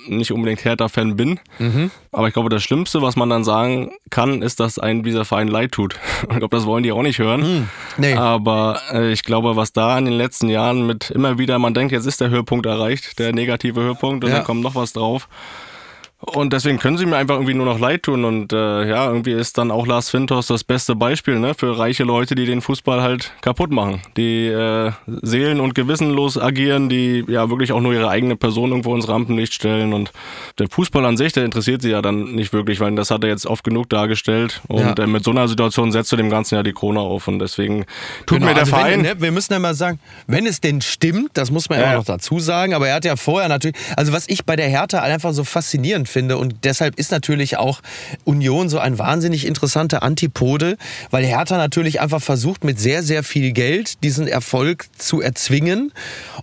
nicht 0.08 0.32
unbedingt 0.32 0.64
Hertha-Fan 0.64 1.16
bin. 1.16 1.40
Mhm. 1.58 1.90
Aber 2.12 2.28
ich 2.28 2.34
glaube, 2.34 2.48
das 2.48 2.62
Schlimmste, 2.62 3.02
was 3.02 3.16
man 3.16 3.30
dann 3.30 3.44
sagen 3.44 3.92
kann, 4.10 4.42
ist, 4.42 4.60
dass 4.60 4.78
einem 4.78 5.02
dieser 5.02 5.24
Verein 5.24 5.48
leid 5.48 5.72
tut. 5.72 5.96
Ich 6.30 6.38
glaube, 6.38 6.56
das 6.56 6.66
wollen 6.66 6.82
die 6.82 6.92
auch 6.92 7.02
nicht 7.02 7.18
hören. 7.18 7.40
Mhm. 7.40 7.68
Nee. 7.96 8.14
Aber 8.14 8.80
äh, 8.92 9.12
ich 9.12 9.22
glaube, 9.22 9.56
was 9.56 9.72
da 9.72 9.96
in 9.98 10.06
den 10.06 10.14
letzten 10.14 10.48
Jahren 10.48 10.86
mit 10.86 11.10
immer 11.10 11.38
wieder, 11.38 11.58
man 11.58 11.74
denkt, 11.74 11.92
jetzt 11.92 12.06
ist 12.06 12.20
der 12.20 12.30
Höhepunkt 12.30 12.66
erreicht, 12.66 13.18
der 13.18 13.32
negative 13.32 13.80
Höhepunkt, 13.80 14.24
und 14.24 14.30
ja. 14.30 14.38
dann 14.38 14.44
kommt 14.44 14.62
noch 14.62 14.74
was 14.74 14.92
drauf. 14.92 15.28
Und 16.26 16.52
deswegen 16.54 16.78
können 16.78 16.96
sie 16.96 17.04
mir 17.04 17.16
einfach 17.16 17.34
irgendwie 17.34 17.54
nur 17.54 17.66
noch 17.66 17.78
leid 17.78 18.04
tun. 18.04 18.24
Und 18.24 18.52
äh, 18.52 18.88
ja, 18.88 19.06
irgendwie 19.06 19.32
ist 19.32 19.58
dann 19.58 19.70
auch 19.70 19.86
Lars 19.86 20.08
Fintos 20.08 20.46
das 20.46 20.64
beste 20.64 20.96
Beispiel 20.96 21.38
ne, 21.38 21.54
für 21.54 21.78
reiche 21.78 22.04
Leute, 22.04 22.34
die 22.34 22.46
den 22.46 22.62
Fußball 22.62 23.02
halt 23.02 23.32
kaputt 23.42 23.70
machen. 23.70 24.00
Die 24.16 24.46
äh, 24.46 24.92
seelen- 25.06 25.60
und 25.60 25.74
gewissenlos 25.74 26.38
agieren, 26.38 26.88
die 26.88 27.24
ja 27.28 27.50
wirklich 27.50 27.72
auch 27.72 27.80
nur 27.80 27.92
ihre 27.92 28.08
eigene 28.08 28.36
Person 28.36 28.70
irgendwo 28.70 28.94
ins 28.94 29.06
Rampenlicht 29.06 29.52
stellen. 29.52 29.92
Und 29.92 30.12
der 30.58 30.68
Fußball 30.68 31.04
an 31.04 31.18
sich, 31.18 31.34
der 31.34 31.44
interessiert 31.44 31.82
sie 31.82 31.90
ja 31.90 32.00
dann 32.00 32.34
nicht 32.34 32.52
wirklich, 32.52 32.80
weil 32.80 32.94
das 32.94 33.10
hat 33.10 33.22
er 33.22 33.30
jetzt 33.30 33.46
oft 33.46 33.62
genug 33.62 33.90
dargestellt. 33.90 34.62
Und 34.68 34.98
ja. 34.98 35.04
äh, 35.04 35.06
mit 35.06 35.24
so 35.24 35.30
einer 35.30 35.46
Situation 35.46 35.92
setzt 35.92 36.10
du 36.10 36.16
dem 36.16 36.30
Ganzen 36.30 36.54
ja 36.54 36.62
die 36.62 36.72
Krone 36.72 37.00
auf. 37.00 37.28
Und 37.28 37.38
deswegen 37.38 37.84
tut 38.24 38.38
genau, 38.38 38.46
mir 38.46 38.54
der 38.54 38.62
also 38.62 38.76
Verein. 38.76 38.92
Wenn, 38.92 39.02
ne, 39.02 39.20
wir 39.20 39.32
müssen 39.32 39.52
ja 39.52 39.58
mal 39.58 39.74
sagen, 39.74 40.00
wenn 40.26 40.46
es 40.46 40.60
denn 40.62 40.80
stimmt, 40.80 41.32
das 41.34 41.50
muss 41.50 41.68
man 41.68 41.80
ja, 41.80 41.92
ja 41.92 41.94
noch 41.96 42.04
dazu 42.04 42.40
sagen, 42.40 42.72
aber 42.72 42.88
er 42.88 42.94
hat 42.94 43.04
ja 43.04 43.16
vorher 43.16 43.50
natürlich, 43.50 43.76
also 43.96 44.12
was 44.12 44.26
ich 44.28 44.46
bei 44.46 44.56
der 44.56 44.68
Hertha 44.68 45.00
einfach 45.00 45.34
so 45.34 45.44
faszinierend 45.44 46.08
finde 46.08 46.13
und 46.22 46.64
deshalb 46.64 46.98
ist 46.98 47.10
natürlich 47.10 47.56
auch 47.56 47.80
Union 48.24 48.68
so 48.68 48.78
ein 48.78 48.98
wahnsinnig 48.98 49.46
interessanter 49.46 50.02
Antipode, 50.02 50.76
weil 51.10 51.24
Hertha 51.24 51.56
natürlich 51.56 52.00
einfach 52.00 52.22
versucht 52.22 52.64
mit 52.64 52.80
sehr, 52.80 53.02
sehr 53.02 53.22
viel 53.22 53.52
Geld 53.52 54.02
diesen 54.02 54.26
Erfolg 54.26 54.86
zu 54.98 55.20
erzwingen 55.20 55.92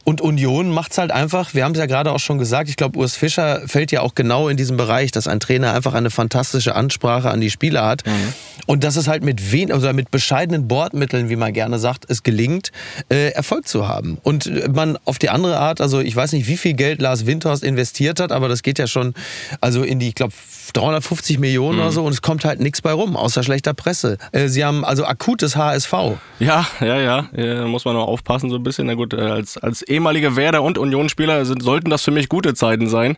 und 0.03 0.21
Union 0.21 0.69
macht 0.69 0.91
es 0.91 0.97
halt 0.97 1.11
einfach, 1.11 1.53
wir 1.53 1.63
haben 1.63 1.73
es 1.73 1.79
ja 1.79 1.85
gerade 1.85 2.11
auch 2.11 2.19
schon 2.19 2.37
gesagt, 2.37 2.69
ich 2.69 2.75
glaube 2.75 2.97
Urs 2.99 3.15
Fischer 3.15 3.61
fällt 3.67 3.91
ja 3.91 4.01
auch 4.01 4.15
genau 4.15 4.49
in 4.49 4.57
diesem 4.57 4.77
Bereich, 4.77 5.11
dass 5.11 5.27
ein 5.27 5.39
Trainer 5.39 5.73
einfach 5.73 5.93
eine 5.93 6.09
fantastische 6.09 6.75
Ansprache 6.75 7.29
an 7.29 7.41
die 7.41 7.49
Spieler 7.49 7.85
hat 7.85 8.05
mhm. 8.05 8.33
und 8.67 8.83
dass 8.83 8.95
es 8.95 9.07
halt 9.07 9.23
mit 9.23 9.51
wen, 9.51 9.71
also 9.71 9.91
mit 9.93 10.11
bescheidenen 10.11 10.67
Bordmitteln, 10.67 11.29
wie 11.29 11.35
man 11.35 11.53
gerne 11.53 11.79
sagt, 11.79 12.05
es 12.09 12.23
gelingt, 12.23 12.71
äh, 13.09 13.29
Erfolg 13.31 13.67
zu 13.67 13.87
haben. 13.87 14.17
Und 14.23 14.73
man 14.73 14.97
auf 15.05 15.19
die 15.19 15.29
andere 15.29 15.57
Art, 15.57 15.81
also 15.81 15.99
ich 15.99 16.15
weiß 16.15 16.33
nicht, 16.33 16.47
wie 16.47 16.57
viel 16.57 16.73
Geld 16.73 17.01
Lars 17.01 17.25
Windhorst 17.25 17.63
investiert 17.63 18.19
hat, 18.19 18.31
aber 18.31 18.47
das 18.47 18.63
geht 18.63 18.79
ja 18.79 18.87
schon, 18.87 19.13
also 19.61 19.83
in 19.83 19.99
die, 19.99 20.09
ich 20.09 20.15
glaube, 20.15 20.33
350 20.73 21.39
Millionen 21.39 21.77
mhm. 21.77 21.81
oder 21.83 21.91
so 21.91 22.03
und 22.03 22.13
es 22.13 22.21
kommt 22.21 22.45
halt 22.45 22.59
nichts 22.59 22.81
bei 22.81 22.91
rum, 22.91 23.15
außer 23.15 23.43
schlechter 23.43 23.73
Presse. 23.73 24.17
Äh, 24.31 24.47
sie 24.47 24.65
haben 24.65 24.83
also 24.83 25.05
akutes 25.05 25.55
HSV. 25.55 25.93
Ja, 26.39 26.65
ja, 26.79 26.97
ja, 26.97 27.29
ja 27.35 27.67
muss 27.67 27.85
man 27.85 27.95
noch 27.95 28.07
aufpassen 28.07 28.49
so 28.49 28.55
ein 28.57 28.63
bisschen. 28.63 28.87
Na 28.87 28.95
gut, 28.95 29.13
äh, 29.13 29.17
als, 29.17 29.57
als 29.57 29.81
ehemaliger 29.83 30.35
Werder- 30.35 30.63
und 30.63 30.77
Unionsspieler 30.77 31.45
sind, 31.45 31.61
sollten 31.61 31.89
das 31.89 32.03
für 32.03 32.11
mich 32.11 32.29
gute 32.29 32.53
Zeiten 32.53 32.87
sein, 32.87 33.17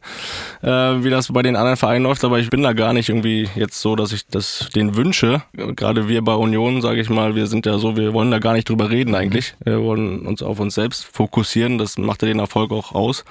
äh, 0.62 0.68
wie 0.70 1.10
das 1.10 1.32
bei 1.32 1.42
den 1.42 1.56
anderen 1.56 1.78
Vereinen 1.78 2.04
läuft, 2.04 2.24
aber 2.24 2.40
ich 2.40 2.50
bin 2.50 2.64
da 2.64 2.74
gar 2.74 2.94
nicht 2.94 3.10
irgendwie 3.10 3.50
jetzt 3.56 3.80
so, 3.80 3.96
dass 3.96 4.12
ich 4.12 4.28
das 4.28 4.70
den 4.76 4.96
wünsche. 4.96 5.44
Gerade 5.54 6.08
wir 6.10 6.22
bei 6.24 6.34
Union, 6.34 6.82
sage 6.82 7.02
ich 7.02 7.10
mal, 7.10 7.36
wir 7.36 7.48
sind 7.48 7.66
ja 7.66 7.78
so, 7.78 7.96
wir 7.96 8.14
wollen 8.14 8.32
da 8.32 8.40
gar 8.40 8.54
nicht 8.54 8.68
drüber 8.68 8.90
reden 8.90 9.16
eigentlich. 9.16 9.56
Wir 9.64 9.82
wollen 9.82 10.26
uns 10.26 10.42
auf 10.44 10.60
uns 10.60 10.76
selbst 10.76 11.06
fokussieren, 11.06 11.78
das 11.78 11.98
macht 11.98 12.22
ja 12.22 12.28
den 12.28 12.40
Erfolg 12.40 12.72
auch 12.72 12.94
aus. 12.94 13.24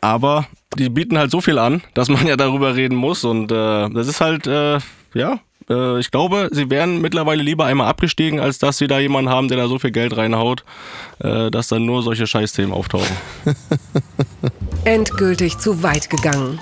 Aber 0.00 0.46
die 0.78 0.88
bieten 0.88 1.18
halt 1.18 1.30
so 1.30 1.40
viel 1.40 1.58
an, 1.58 1.82
dass 1.94 2.08
man 2.08 2.26
ja 2.26 2.36
darüber 2.36 2.76
reden 2.76 2.96
muss. 2.96 3.24
Und 3.24 3.50
äh, 3.50 3.88
das 3.90 4.06
ist 4.06 4.20
halt, 4.20 4.46
äh, 4.46 4.78
ja, 5.14 5.40
äh, 5.68 5.98
ich 5.98 6.10
glaube, 6.10 6.48
sie 6.52 6.70
wären 6.70 7.00
mittlerweile 7.00 7.42
lieber 7.42 7.64
einmal 7.64 7.88
abgestiegen, 7.88 8.40
als 8.40 8.58
dass 8.58 8.78
sie 8.78 8.86
da 8.86 8.98
jemanden 8.98 9.30
haben, 9.30 9.48
der 9.48 9.56
da 9.58 9.68
so 9.68 9.78
viel 9.78 9.90
Geld 9.90 10.16
reinhaut, 10.16 10.64
äh, 11.20 11.50
dass 11.50 11.68
dann 11.68 11.86
nur 11.86 12.02
solche 12.02 12.26
Scheißthemen 12.26 12.72
auftauchen. 12.72 13.16
Endgültig 14.84 15.58
zu 15.58 15.82
weit 15.82 16.08
gegangen 16.10 16.58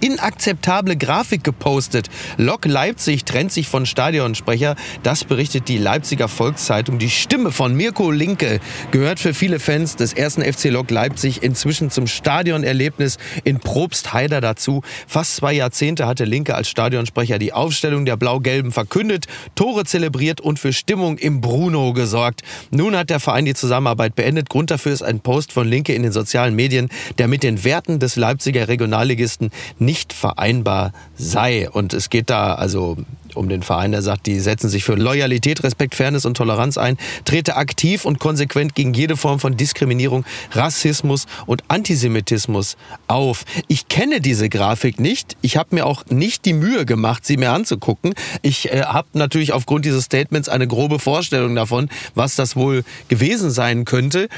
inakzeptable 0.00 0.96
Grafik 0.96 1.42
gepostet. 1.44 2.08
Lok 2.36 2.66
Leipzig 2.66 3.24
trennt 3.24 3.52
sich 3.52 3.68
von 3.68 3.86
Stadionsprecher. 3.86 4.76
Das 5.02 5.24
berichtet 5.24 5.68
die 5.68 5.78
Leipziger 5.78 6.28
Volkszeitung. 6.28 6.98
Die 6.98 7.10
Stimme 7.10 7.50
von 7.50 7.74
Mirko 7.74 8.10
Linke 8.10 8.60
gehört 8.90 9.20
für 9.20 9.34
viele 9.34 9.58
Fans 9.58 9.96
des 9.96 10.12
ersten 10.12 10.42
FC 10.42 10.66
Lok 10.66 10.90
Leipzig 10.90 11.42
inzwischen 11.42 11.90
zum 11.90 12.06
Stadionerlebnis 12.06 13.18
in 13.44 13.58
Probstheider 13.58 14.40
dazu. 14.40 14.82
Fast 15.06 15.36
zwei 15.36 15.52
Jahrzehnte 15.52 16.06
hatte 16.06 16.24
Linke 16.24 16.54
als 16.54 16.68
Stadionsprecher 16.68 17.38
die 17.38 17.52
Aufstellung 17.52 18.04
der 18.04 18.16
Blau-Gelben 18.16 18.72
verkündet, 18.72 19.26
Tore 19.54 19.84
zelebriert 19.84 20.40
und 20.40 20.58
für 20.58 20.72
Stimmung 20.72 21.18
im 21.18 21.40
Bruno 21.40 21.92
gesorgt. 21.92 22.42
Nun 22.70 22.96
hat 22.96 23.10
der 23.10 23.20
Verein 23.20 23.44
die 23.44 23.54
Zusammenarbeit 23.54 24.14
beendet. 24.14 24.50
Grund 24.50 24.70
dafür 24.70 24.92
ist 24.92 25.02
ein 25.02 25.20
Post 25.20 25.52
von 25.52 25.66
Linke 25.66 25.94
in 25.94 26.02
den 26.02 26.12
sozialen 26.12 26.54
Medien, 26.54 26.88
der 27.18 27.28
mit 27.28 27.42
den 27.42 27.64
Werten 27.64 27.98
des 27.98 28.16
Leipziger 28.16 28.68
Regionalligisten 28.68 29.50
nicht 29.78 29.95
vereinbar 30.12 30.92
sei. 31.16 31.68
Und 31.70 31.92
es 31.92 32.10
geht 32.10 32.30
da 32.30 32.54
also 32.54 32.96
um 33.36 33.48
den 33.48 33.62
Verein, 33.62 33.92
der 33.92 34.02
sagt, 34.02 34.26
die 34.26 34.40
setzen 34.40 34.68
sich 34.68 34.84
für 34.84 34.94
Loyalität, 34.94 35.62
Respekt, 35.62 35.94
Fairness 35.94 36.24
und 36.24 36.36
Toleranz 36.36 36.78
ein, 36.78 36.96
trete 37.24 37.56
aktiv 37.56 38.04
und 38.04 38.18
konsequent 38.18 38.74
gegen 38.74 38.94
jede 38.94 39.16
Form 39.16 39.38
von 39.38 39.56
Diskriminierung, 39.56 40.24
Rassismus 40.52 41.26
und 41.46 41.62
Antisemitismus 41.68 42.76
auf. 43.06 43.44
Ich 43.68 43.88
kenne 43.88 44.20
diese 44.20 44.48
Grafik 44.48 44.98
nicht. 44.98 45.36
Ich 45.42 45.56
habe 45.56 45.74
mir 45.74 45.86
auch 45.86 46.06
nicht 46.06 46.44
die 46.44 46.54
Mühe 46.54 46.86
gemacht, 46.86 47.26
sie 47.26 47.36
mir 47.36 47.50
anzugucken. 47.52 48.14
Ich 48.42 48.72
äh, 48.72 48.82
habe 48.82 49.08
natürlich 49.12 49.52
aufgrund 49.52 49.84
dieses 49.84 50.04
Statements 50.04 50.48
eine 50.48 50.66
grobe 50.66 50.98
Vorstellung 50.98 51.54
davon, 51.54 51.88
was 52.14 52.36
das 52.36 52.56
wohl 52.56 52.84
gewesen 53.08 53.50
sein 53.50 53.84
könnte. 53.84 54.28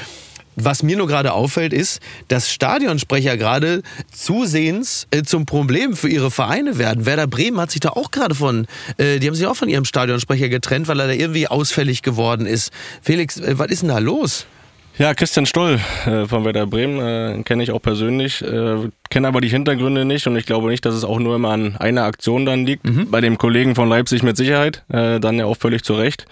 Was 0.61 0.83
mir 0.83 0.97
nur 0.97 1.07
gerade 1.07 1.33
auffällt, 1.33 1.73
ist, 1.73 2.01
dass 2.27 2.51
Stadionsprecher 2.51 3.37
gerade 3.37 3.81
zusehends 4.11 5.07
äh, 5.11 5.23
zum 5.23 5.45
Problem 5.45 5.95
für 5.95 6.09
ihre 6.09 6.31
Vereine 6.31 6.77
werden. 6.77 7.05
Werder 7.05 7.27
Bremen 7.27 7.59
hat 7.59 7.71
sich 7.71 7.79
da 7.79 7.89
auch 7.89 8.11
gerade 8.11 8.35
von, 8.35 8.67
äh, 8.97 9.19
die 9.19 9.27
haben 9.27 9.35
sich 9.35 9.47
auch 9.47 9.55
von 9.55 9.69
ihrem 9.69 9.85
Stadionsprecher 9.85 10.49
getrennt, 10.49 10.87
weil 10.87 10.99
er 10.99 11.07
da 11.07 11.13
irgendwie 11.13 11.47
ausfällig 11.47 12.01
geworden 12.01 12.45
ist. 12.45 12.71
Felix, 13.01 13.37
äh, 13.37 13.57
was 13.57 13.67
ist 13.67 13.81
denn 13.83 13.89
da 13.89 13.99
los? 13.99 14.45
Ja, 14.97 15.13
Christian 15.13 15.45
Stoll 15.45 15.79
äh, 16.05 16.25
von 16.25 16.43
Werder 16.43 16.67
Bremen 16.67 16.99
äh, 16.99 17.43
kenne 17.43 17.63
ich 17.63 17.71
auch 17.71 17.81
persönlich, 17.81 18.41
äh, 18.41 18.89
kenne 19.09 19.29
aber 19.29 19.39
die 19.39 19.47
Hintergründe 19.47 20.03
nicht 20.03 20.27
und 20.27 20.35
ich 20.35 20.45
glaube 20.45 20.67
nicht, 20.67 20.83
dass 20.83 20.93
es 20.93 21.05
auch 21.05 21.19
nur 21.19 21.37
immer 21.37 21.51
an 21.51 21.77
einer 21.77 22.03
Aktion 22.03 22.45
dann 22.45 22.65
liegt. 22.65 22.85
Mhm. 22.85 23.09
Bei 23.09 23.21
dem 23.21 23.37
Kollegen 23.37 23.75
von 23.75 23.87
Leipzig 23.87 24.23
mit 24.23 24.35
Sicherheit, 24.35 24.83
äh, 24.89 25.21
dann 25.21 25.37
ja 25.37 25.45
auch 25.45 25.55
völlig 25.55 25.83
zu 25.83 25.93
Recht 25.93 26.25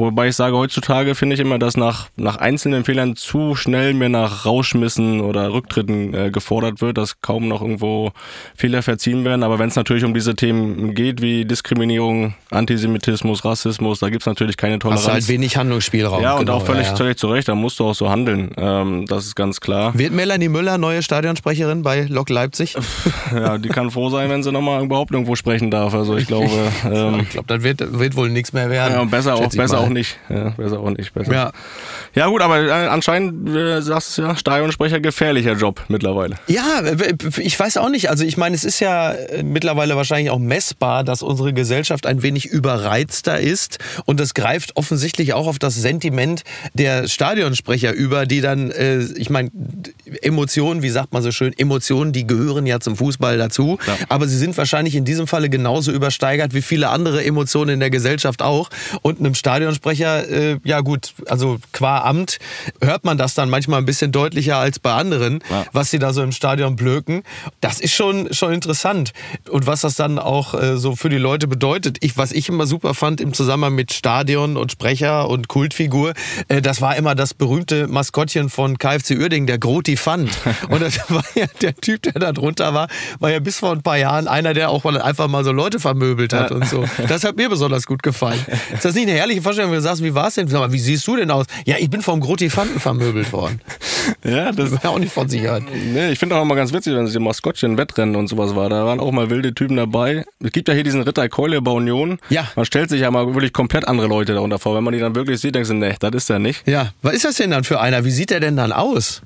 Wobei 0.00 0.28
ich 0.28 0.36
sage, 0.36 0.56
heutzutage 0.56 1.14
finde 1.14 1.34
ich 1.34 1.40
immer, 1.40 1.58
dass 1.58 1.76
nach, 1.76 2.08
nach 2.16 2.36
einzelnen 2.36 2.84
Fehlern 2.84 3.16
zu 3.16 3.54
schnell 3.54 3.92
mehr 3.92 4.08
nach 4.08 4.46
Rauschmissen 4.46 5.20
oder 5.20 5.52
Rücktritten 5.52 6.14
äh, 6.14 6.30
gefordert 6.30 6.80
wird, 6.80 6.96
dass 6.96 7.20
kaum 7.20 7.48
noch 7.48 7.60
irgendwo 7.60 8.12
Fehler 8.56 8.82
verziehen 8.82 9.26
werden. 9.26 9.42
Aber 9.42 9.58
wenn 9.58 9.68
es 9.68 9.76
natürlich 9.76 10.04
um 10.04 10.14
diese 10.14 10.34
Themen 10.34 10.94
geht, 10.94 11.20
wie 11.20 11.44
Diskriminierung, 11.44 12.34
Antisemitismus, 12.50 13.44
Rassismus, 13.44 13.98
da 13.98 14.08
gibt 14.08 14.22
es 14.22 14.26
natürlich 14.26 14.56
keine 14.56 14.78
Toleranz. 14.78 15.06
Hast 15.06 15.12
halt 15.12 15.28
wenig 15.28 15.58
Handlungsspielraum. 15.58 16.22
Ja, 16.22 16.32
und 16.32 16.46
genau, 16.46 16.54
auch 16.54 16.64
völlig, 16.64 16.86
ja, 16.86 16.92
ja. 16.92 16.96
völlig 16.96 17.18
zu 17.18 17.28
Recht, 17.28 17.48
da 17.48 17.54
musst 17.54 17.78
du 17.78 17.84
auch 17.84 17.94
so 17.94 18.08
handeln. 18.08 18.52
Ähm, 18.56 19.04
das 19.06 19.26
ist 19.26 19.36
ganz 19.36 19.60
klar. 19.60 19.92
Wird 19.98 20.14
Melanie 20.14 20.48
Müller 20.48 20.78
neue 20.78 21.02
Stadionsprecherin 21.02 21.82
bei 21.82 22.06
Lok 22.08 22.30
Leipzig? 22.30 22.74
ja, 23.34 23.58
die 23.58 23.68
kann 23.68 23.90
froh 23.90 24.08
sein, 24.08 24.30
wenn 24.30 24.42
sie 24.42 24.50
nochmal 24.50 24.82
überhaupt 24.82 25.12
irgendwo 25.12 25.36
sprechen 25.36 25.70
darf. 25.70 25.92
Also 25.92 26.16
ich 26.16 26.26
glaube. 26.26 26.50
Ähm, 26.90 27.20
ich 27.20 27.30
glaube, 27.30 27.46
das 27.46 27.62
wird, 27.62 27.98
wird 27.98 28.16
wohl 28.16 28.30
nichts 28.30 28.52
mehr 28.52 28.70
werden. 28.70 28.94
Ja, 28.94 29.00
und 29.02 29.10
besser 29.10 29.34
auch, 29.34 29.48
besser 29.50 29.80
auch 29.80 29.89
nicht. 29.90 30.18
Ja, 30.28 30.50
besser 30.50 30.80
auch 30.80 30.90
nicht. 30.90 31.12
Besser. 31.12 31.32
Ja. 31.32 31.52
Ja 32.14 32.26
gut, 32.26 32.42
aber 32.42 32.60
äh, 32.60 32.70
anscheinend 32.88 33.48
äh, 33.48 33.80
sagst 33.82 34.18
du 34.18 34.22
ja, 34.22 34.36
Stadionsprecher 34.36 35.00
gefährlicher 35.00 35.52
Job 35.52 35.84
mittlerweile. 35.88 36.36
Ja, 36.48 36.82
ich 37.38 37.58
weiß 37.58 37.76
auch 37.76 37.88
nicht. 37.88 38.10
Also 38.10 38.24
ich 38.24 38.36
meine, 38.36 38.56
es 38.56 38.64
ist 38.64 38.80
ja 38.80 39.12
äh, 39.12 39.42
mittlerweile 39.42 39.96
wahrscheinlich 39.96 40.30
auch 40.30 40.38
messbar, 40.38 41.04
dass 41.04 41.22
unsere 41.22 41.52
Gesellschaft 41.52 42.06
ein 42.06 42.22
wenig 42.22 42.46
überreizter 42.46 43.38
ist 43.38 43.78
und 44.06 44.18
das 44.18 44.34
greift 44.34 44.76
offensichtlich 44.76 45.34
auch 45.34 45.46
auf 45.46 45.58
das 45.58 45.76
Sentiment 45.76 46.42
der 46.74 47.06
Stadionsprecher 47.06 47.92
über, 47.92 48.26
die 48.26 48.40
dann, 48.40 48.70
äh, 48.72 49.00
ich 49.16 49.30
meine, 49.30 49.50
Emotionen, 50.22 50.82
wie 50.82 50.90
sagt 50.90 51.12
man 51.12 51.22
so 51.22 51.30
schön, 51.30 51.56
Emotionen, 51.56 52.12
die 52.12 52.26
gehören 52.26 52.66
ja 52.66 52.80
zum 52.80 52.96
Fußball 52.96 53.38
dazu, 53.38 53.78
ja. 53.86 53.96
aber 54.08 54.26
sie 54.26 54.36
sind 54.36 54.56
wahrscheinlich 54.56 54.96
in 54.96 55.04
diesem 55.04 55.26
Falle 55.26 55.48
genauso 55.48 55.92
übersteigert 55.92 56.54
wie 56.54 56.62
viele 56.62 56.88
andere 56.88 57.24
Emotionen 57.24 57.74
in 57.74 57.80
der 57.80 57.90
Gesellschaft 57.90 58.42
auch 58.42 58.70
und 59.02 59.20
einem 59.20 59.34
Stadionsprecher, 59.34 60.28
äh, 60.28 60.56
ja 60.64 60.80
gut, 60.80 61.14
also 61.26 61.58
qua 61.72 61.99
Amt 62.04 62.38
hört 62.80 63.04
man 63.04 63.18
das 63.18 63.34
dann 63.34 63.50
manchmal 63.50 63.78
ein 63.78 63.86
bisschen 63.86 64.12
deutlicher 64.12 64.56
als 64.56 64.78
bei 64.78 64.92
anderen, 64.92 65.42
ja. 65.50 65.64
was 65.72 65.90
sie 65.90 65.98
da 65.98 66.12
so 66.12 66.22
im 66.22 66.32
Stadion 66.32 66.76
blöken. 66.76 67.22
Das 67.60 67.80
ist 67.80 67.94
schon, 67.94 68.32
schon 68.32 68.52
interessant. 68.52 69.12
Und 69.48 69.66
was 69.66 69.82
das 69.82 69.94
dann 69.94 70.18
auch 70.18 70.54
äh, 70.54 70.76
so 70.76 70.96
für 70.96 71.08
die 71.08 71.18
Leute 71.18 71.46
bedeutet. 71.46 71.98
Ich, 72.00 72.16
was 72.16 72.32
ich 72.32 72.48
immer 72.48 72.66
super 72.66 72.94
fand 72.94 73.20
im 73.20 73.32
Zusammenhang 73.32 73.74
mit 73.74 73.92
Stadion 73.92 74.56
und 74.56 74.72
Sprecher 74.72 75.28
und 75.28 75.48
Kultfigur, 75.48 76.14
äh, 76.48 76.62
das 76.62 76.80
war 76.80 76.96
immer 76.96 77.14
das 77.14 77.34
berühmte 77.34 77.86
Maskottchen 77.88 78.48
von 78.48 78.78
KFC 78.78 79.12
Uerdingen, 79.18 79.46
der 79.46 79.58
Groti 79.58 79.96
Fand. 79.96 80.30
Und 80.68 80.82
das 80.82 80.98
war 81.10 81.24
ja 81.34 81.46
der 81.60 81.74
Typ, 81.74 82.02
der 82.02 82.12
da 82.14 82.32
drunter 82.32 82.74
war, 82.74 82.88
war 83.18 83.30
ja 83.30 83.40
bis 83.40 83.58
vor 83.58 83.72
ein 83.72 83.82
paar 83.82 83.96
Jahren 83.96 84.28
einer, 84.28 84.54
der 84.54 84.70
auch 84.70 84.84
einfach 84.84 85.28
mal 85.28 85.44
so 85.44 85.52
Leute 85.52 85.78
vermöbelt 85.80 86.32
hat 86.32 86.50
ja. 86.50 86.56
und 86.56 86.66
so. 86.66 86.84
Das 87.08 87.24
hat 87.24 87.36
mir 87.36 87.48
besonders 87.48 87.86
gut 87.86 88.02
gefallen. 88.02 88.40
Ist 88.72 88.84
das 88.84 88.94
nicht 88.94 89.08
eine 89.08 89.18
herrliche 89.18 89.42
Vorstellung, 89.42 89.70
wenn 89.70 89.78
du 89.78 89.82
sagst, 89.82 90.02
wie 90.02 90.14
war 90.14 90.28
es 90.28 90.34
denn? 90.34 90.48
Sag 90.48 90.60
mal, 90.60 90.72
wie 90.72 90.78
siehst 90.78 91.06
du 91.06 91.16
denn 91.16 91.30
aus? 91.30 91.46
Ja, 91.66 91.76
ich 91.78 91.89
bin 91.90 92.02
vom 92.02 92.20
Grotifanten 92.20 92.80
vermöbelt 92.80 93.32
worden. 93.32 93.60
Ja, 94.24 94.52
das 94.52 94.72
wäre 94.72 94.88
auch 94.88 94.98
nicht 94.98 95.12
von 95.12 95.28
sich. 95.28 95.42
Nee, 95.42 96.10
ich 96.10 96.18
finde 96.18 96.36
auch 96.36 96.42
immer 96.42 96.54
ganz 96.54 96.72
witzig, 96.72 96.94
wenn 96.94 97.04
es 97.04 97.14
im 97.14 97.24
Maskottchen 97.24 97.76
Wettrennen 97.76 98.16
und 98.16 98.28
sowas 98.28 98.54
war. 98.54 98.68
Da 98.68 98.84
waren 98.84 99.00
auch 99.00 99.12
mal 99.12 99.30
wilde 99.30 99.54
Typen 99.54 99.76
dabei. 99.76 100.24
Es 100.42 100.52
gibt 100.52 100.68
ja 100.68 100.74
hier 100.74 100.84
diesen 100.84 101.02
Ritter 101.02 101.28
Keule 101.28 101.60
bei 101.60 101.70
Union. 101.70 102.18
Ja. 102.30 102.48
Man 102.56 102.64
stellt 102.64 102.90
sich 102.90 103.00
ja 103.00 103.10
mal 103.10 103.26
wirklich 103.34 103.52
komplett 103.52 103.86
andere 103.86 104.06
Leute 104.06 104.34
darunter 104.34 104.58
vor. 104.58 104.74
Wenn 104.74 104.84
man 104.84 104.94
die 104.94 105.00
dann 105.00 105.14
wirklich 105.14 105.40
sieht, 105.40 105.54
denkst 105.54 105.68
du, 105.68 105.74
nee, 105.74 105.94
das 105.98 106.10
ist 106.14 106.30
er 106.30 106.38
nicht. 106.38 106.66
Ja, 106.66 106.92
was 107.02 107.14
ist 107.14 107.24
das 107.24 107.36
denn 107.36 107.50
dann 107.50 107.64
für 107.64 107.80
einer? 107.80 108.04
Wie 108.04 108.10
sieht 108.10 108.30
der 108.30 108.40
denn 108.40 108.56
dann 108.56 108.72
aus? 108.72 109.22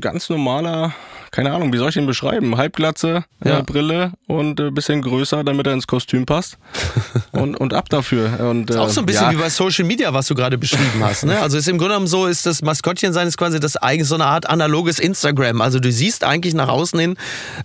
Ganz 0.00 0.28
normaler 0.28 0.94
keine 1.30 1.52
Ahnung, 1.52 1.72
wie 1.72 1.78
soll 1.78 1.90
ich 1.90 1.96
ihn 1.96 2.06
beschreiben? 2.06 2.56
Halbglatze, 2.56 3.24
ja. 3.44 3.60
äh, 3.60 3.62
Brille 3.62 4.12
und 4.26 4.58
ein 4.58 4.68
äh, 4.68 4.70
bisschen 4.70 5.00
größer, 5.00 5.44
damit 5.44 5.66
er 5.66 5.74
ins 5.74 5.86
Kostüm 5.86 6.26
passt. 6.26 6.58
und, 7.32 7.56
und 7.56 7.72
ab 7.72 7.88
dafür. 7.88 8.40
Und, 8.40 8.70
äh, 8.70 8.74
ist 8.74 8.78
auch 8.78 8.88
so 8.88 9.00
ein 9.00 9.06
bisschen 9.06 9.26
ja. 9.26 9.32
wie 9.32 9.36
bei 9.36 9.50
Social 9.50 9.84
Media, 9.84 10.12
was 10.12 10.26
du 10.26 10.34
gerade 10.34 10.58
beschrieben 10.58 11.02
hast. 11.02 11.24
Ne? 11.24 11.38
Also 11.40 11.56
ist 11.56 11.68
im 11.68 11.78
Grunde 11.78 11.94
genommen 11.94 12.08
so, 12.08 12.26
ist 12.26 12.46
das 12.46 12.62
Maskottchen 12.62 13.12
sein 13.12 13.28
ist 13.28 13.36
quasi 13.36 13.60
das 13.60 13.76
eigene, 13.76 14.04
so 14.04 14.16
eine 14.16 14.26
Art 14.26 14.48
analoges 14.48 14.98
Instagram. 14.98 15.60
Also 15.60 15.78
du 15.78 15.92
siehst 15.92 16.24
eigentlich 16.24 16.54
nach 16.54 16.68
außen 16.68 16.98
hin 16.98 17.16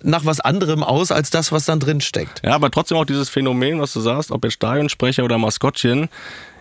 nach 0.04 0.26
was 0.26 0.40
anderem 0.40 0.84
aus, 0.84 1.12
als 1.12 1.30
das, 1.30 1.52
was 1.52 1.66
dann 1.66 1.80
drin 1.80 2.02
steckt. 2.02 2.42
Ja, 2.44 2.54
aber 2.54 2.70
trotzdem 2.70 2.98
auch 2.98 3.06
dieses 3.06 3.30
Phänomen, 3.30 3.82
was 3.82 3.94
du 3.94 4.00
sagst, 4.00 4.32
ob 4.32 4.44
jetzt 4.44 4.54
Stadionsprecher 4.54 5.24
oder 5.24 5.38
Maskottchen, 5.38 6.10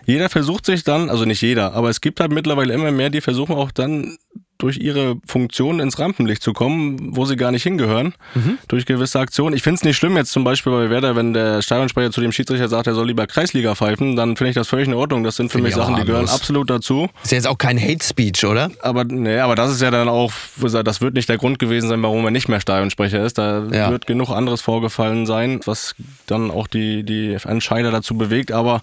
jeder 0.05 0.29
versucht 0.29 0.65
sich 0.65 0.83
dann, 0.83 1.09
also 1.09 1.25
nicht 1.25 1.41
jeder, 1.41 1.73
aber 1.73 1.89
es 1.89 1.99
gibt 1.99 2.19
halt 2.19 2.31
mittlerweile 2.31 2.73
immer 2.73 2.91
mehr, 2.91 3.09
die 3.09 3.21
versuchen 3.21 3.55
auch 3.55 3.71
dann 3.71 4.17
durch 4.57 4.77
ihre 4.77 5.17
Funktion 5.27 5.79
ins 5.79 5.99
Rampenlicht 5.99 6.41
zu 6.41 6.53
kommen, 6.53 7.15
wo 7.15 7.25
sie 7.25 7.35
gar 7.35 7.51
nicht 7.51 7.63
hingehören, 7.63 8.13
mhm. 8.33 8.57
durch 8.67 8.85
gewisse 8.85 9.19
Aktionen. 9.19 9.55
Ich 9.55 9.63
finde 9.63 9.75
es 9.75 9.83
nicht 9.83 9.97
schlimm 9.97 10.15
jetzt 10.15 10.31
zum 10.31 10.43
Beispiel 10.43 10.71
bei 10.71 10.89
Werder, 10.89 11.15
wenn 11.15 11.33
der 11.33 11.61
Stadionsprecher 11.61 12.11
zu 12.11 12.21
dem 12.21 12.31
Schiedsrichter 12.31 12.69
sagt, 12.69 12.87
er 12.87 12.95
soll 12.95 13.07
lieber 13.07 13.27
Kreisliga 13.27 13.75
pfeifen, 13.75 14.15
dann 14.15 14.37
finde 14.37 14.49
ich 14.49 14.55
das 14.55 14.67
völlig 14.67 14.87
in 14.87 14.93
Ordnung. 14.93 15.23
Das 15.23 15.35
sind 15.35 15.51
für 15.51 15.59
mich 15.59 15.75
Sachen, 15.75 15.95
die 15.95 16.05
gehören 16.05 16.29
absolut 16.29 16.69
dazu. 16.69 17.09
Ist 17.23 17.31
jetzt 17.31 17.47
auch 17.47 17.57
kein 17.57 17.79
Hate 17.79 18.03
Speech, 18.03 18.45
oder? 18.45 18.71
Aber 18.81 19.03
nee, 19.03 19.39
aber 19.39 19.55
das 19.55 19.71
ist 19.71 19.81
ja 19.81 19.91
dann 19.91 20.07
auch, 20.07 20.31
das 20.57 21.01
wird 21.01 21.15
nicht 21.15 21.27
der 21.27 21.37
Grund 21.37 21.59
gewesen 21.59 21.89
sein, 21.89 22.01
warum 22.01 22.23
er 22.25 22.31
nicht 22.31 22.47
mehr 22.47 22.61
Stadionsprecher 22.61 23.23
ist. 23.25 23.37
Da 23.37 23.65
ja. 23.71 23.91
wird 23.91 24.07
genug 24.07 24.29
anderes 24.29 24.61
vorgefallen 24.61 25.25
sein, 25.25 25.59
was 25.65 25.95
dann 26.27 26.49
auch 26.49 26.67
die, 26.67 27.03
die 27.03 27.37
Entscheider 27.43 27.91
dazu 27.91 28.17
bewegt. 28.17 28.51
Aber 28.51 28.81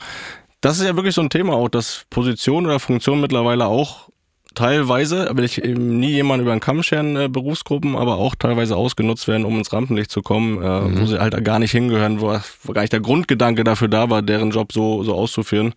das 0.61 0.79
ist 0.79 0.85
ja 0.85 0.95
wirklich 0.97 1.14
so 1.14 1.23
ein 1.23 1.31
Thema 1.31 1.55
auch, 1.55 1.68
dass 1.68 2.05
Position 2.11 2.66
oder 2.66 2.79
Funktion 2.79 3.20
mittlerweile 3.20 3.66
auch 3.66 4.11
teilweise, 4.55 5.30
will 5.34 5.44
ich 5.44 5.62
eben 5.62 5.98
nie 5.98 6.11
jemanden 6.11 6.44
über 6.44 6.55
den 6.55 6.61
Kamm 6.61 6.82
scheren, 6.82 7.16
äh, 7.16 7.28
Berufsgruppen, 7.28 7.96
aber 7.96 8.16
auch 8.16 8.34
teilweise 8.34 8.76
ausgenutzt 8.76 9.28
werden, 9.28 9.44
um 9.44 9.59
ins 9.59 9.72
Rampenlicht 9.72 10.11
zu 10.11 10.22
kommen, 10.22 10.62
äh, 10.62 10.80
mhm. 10.80 11.00
wo 11.00 11.07
sie 11.07 11.18
halt 11.18 11.44
gar 11.44 11.59
nicht 11.59 11.72
hingehören, 11.72 12.20
wo, 12.20 12.38
wo, 12.62 12.72
gar 12.72 12.82
nicht 12.82 12.92
der 12.92 13.00
Grundgedanke 13.00 13.64
dafür 13.64 13.88
da 13.88 14.11
war, 14.11 14.22
deren 14.22 14.50
Job 14.50 14.72
so, 14.72 15.03
so 15.03 15.14
auszuführen. 15.14 15.74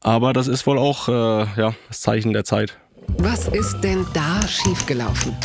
Aber 0.00 0.32
das 0.32 0.48
ist 0.48 0.66
wohl 0.66 0.78
auch 0.78 1.08
äh, 1.08 1.12
ja, 1.56 1.74
das 1.88 2.00
Zeichen 2.00 2.32
der 2.32 2.44
Zeit. 2.44 2.78
Was 3.18 3.48
ist 3.48 3.80
denn 3.80 4.06
da 4.12 4.40
schiefgelaufen? 4.46 5.36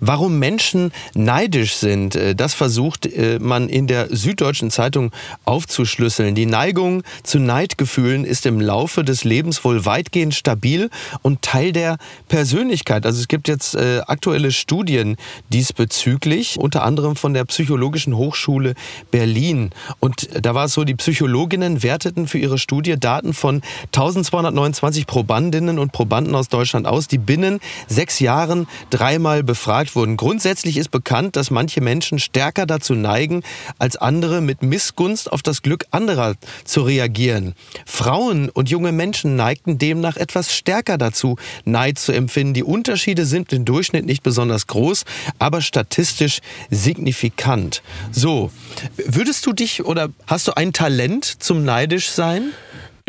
Warum 0.00 0.38
Menschen 0.38 0.92
neidisch 1.14 1.74
sind, 1.74 2.16
äh, 2.16 2.34
das 2.34 2.54
versucht 2.54 3.06
äh, 3.06 3.38
man 3.38 3.68
in 3.68 3.86
der 3.86 4.14
Süddeutschen 4.14 4.70
Zeitung 4.70 5.12
aufzuschlüsseln. 5.44 6.34
Die 6.34 6.46
Neigung 6.46 7.02
zu 7.22 7.38
Neidgefühlen 7.38 8.24
ist 8.24 8.46
im 8.46 8.60
Laufe 8.60 9.04
des 9.04 9.24
Lebens 9.24 9.62
wohl 9.62 9.84
weitgehend 9.84 10.34
stabil 10.34 10.88
und 11.20 11.42
Teil 11.42 11.72
der 11.72 11.98
Persönlichkeit. 12.28 13.04
Also 13.04 13.20
es 13.20 13.28
gibt 13.28 13.46
jetzt 13.46 13.74
äh, 13.74 14.00
aktuelle 14.06 14.52
Studien 14.52 15.16
diesbezüglich, 15.50 16.58
unter 16.58 16.82
anderem 16.82 17.14
von 17.14 17.34
der 17.34 17.44
Psychologischen 17.44 18.16
Hochschule 18.16 18.74
Berlin. 19.10 19.70
Und 20.00 20.28
da 20.32 20.54
war 20.54 20.64
es 20.64 20.72
so, 20.72 20.84
die 20.84 20.94
Psychologinnen 20.94 21.82
werteten 21.82 22.26
für 22.26 22.38
ihre 22.38 22.56
Studie 22.56 22.98
Daten 22.98 23.34
von 23.34 23.60
1229 23.88 25.06
Probandinnen 25.06 25.78
und 25.78 25.92
Probanden 25.92 26.34
aus 26.34 26.48
Deutschland 26.48 26.86
aus, 26.86 27.06
die 27.06 27.18
binnen 27.18 27.60
sechs 27.86 28.18
Jahren 28.20 28.66
dreimal 28.88 29.42
befragt 29.42 29.89
wurden. 29.94 30.16
Grundsätzlich 30.16 30.76
ist 30.76 30.90
bekannt, 30.90 31.36
dass 31.36 31.50
manche 31.50 31.80
Menschen 31.80 32.18
stärker 32.18 32.66
dazu 32.66 32.94
neigen, 32.94 33.42
als 33.78 33.96
andere 33.96 34.40
mit 34.40 34.62
Missgunst 34.62 35.30
auf 35.32 35.42
das 35.42 35.62
Glück 35.62 35.86
anderer 35.90 36.34
zu 36.64 36.82
reagieren. 36.82 37.54
Frauen 37.86 38.48
und 38.48 38.70
junge 38.70 38.92
Menschen 38.92 39.36
neigten 39.36 39.78
demnach 39.78 40.16
etwas 40.16 40.54
stärker 40.54 40.98
dazu, 40.98 41.36
Neid 41.64 41.98
zu 41.98 42.12
empfinden. 42.12 42.54
Die 42.54 42.64
Unterschiede 42.64 43.26
sind 43.26 43.52
im 43.52 43.64
Durchschnitt 43.64 44.06
nicht 44.06 44.22
besonders 44.22 44.66
groß, 44.66 45.04
aber 45.38 45.60
statistisch 45.60 46.40
signifikant. 46.70 47.82
So, 48.10 48.50
würdest 48.96 49.46
du 49.46 49.52
dich 49.52 49.84
oder 49.84 50.08
hast 50.26 50.48
du 50.48 50.56
ein 50.56 50.72
Talent 50.72 51.24
zum 51.24 51.64
neidisch 51.64 52.10
sein? 52.10 52.52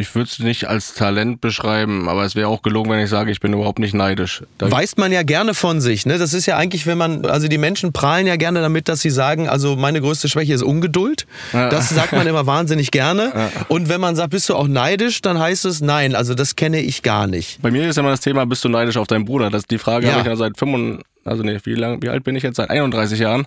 Ich 0.02 0.16
würde 0.16 0.30
es 0.32 0.40
nicht 0.40 0.68
als 0.68 0.94
Talent 0.94 1.40
beschreiben, 1.42 2.10
aber 2.10 2.26
es 2.26 2.36
wäre 2.36 2.48
auch 2.48 2.62
gelogen, 2.62 2.90
wenn 2.92 3.00
ich 3.00 3.10
sage, 3.10 3.32
ich 3.32 3.40
bin 3.40 3.54
überhaupt 3.54 3.80
nicht 3.80 3.94
neidisch. 3.94 4.44
Da 4.58 4.72
Weist 4.72 4.98
man 4.98 5.12
ja 5.12 5.24
gerne 5.24 5.54
von 5.54 5.80
sich. 5.80 6.06
Ne? 6.06 6.18
Das 6.18 6.34
ist 6.34 6.48
ja 6.48 6.58
eigentlich, 6.58 6.88
wenn 6.88 6.98
man, 6.98 7.26
also 7.26 7.48
die 7.48 7.58
Menschen 7.58 7.94
prahlen 7.94 8.28
ja 8.28 8.36
gerne 8.36 8.62
damit, 8.62 8.90
dass 8.90 9.02
sie 9.02 9.12
sagen, 9.12 9.48
also 9.48 9.76
meine 9.76 10.02
größte 10.02 10.28
Schwäche 10.28 10.54
ist 10.54 10.64
Ungeduld. 10.64 11.28
Das 11.52 11.90
sagt 11.90 12.14
man 12.14 12.26
immer 12.28 12.46
wahnsinnig 12.46 12.92
gerne. 12.92 13.52
Und 13.68 13.90
wenn 13.90 14.02
man 14.02 14.16
sagt, 14.16 14.32
bist 14.32 14.50
du 14.50 14.56
auch 14.56 14.68
neidisch, 14.68 15.22
dann 15.22 15.40
heißt 15.40 15.66
es, 15.66 15.82
nein, 15.82 16.16
also 16.16 16.34
das 16.34 16.56
kenne 16.56 16.82
ich 16.82 17.04
gar 17.04 17.28
nicht. 17.28 17.62
Bei 17.62 17.72
mir 17.72 17.88
ist 17.88 17.98
immer 17.98 18.10
das 18.10 18.22
Thema, 18.22 18.46
bist 18.46 18.64
du 18.64 18.70
neidisch 18.70 18.98
auf 18.98 19.08
deinen 19.08 19.26
Bruder? 19.26 19.50
Das, 19.50 19.66
die 19.66 19.78
Frage 19.78 20.08
ja. 20.08 20.14
habe 20.14 20.22
ich 20.22 20.28
ja 20.28 20.36
seit 20.36 20.58
25 20.58 21.06
also 21.24 21.44
nee, 21.44 21.58
wie 21.64 21.76
lang, 21.76 22.02
wie 22.02 22.10
alt 22.10 22.24
bin 22.24 22.36
ich 22.36 22.44
jetzt? 22.44 22.56
Seit 22.56 22.70
31 22.70 23.20
Jahren. 23.20 23.46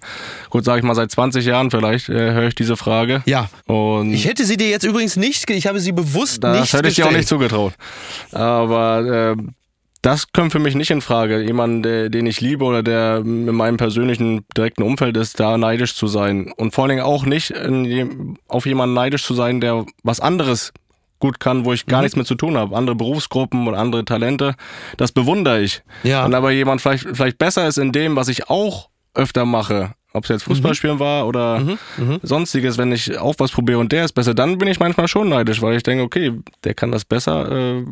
Gut, 0.50 0.64
sage 0.64 0.78
ich 0.78 0.84
mal, 0.84 0.94
seit 0.94 1.10
20 1.10 1.44
Jahren 1.44 1.70
vielleicht 1.70 2.08
äh, 2.08 2.32
höre 2.32 2.48
ich 2.48 2.54
diese 2.54 2.76
Frage. 2.76 3.22
Ja. 3.26 3.48
Und 3.66 4.12
ich 4.12 4.26
hätte 4.26 4.44
sie 4.44 4.56
dir 4.56 4.68
jetzt 4.68 4.84
übrigens 4.84 5.16
nicht, 5.16 5.48
ich 5.50 5.66
habe 5.66 5.80
sie 5.80 5.92
bewusst 5.92 6.42
das 6.44 6.52
nicht 6.52 6.72
Das 6.72 6.78
hätte 6.78 6.88
ich 6.88 6.94
dir 6.96 7.06
auch 7.06 7.12
nicht 7.12 7.28
zugetraut. 7.28 7.74
Aber 8.32 9.36
äh, 9.36 9.42
das 10.02 10.30
kommt 10.32 10.52
für 10.52 10.58
mich 10.58 10.74
nicht 10.74 10.90
in 10.90 11.00
Frage. 11.00 11.40
Jemand, 11.40 11.84
den 11.86 12.26
ich 12.26 12.42
liebe 12.42 12.64
oder 12.64 12.82
der 12.82 13.22
in 13.24 13.46
meinem 13.46 13.78
persönlichen 13.78 14.44
direkten 14.54 14.82
Umfeld 14.82 15.16
ist, 15.16 15.40
da 15.40 15.56
neidisch 15.56 15.94
zu 15.94 16.08
sein. 16.08 16.52
Und 16.56 16.74
vor 16.74 16.84
allen 16.84 16.90
Dingen 16.90 17.04
auch 17.04 17.24
nicht 17.24 17.54
auf 18.48 18.66
jemanden 18.66 18.94
neidisch 18.94 19.24
zu 19.24 19.32
sein, 19.32 19.62
der 19.62 19.86
was 20.02 20.20
anderes 20.20 20.74
gut 21.24 21.40
kann, 21.40 21.64
wo 21.64 21.72
ich 21.72 21.86
gar 21.86 22.00
mhm. 22.00 22.04
nichts 22.04 22.16
mit 22.16 22.26
zu 22.26 22.34
tun 22.34 22.58
habe. 22.58 22.76
Andere 22.76 22.94
Berufsgruppen 22.94 23.66
und 23.66 23.74
andere 23.74 24.04
Talente, 24.04 24.56
das 24.98 25.10
bewundere 25.10 25.62
ich. 25.62 25.82
Ja. 26.02 26.26
Und 26.26 26.34
aber 26.34 26.50
jemand 26.50 26.82
vielleicht, 26.82 27.06
vielleicht 27.14 27.38
besser 27.38 27.66
ist 27.66 27.78
in 27.78 27.92
dem, 27.92 28.14
was 28.14 28.28
ich 28.28 28.50
auch 28.50 28.90
öfter 29.14 29.46
mache 29.46 29.94
ob 30.14 30.24
es 30.24 30.30
jetzt 30.30 30.44
Fußballspielen 30.44 30.96
mhm. 30.96 31.00
war 31.00 31.26
oder 31.26 31.58
mhm. 31.58 31.78
Mhm. 31.98 32.20
sonstiges, 32.22 32.78
wenn 32.78 32.92
ich 32.92 33.18
auch 33.18 33.34
was 33.38 33.50
probiere 33.50 33.80
und 33.80 33.92
der 33.92 34.04
ist 34.04 34.12
besser, 34.12 34.32
dann 34.32 34.58
bin 34.58 34.68
ich 34.68 34.78
manchmal 34.78 35.08
schon 35.08 35.28
neidisch, 35.28 35.60
weil 35.60 35.76
ich 35.76 35.82
denke, 35.82 36.04
okay, 36.04 36.32
der 36.62 36.74
kann 36.74 36.92
das 36.92 37.04
besser, 37.04 37.50
äh, 37.50 37.84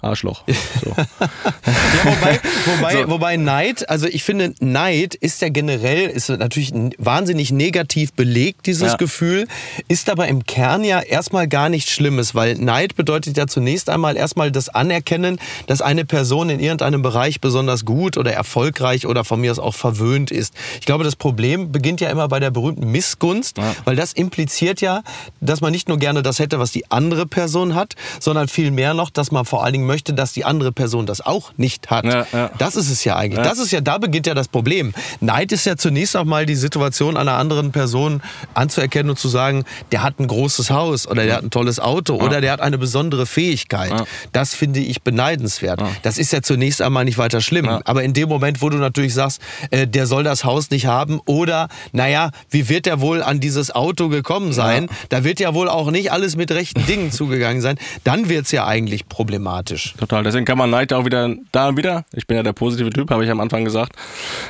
Arschloch. 0.00 0.44
So. 0.82 0.90
ja, 0.90 2.04
wobei, 2.04 2.40
wobei, 2.66 2.92
so. 2.92 3.10
wobei 3.10 3.36
Neid, 3.36 3.88
also 3.88 4.06
ich 4.06 4.24
finde, 4.24 4.54
Neid 4.60 5.14
ist 5.14 5.40
ja 5.40 5.48
generell, 5.48 6.08
ist 6.08 6.28
natürlich 6.28 6.72
wahnsinnig 6.98 7.50
negativ 7.50 8.12
belegt, 8.12 8.66
dieses 8.66 8.92
ja. 8.92 8.96
Gefühl, 8.96 9.46
ist 9.88 10.10
aber 10.10 10.28
im 10.28 10.44
Kern 10.44 10.84
ja 10.84 11.00
erstmal 11.00 11.48
gar 11.48 11.68
nichts 11.68 11.90
Schlimmes, 11.92 12.34
weil 12.34 12.56
Neid 12.56 12.94
bedeutet 12.94 13.36
ja 13.36 13.46
zunächst 13.46 13.88
einmal 13.88 14.16
erstmal 14.16 14.50
das 14.50 14.68
Anerkennen, 14.68 15.38
dass 15.66 15.80
eine 15.80 16.04
Person 16.04 16.50
in 16.50 16.60
irgendeinem 16.60 17.02
Bereich 17.02 17.40
besonders 17.40 17.84
gut 17.84 18.18
oder 18.18 18.32
erfolgreich 18.32 19.06
oder 19.06 19.24
von 19.24 19.40
mir 19.40 19.50
aus 19.50 19.58
auch 19.58 19.74
verwöhnt 19.74 20.30
ist. 20.30 20.54
Ich 20.80 20.86
glaube, 20.86 21.04
das 21.04 21.16
Problem 21.16 21.65
beginnt 21.66 22.00
ja 22.00 22.10
immer 22.10 22.28
bei 22.28 22.40
der 22.40 22.50
berühmten 22.50 22.90
Missgunst, 22.90 23.58
ja. 23.58 23.74
weil 23.84 23.96
das 23.96 24.12
impliziert 24.12 24.80
ja, 24.80 25.02
dass 25.40 25.60
man 25.60 25.72
nicht 25.72 25.88
nur 25.88 25.98
gerne 25.98 26.22
das 26.22 26.38
hätte, 26.38 26.58
was 26.58 26.72
die 26.72 26.90
andere 26.90 27.26
Person 27.26 27.74
hat, 27.74 27.94
sondern 28.20 28.48
vielmehr 28.48 28.94
noch, 28.94 29.10
dass 29.10 29.30
man 29.30 29.44
vor 29.44 29.64
allen 29.64 29.72
Dingen 29.72 29.86
möchte, 29.86 30.14
dass 30.14 30.32
die 30.32 30.44
andere 30.44 30.72
Person 30.72 31.06
das 31.06 31.20
auch 31.20 31.52
nicht 31.56 31.90
hat. 31.90 32.04
Ja, 32.04 32.26
ja. 32.32 32.50
Das 32.58 32.76
ist 32.76 32.90
es 32.90 33.04
ja 33.04 33.16
eigentlich. 33.16 33.44
Das 33.44 33.58
ist 33.58 33.72
ja, 33.72 33.80
da 33.80 33.98
beginnt 33.98 34.26
ja 34.26 34.34
das 34.34 34.48
Problem. 34.48 34.94
Neid 35.20 35.52
ist 35.52 35.66
ja 35.66 35.76
zunächst 35.76 36.16
auch 36.16 36.24
mal 36.24 36.46
die 36.46 36.54
Situation 36.54 37.16
einer 37.16 37.34
anderen 37.34 37.72
Person 37.72 38.22
anzuerkennen 38.54 39.10
und 39.10 39.18
zu 39.18 39.28
sagen, 39.28 39.64
der 39.92 40.02
hat 40.02 40.18
ein 40.20 40.26
großes 40.26 40.70
Haus 40.70 41.06
oder 41.06 41.24
der 41.24 41.36
hat 41.36 41.42
ein 41.42 41.50
tolles 41.50 41.80
Auto 41.80 42.16
oder 42.16 42.40
der 42.40 42.52
hat 42.52 42.60
eine 42.60 42.78
besondere 42.78 43.26
Fähigkeit. 43.26 43.92
Das 44.32 44.54
finde 44.54 44.80
ich 44.80 45.02
beneidenswert. 45.02 45.80
Das 46.02 46.18
ist 46.18 46.32
ja 46.32 46.42
zunächst 46.42 46.82
einmal 46.82 47.04
nicht 47.04 47.18
weiter 47.18 47.40
schlimm. 47.40 47.68
Aber 47.68 48.02
in 48.02 48.12
dem 48.12 48.28
Moment, 48.28 48.62
wo 48.62 48.68
du 48.68 48.76
natürlich 48.76 49.14
sagst, 49.14 49.40
äh, 49.70 49.86
der 49.86 50.06
soll 50.06 50.24
das 50.24 50.44
Haus 50.44 50.70
nicht 50.70 50.86
haben 50.86 51.20
oder, 51.26 51.55
naja, 51.92 52.30
wie 52.50 52.68
wird 52.68 52.86
er 52.86 53.00
wohl 53.00 53.22
an 53.22 53.40
dieses 53.40 53.74
Auto 53.74 54.08
gekommen 54.08 54.52
sein? 54.52 54.88
Da 55.08 55.24
wird 55.24 55.40
ja 55.40 55.54
wohl 55.54 55.68
auch 55.68 55.90
nicht 55.90 56.12
alles 56.12 56.36
mit 56.36 56.50
rechten 56.50 56.84
Dingen 56.86 57.10
zugegangen 57.20 57.62
sein. 57.62 57.78
Dann 58.04 58.28
wird 58.28 58.46
es 58.46 58.52
ja 58.52 58.66
eigentlich 58.66 59.08
problematisch. 59.08 59.94
Total. 59.98 60.22
Deswegen 60.22 60.44
kann 60.44 60.58
man 60.58 60.70
Neid 60.70 60.92
auch 60.92 61.04
wieder 61.04 61.34
da 61.52 61.76
wieder, 61.76 62.04
ich 62.12 62.26
bin 62.26 62.36
ja 62.36 62.42
der 62.42 62.52
positive 62.52 62.90
Typ, 62.90 63.10
habe 63.10 63.24
ich 63.24 63.30
am 63.30 63.40
Anfang 63.40 63.64
gesagt, 63.64 63.92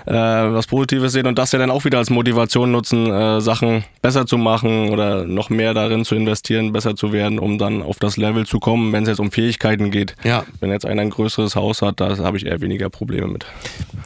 äh, 0.07 0.13
was 0.13 0.67
Positives 0.67 1.13
sehen 1.13 1.27
und 1.27 1.39
das 1.39 1.53
ja 1.53 1.59
dann 1.59 1.71
auch 1.71 1.85
wieder 1.85 1.99
als 1.99 2.11
Motivation 2.11 2.71
nutzen, 2.73 3.11
äh, 3.11 3.41
Sachen 3.41 3.85
besser 4.03 4.27
zu 4.27 4.39
machen 4.39 4.91
oder 4.91 5.25
noch 5.25 5.51
mehr 5.51 5.75
darin 5.75 6.05
zu 6.05 6.15
investieren, 6.15 6.73
besser 6.73 6.97
zu 6.97 7.13
werden, 7.13 7.39
um 7.39 7.59
dann 7.59 7.83
auf 7.83 7.99
das 7.99 8.17
Level 8.17 8.47
zu 8.47 8.59
kommen, 8.59 8.93
wenn 8.93 9.03
es 9.03 9.09
jetzt 9.09 9.21
um 9.21 9.31
Fähigkeiten 9.31 9.91
geht. 9.91 10.15
Ja. 10.25 10.45
Wenn 10.61 10.71
jetzt 10.71 10.87
einer 10.87 11.03
ein 11.03 11.11
größeres 11.11 11.57
Haus 11.57 11.83
hat, 11.83 12.01
da 12.01 12.17
habe 12.19 12.37
ich 12.37 12.47
eher 12.47 12.61
weniger 12.61 12.91
Probleme 12.91 13.27
mit. 13.27 13.47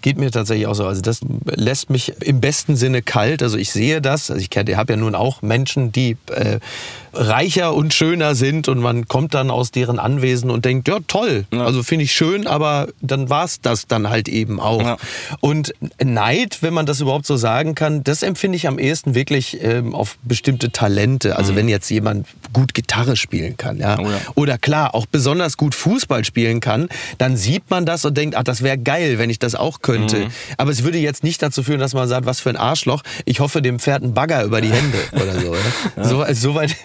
Geht 0.02 0.18
mir 0.18 0.30
tatsächlich 0.30 0.66
auch 0.66 0.74
so. 0.74 0.86
Also 0.86 1.02
das 1.02 1.20
lässt 1.44 1.90
mich 1.90 2.12
im 2.22 2.40
besten 2.40 2.76
Sinne 2.76 2.89
kalt. 3.02 3.42
Also 3.42 3.56
ich 3.56 3.70
sehe 3.70 4.00
das. 4.00 4.30
Also 4.30 4.42
ich 4.42 4.56
habe 4.56 4.92
ja 4.92 4.96
nun 4.96 5.14
auch 5.14 5.42
Menschen, 5.42 5.92
die 5.92 6.16
äh, 6.34 6.58
reicher 7.12 7.74
und 7.74 7.92
schöner 7.92 8.34
sind 8.34 8.68
und 8.68 8.78
man 8.78 9.08
kommt 9.08 9.34
dann 9.34 9.50
aus 9.50 9.70
deren 9.70 9.98
Anwesen 9.98 10.50
und 10.50 10.64
denkt, 10.64 10.88
ja 10.88 10.98
toll, 11.06 11.44
ja. 11.52 11.64
also 11.64 11.82
finde 11.82 12.04
ich 12.04 12.12
schön, 12.12 12.46
aber 12.46 12.88
dann 13.00 13.28
war 13.28 13.44
es 13.44 13.60
das 13.60 13.86
dann 13.86 14.10
halt 14.10 14.28
eben 14.28 14.60
auch. 14.60 14.82
Ja. 14.82 14.96
Und 15.40 15.72
Neid, 16.02 16.58
wenn 16.60 16.74
man 16.74 16.86
das 16.86 17.00
überhaupt 17.00 17.26
so 17.26 17.36
sagen 17.36 17.74
kann, 17.74 18.04
das 18.04 18.22
empfinde 18.22 18.56
ich 18.56 18.68
am 18.68 18.78
ehesten 18.78 19.14
wirklich 19.14 19.58
ähm, 19.62 19.94
auf 19.94 20.18
bestimmte 20.22 20.70
Talente. 20.70 21.36
Also 21.36 21.52
mhm. 21.52 21.56
wenn 21.56 21.68
jetzt 21.68 21.90
jemand 21.90 22.26
gut 22.52 22.74
Gitarre 22.74 23.16
spielen 23.16 23.56
kann, 23.56 23.78
ja? 23.78 23.98
Oh 23.98 24.04
ja. 24.04 24.20
oder 24.34 24.58
klar 24.58 24.94
auch 24.94 25.06
besonders 25.06 25.56
gut 25.56 25.74
Fußball 25.74 26.24
spielen 26.24 26.60
kann, 26.60 26.88
dann 27.18 27.36
sieht 27.36 27.70
man 27.70 27.86
das 27.86 28.04
und 28.04 28.16
denkt, 28.16 28.36
ach, 28.36 28.44
das 28.44 28.62
wäre 28.62 28.78
geil, 28.78 29.18
wenn 29.18 29.30
ich 29.30 29.38
das 29.38 29.54
auch 29.54 29.82
könnte. 29.82 30.26
Mhm. 30.26 30.30
Aber 30.56 30.70
es 30.70 30.84
würde 30.84 30.98
jetzt 30.98 31.24
nicht 31.24 31.42
dazu 31.42 31.62
führen, 31.62 31.80
dass 31.80 31.94
man 31.94 32.08
sagt, 32.08 32.26
was 32.26 32.40
für 32.40 32.50
ein 32.50 32.56
Arschloch, 32.80 33.02
ich 33.26 33.40
hoffe, 33.40 33.60
dem 33.60 33.78
fährt 33.78 34.02
ein 34.02 34.14
Bagger 34.14 34.42
über 34.44 34.60
die 34.60 34.70
Hände 34.72 34.98
oder 35.12 35.38
so. 35.38 35.54
Ja? 35.54 36.04
So, 36.04 36.24
so 36.32 36.54
weit 36.54 36.76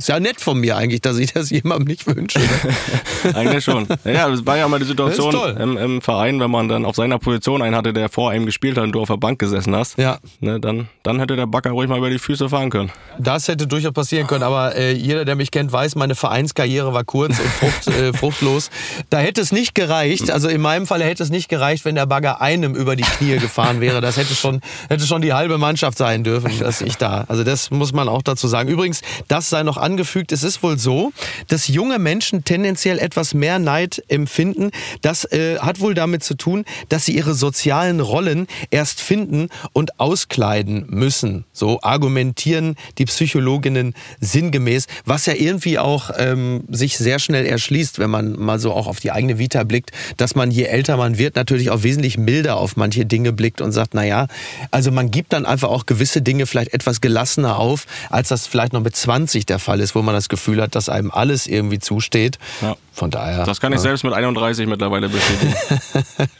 ist 0.00 0.08
ja 0.08 0.18
nett 0.18 0.40
von 0.40 0.58
mir 0.58 0.76
eigentlich, 0.76 1.02
dass 1.02 1.18
ich 1.18 1.32
das 1.34 1.50
jemandem 1.50 1.88
nicht 1.88 2.06
wünsche. 2.06 2.40
Eigentlich 3.34 3.64
schon. 3.64 3.86
Ja, 4.04 4.30
das 4.30 4.46
war 4.46 4.56
ja 4.56 4.66
mal 4.66 4.80
die 4.80 4.86
Situation 4.86 5.56
im, 5.58 5.76
im, 5.76 6.00
Verein, 6.00 6.40
wenn 6.40 6.50
man 6.50 6.68
dann 6.68 6.86
auf 6.86 6.96
seiner 6.96 7.18
Position 7.18 7.60
einen 7.60 7.76
hatte, 7.76 7.92
der 7.92 8.08
vor 8.08 8.30
einem 8.30 8.46
gespielt 8.46 8.78
hat 8.78 8.84
und 8.84 8.92
du 8.92 9.00
auf 9.00 9.08
der 9.08 9.18
Bank 9.18 9.38
gesessen 9.38 9.76
hast. 9.76 9.98
Ja. 9.98 10.18
Ne, 10.40 10.58
dann, 10.58 10.88
dann 11.02 11.18
hätte 11.20 11.36
der 11.36 11.46
Backer 11.46 11.72
ruhig 11.72 11.88
mal 11.88 11.98
über 11.98 12.08
die 12.08 12.18
Füße 12.18 12.48
fahren 12.48 12.70
können. 12.70 12.90
Das 13.18 13.46
hätte 13.48 13.66
durchaus 13.66 13.92
passieren 13.92 14.26
können, 14.26 14.42
aber 14.42 14.74
äh, 14.74 14.92
jeder, 14.92 15.26
der 15.26 15.36
mich 15.36 15.50
kennt, 15.50 15.70
weiß, 15.70 15.96
meine 15.96 16.14
Vereinskarriere 16.14 16.94
war 16.94 17.04
kurz 17.04 17.38
und 17.38 17.48
frucht, 17.48 17.88
äh, 17.88 18.12
fruchtlos. 18.16 18.70
Da 19.10 19.18
hätte 19.18 19.42
es 19.42 19.52
nicht 19.52 19.74
gereicht, 19.74 20.30
also 20.30 20.48
in 20.48 20.62
meinem 20.62 20.86
Fall 20.86 21.02
hätte 21.02 21.22
es 21.22 21.28
nicht 21.28 21.50
gereicht, 21.50 21.84
wenn 21.84 21.94
der 21.94 22.06
Bagger 22.06 22.40
einem 22.40 22.74
über 22.74 22.96
die 22.96 23.02
Knie 23.02 23.36
gefahren 23.36 23.82
wäre. 23.82 24.00
Das 24.00 24.16
hätte 24.16 24.34
schon, 24.34 24.60
hätte 24.88 25.04
schon 25.04 25.20
die 25.20 25.34
halbe 25.34 25.58
Mannschaft 25.58 25.98
sein 25.98 26.24
dürfen, 26.24 26.58
dass 26.58 26.80
ich 26.80 26.96
da. 26.96 27.26
Also 27.28 27.44
das 27.44 27.70
muss 27.70 27.92
man 27.92 28.08
auch 28.08 28.22
dazu 28.22 28.48
sagen. 28.48 28.70
Übrigens, 28.70 29.02
das 29.28 29.50
sei 29.50 29.62
noch 29.62 29.76
an 29.76 29.89
angefügt, 29.90 30.30
es 30.30 30.44
ist 30.44 30.62
wohl 30.62 30.78
so, 30.78 31.12
dass 31.48 31.66
junge 31.66 31.98
Menschen 31.98 32.44
tendenziell 32.44 32.98
etwas 32.98 33.34
mehr 33.34 33.58
Neid 33.58 34.02
empfinden. 34.08 34.70
Das 35.02 35.24
äh, 35.24 35.58
hat 35.58 35.80
wohl 35.80 35.94
damit 35.94 36.22
zu 36.22 36.34
tun, 36.34 36.64
dass 36.88 37.06
sie 37.06 37.16
ihre 37.16 37.34
sozialen 37.34 37.98
Rollen 38.00 38.46
erst 38.70 39.00
finden 39.00 39.48
und 39.72 39.98
auskleiden 39.98 40.86
müssen. 40.88 41.44
So 41.52 41.80
argumentieren 41.82 42.76
die 42.98 43.04
Psychologinnen 43.06 43.94
sinngemäß, 44.20 44.86
was 45.04 45.26
ja 45.26 45.34
irgendwie 45.34 45.78
auch 45.78 46.10
ähm, 46.16 46.64
sich 46.68 46.96
sehr 46.96 47.18
schnell 47.18 47.46
erschließt, 47.46 47.98
wenn 47.98 48.10
man 48.10 48.38
mal 48.38 48.60
so 48.60 48.72
auch 48.72 48.86
auf 48.86 49.00
die 49.00 49.10
eigene 49.10 49.38
Vita 49.38 49.64
blickt, 49.64 49.90
dass 50.18 50.36
man 50.36 50.52
je 50.52 50.64
älter 50.64 50.96
man 50.96 51.18
wird, 51.18 51.34
natürlich 51.34 51.70
auch 51.70 51.82
wesentlich 51.82 52.16
milder 52.16 52.58
auf 52.58 52.76
manche 52.76 53.06
Dinge 53.06 53.32
blickt 53.32 53.60
und 53.60 53.72
sagt, 53.72 53.94
naja, 53.94 54.28
also 54.70 54.92
man 54.92 55.10
gibt 55.10 55.32
dann 55.32 55.46
einfach 55.46 55.68
auch 55.68 55.86
gewisse 55.86 56.22
Dinge 56.22 56.46
vielleicht 56.46 56.72
etwas 56.74 57.00
gelassener 57.00 57.58
auf, 57.58 57.86
als 58.08 58.28
das 58.28 58.46
vielleicht 58.46 58.72
noch 58.72 58.82
mit 58.82 58.94
20 58.94 59.46
der 59.46 59.58
Fall 59.58 59.79
ist, 59.80 59.94
wo 59.94 60.02
man 60.02 60.14
das 60.14 60.28
Gefühl 60.28 60.60
hat, 60.62 60.74
dass 60.74 60.88
einem 60.88 61.10
alles 61.10 61.46
irgendwie 61.46 61.78
zusteht. 61.78 62.38
Ja. 62.60 62.76
Von 62.92 63.10
daher. 63.10 63.44
Das 63.44 63.60
kann 63.60 63.72
ich 63.72 63.78
ja. 63.78 63.82
selbst 63.82 64.04
mit 64.04 64.12
31 64.12 64.66
mittlerweile 64.66 65.08
bestätigen. 65.08 65.54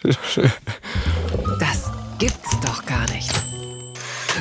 das 1.58 1.90
gibt's 2.18 2.60
doch 2.60 2.84
gar 2.84 3.08
nicht. 3.10 3.30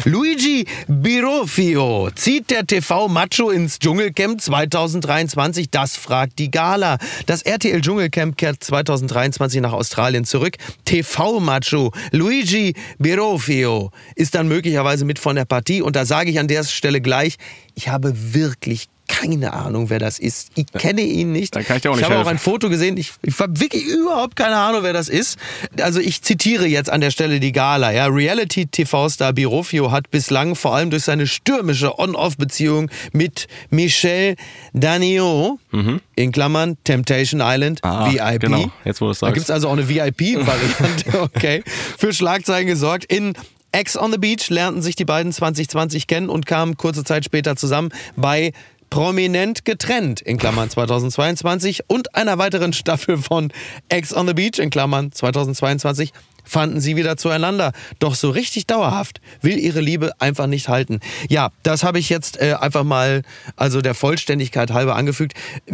Luigi 0.06 0.66
Birofio 0.88 2.10
zieht 2.16 2.50
der 2.52 2.66
TV-Macho 2.66 3.50
ins 3.50 3.80
Dschungelcamp 3.80 4.40
2023? 4.40 5.70
Das 5.70 5.98
fragt 5.98 6.40
die 6.40 6.52
Gala. 6.52 6.98
Das 7.26 7.42
RTL 7.42 7.82
Dschungelcamp 7.82 8.38
kehrt 8.38 8.64
2023 8.64 9.60
nach 9.60 9.74
Australien 9.74 10.24
zurück. 10.24 10.56
TV-Macho 10.86 11.92
Luigi 12.12 12.76
Birofio 12.98 13.92
ist 14.16 14.36
dann 14.36 14.48
möglicherweise 14.48 15.04
mit 15.04 15.20
von 15.20 15.36
der 15.36 15.46
Partie. 15.46 15.82
Und 15.82 15.98
da 15.98 16.06
sage 16.06 16.32
ich 16.32 16.40
an 16.40 16.48
der 16.48 16.64
Stelle 16.64 17.02
gleich, 17.02 17.36
ich 17.80 17.88
habe 17.88 18.12
wirklich 18.34 18.90
keine 19.08 19.54
Ahnung, 19.54 19.90
wer 19.90 20.00
das 20.00 20.20
ist. 20.20 20.52
Ich 20.56 20.68
kenne 20.68 21.02
ihn 21.02 21.32
nicht. 21.32 21.56
Dann 21.56 21.64
kann 21.64 21.78
ich 21.78 21.82
dir 21.82 21.92
auch 21.92 21.96
nicht 21.96 22.04
Ich 22.04 22.12
habe 22.12 22.22
auch 22.22 22.28
ein 22.28 22.38
Foto 22.38 22.70
gesehen. 22.70 22.98
Ich, 22.98 23.14
ich 23.24 23.40
habe 23.40 23.58
wirklich 23.60 23.86
überhaupt 23.86 24.36
keine 24.36 24.58
Ahnung, 24.58 24.84
wer 24.84 24.92
das 24.92 25.08
ist. 25.08 25.40
Also 25.82 26.02
ich 26.02 26.22
zitiere 26.22 26.68
jetzt 26.68 26.90
an 26.90 27.00
der 27.00 27.10
Stelle 27.10 27.40
die 27.40 27.54
Gala. 27.54 27.92
Ja, 27.92 28.06
Reality-TV-Star 28.08 29.32
Birofio 29.32 29.92
hat 29.92 30.12
bislang 30.12 30.56
vor 30.56 30.76
allem 30.76 30.90
durch 30.90 31.04
seine 31.04 31.26
stürmische 31.26 31.98
On-Off-Beziehung 31.98 32.92
mit 33.14 33.48
Michelle 33.70 34.36
Danio, 34.74 35.58
mhm. 35.72 36.02
in 36.16 36.34
Klammern 36.34 36.78
Temptation 36.84 37.42
Island, 37.42 37.80
ah, 37.84 38.12
VIP. 38.12 38.42
Genau, 38.42 38.72
jetzt 38.84 39.00
wo 39.00 39.08
du 39.08 39.14
sagst. 39.14 39.24
Da 39.24 39.32
gibt 39.32 39.46
es 39.46 39.52
also 39.52 39.70
auch 39.70 39.74
eine 39.74 39.88
VIP-Variante, 39.88 41.22
okay, 41.22 41.64
für 41.98 42.14
Schlagzeilen 42.14 42.68
gesorgt. 42.68 43.06
In 43.06 43.34
Ex 43.72 43.98
on 43.98 44.12
the 44.12 44.18
Beach 44.18 44.50
lernten 44.50 44.82
sich 44.82 44.96
die 44.96 45.06
beiden 45.06 45.32
2020 45.32 46.08
kennen 46.08 46.30
und 46.30 46.46
kamen 46.46 46.78
kurze 46.78 47.04
Zeit 47.04 47.26
später 47.26 47.56
zusammen 47.56 47.90
bei 48.16 48.52
prominent 48.90 49.66
getrennt 49.66 50.22
in 50.22 50.38
Klammern 50.38 50.70
2022 50.70 51.84
und 51.88 52.16
einer 52.16 52.40
weiteren 52.40 52.74
Staffel 52.74 53.18
von 53.18 53.52
Ex 53.88 54.14
on 54.14 54.28
the 54.28 54.34
Beach 54.34 54.58
in 54.58 54.72
Klammern 54.72 55.12
2022 55.12 56.12
fanden 56.44 56.80
sie 56.80 56.96
wieder 56.96 57.16
zueinander. 57.16 57.74
Doch 58.00 58.16
so 58.16 58.32
richtig 58.32 58.66
dauerhaft 58.66 59.22
will 59.42 59.60
ihre 59.60 59.82
Liebe 59.82 60.14
einfach 60.20 60.48
nicht 60.48 60.68
halten. 60.68 61.00
Ja, 61.30 61.52
das 61.62 61.84
habe 61.84 62.00
ich 62.00 62.10
jetzt 62.10 62.42
äh, 62.42 62.56
einfach 62.60 62.84
mal, 62.84 63.22
also 63.56 63.82
der 63.82 63.94
Vollständigkeit 63.94 64.72
halber 64.72 64.96
angefügt. 64.96 65.34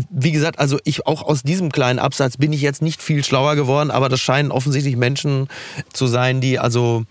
Wie 0.10 0.34
gesagt, 0.34 0.60
also 0.60 0.78
ich 0.84 1.08
auch 1.08 1.22
aus 1.22 1.44
diesem 1.44 1.72
kleinen 1.72 2.00
Absatz 2.00 2.36
bin 2.36 2.52
ich 2.52 2.62
jetzt 2.62 2.82
nicht 2.82 3.02
viel 3.02 3.24
schlauer 3.24 3.56
geworden, 3.56 3.90
aber 3.90 4.10
das 4.10 4.20
scheinen 4.20 4.52
offensichtlich 4.52 4.98
Menschen 4.98 5.48
zu 5.94 6.08
sein, 6.08 6.42
die 6.42 6.60
also 6.60 7.06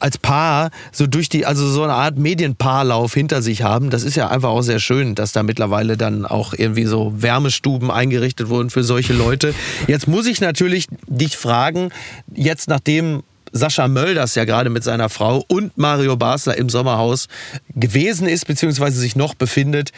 als 0.00 0.18
Paar 0.18 0.70
so 0.92 1.06
durch 1.06 1.28
die, 1.28 1.44
also 1.44 1.68
so 1.68 1.82
eine 1.82 1.92
Art 1.92 2.16
Medienpaarlauf 2.16 3.12
hinter 3.12 3.42
sich 3.42 3.62
haben. 3.62 3.90
Das 3.90 4.04
ist 4.04 4.16
ja 4.16 4.28
einfach 4.28 4.48
auch 4.48 4.62
sehr 4.62 4.78
schön, 4.78 5.14
dass 5.14 5.32
da 5.32 5.42
mittlerweile 5.42 5.96
dann 5.96 6.24
auch 6.24 6.54
irgendwie 6.54 6.84
so 6.84 7.12
Wärmestuben 7.16 7.90
eingerichtet 7.90 8.48
wurden 8.48 8.70
für 8.70 8.84
solche 8.84 9.12
Leute. 9.12 9.54
Jetzt 9.86 10.08
muss 10.08 10.26
ich 10.26 10.40
natürlich 10.40 10.86
dich 11.06 11.36
fragen, 11.36 11.90
jetzt 12.34 12.68
nachdem 12.68 13.22
Sascha 13.52 13.88
Mölders 13.88 14.34
ja 14.34 14.44
gerade 14.44 14.70
mit 14.70 14.84
seiner 14.84 15.08
Frau 15.08 15.44
und 15.48 15.76
Mario 15.78 16.16
Basler 16.16 16.56
im 16.56 16.68
Sommerhaus 16.68 17.28
gewesen 17.74 18.26
ist, 18.26 18.46
beziehungsweise 18.46 18.98
sich 18.98 19.16
noch 19.16 19.34
befindet. 19.34 19.92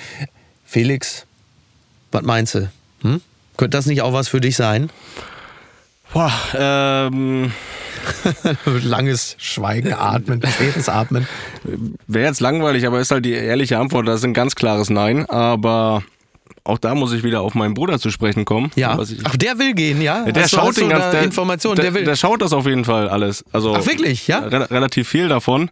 Felix, 0.64 1.26
was 2.12 2.22
meinst 2.22 2.54
du? 2.54 2.70
Hm? 3.02 3.20
Könnte 3.56 3.76
das 3.76 3.86
nicht 3.86 4.02
auch 4.02 4.12
was 4.12 4.28
für 4.28 4.40
dich 4.40 4.56
sein? 4.56 4.90
Boah, 6.12 6.32
ähm 6.54 7.52
Langes 8.82 9.36
Schweigen, 9.38 9.92
Atmen, 9.92 10.42
schweres 10.42 10.88
Atmen. 10.88 11.26
Wäre 12.06 12.26
jetzt 12.26 12.40
langweilig, 12.40 12.86
aber 12.86 13.00
ist 13.00 13.11
halt 13.11 13.24
die 13.24 13.32
ehrliche 13.32 13.78
Antwort, 13.78 14.09
das 14.09 14.20
ist 14.20 14.24
ein 14.24 14.34
ganz 14.34 14.54
klares 14.54 14.90
Nein. 14.90 15.28
Aber 15.28 16.02
auch 16.64 16.78
da 16.78 16.94
muss 16.94 17.12
ich 17.12 17.24
wieder 17.24 17.40
auf 17.40 17.54
meinen 17.54 17.74
Bruder 17.74 17.98
zu 17.98 18.11
sprechen 18.11 18.44
kommen. 18.44 18.70
Ja. 18.76 18.98
Ich, 19.00 19.18
Ach, 19.24 19.36
der 19.36 19.59
will 19.59 19.74
gehen, 19.74 20.00
ja? 20.02 20.24
Der 20.24 20.44
hast 20.44 20.50
schaut 20.50 20.76
du, 20.76 20.82
den 20.82 20.90
ganzen, 20.90 21.12
der, 21.12 21.22
Informationen, 21.22 21.76
der, 21.76 21.86
der, 21.86 21.94
will. 21.94 22.04
Der 22.04 22.16
schaut 22.16 22.42
das 22.42 22.52
auf 22.52 22.66
jeden 22.66 22.84
Fall 22.84 23.09
alles. 23.09 23.44
Also 23.52 23.74
Ach, 23.74 23.86
wirklich, 23.86 24.28
ja? 24.28 24.40
Re 24.40 24.70
relativ 24.70 25.09
viel 25.09 25.28
davon. 25.28 25.70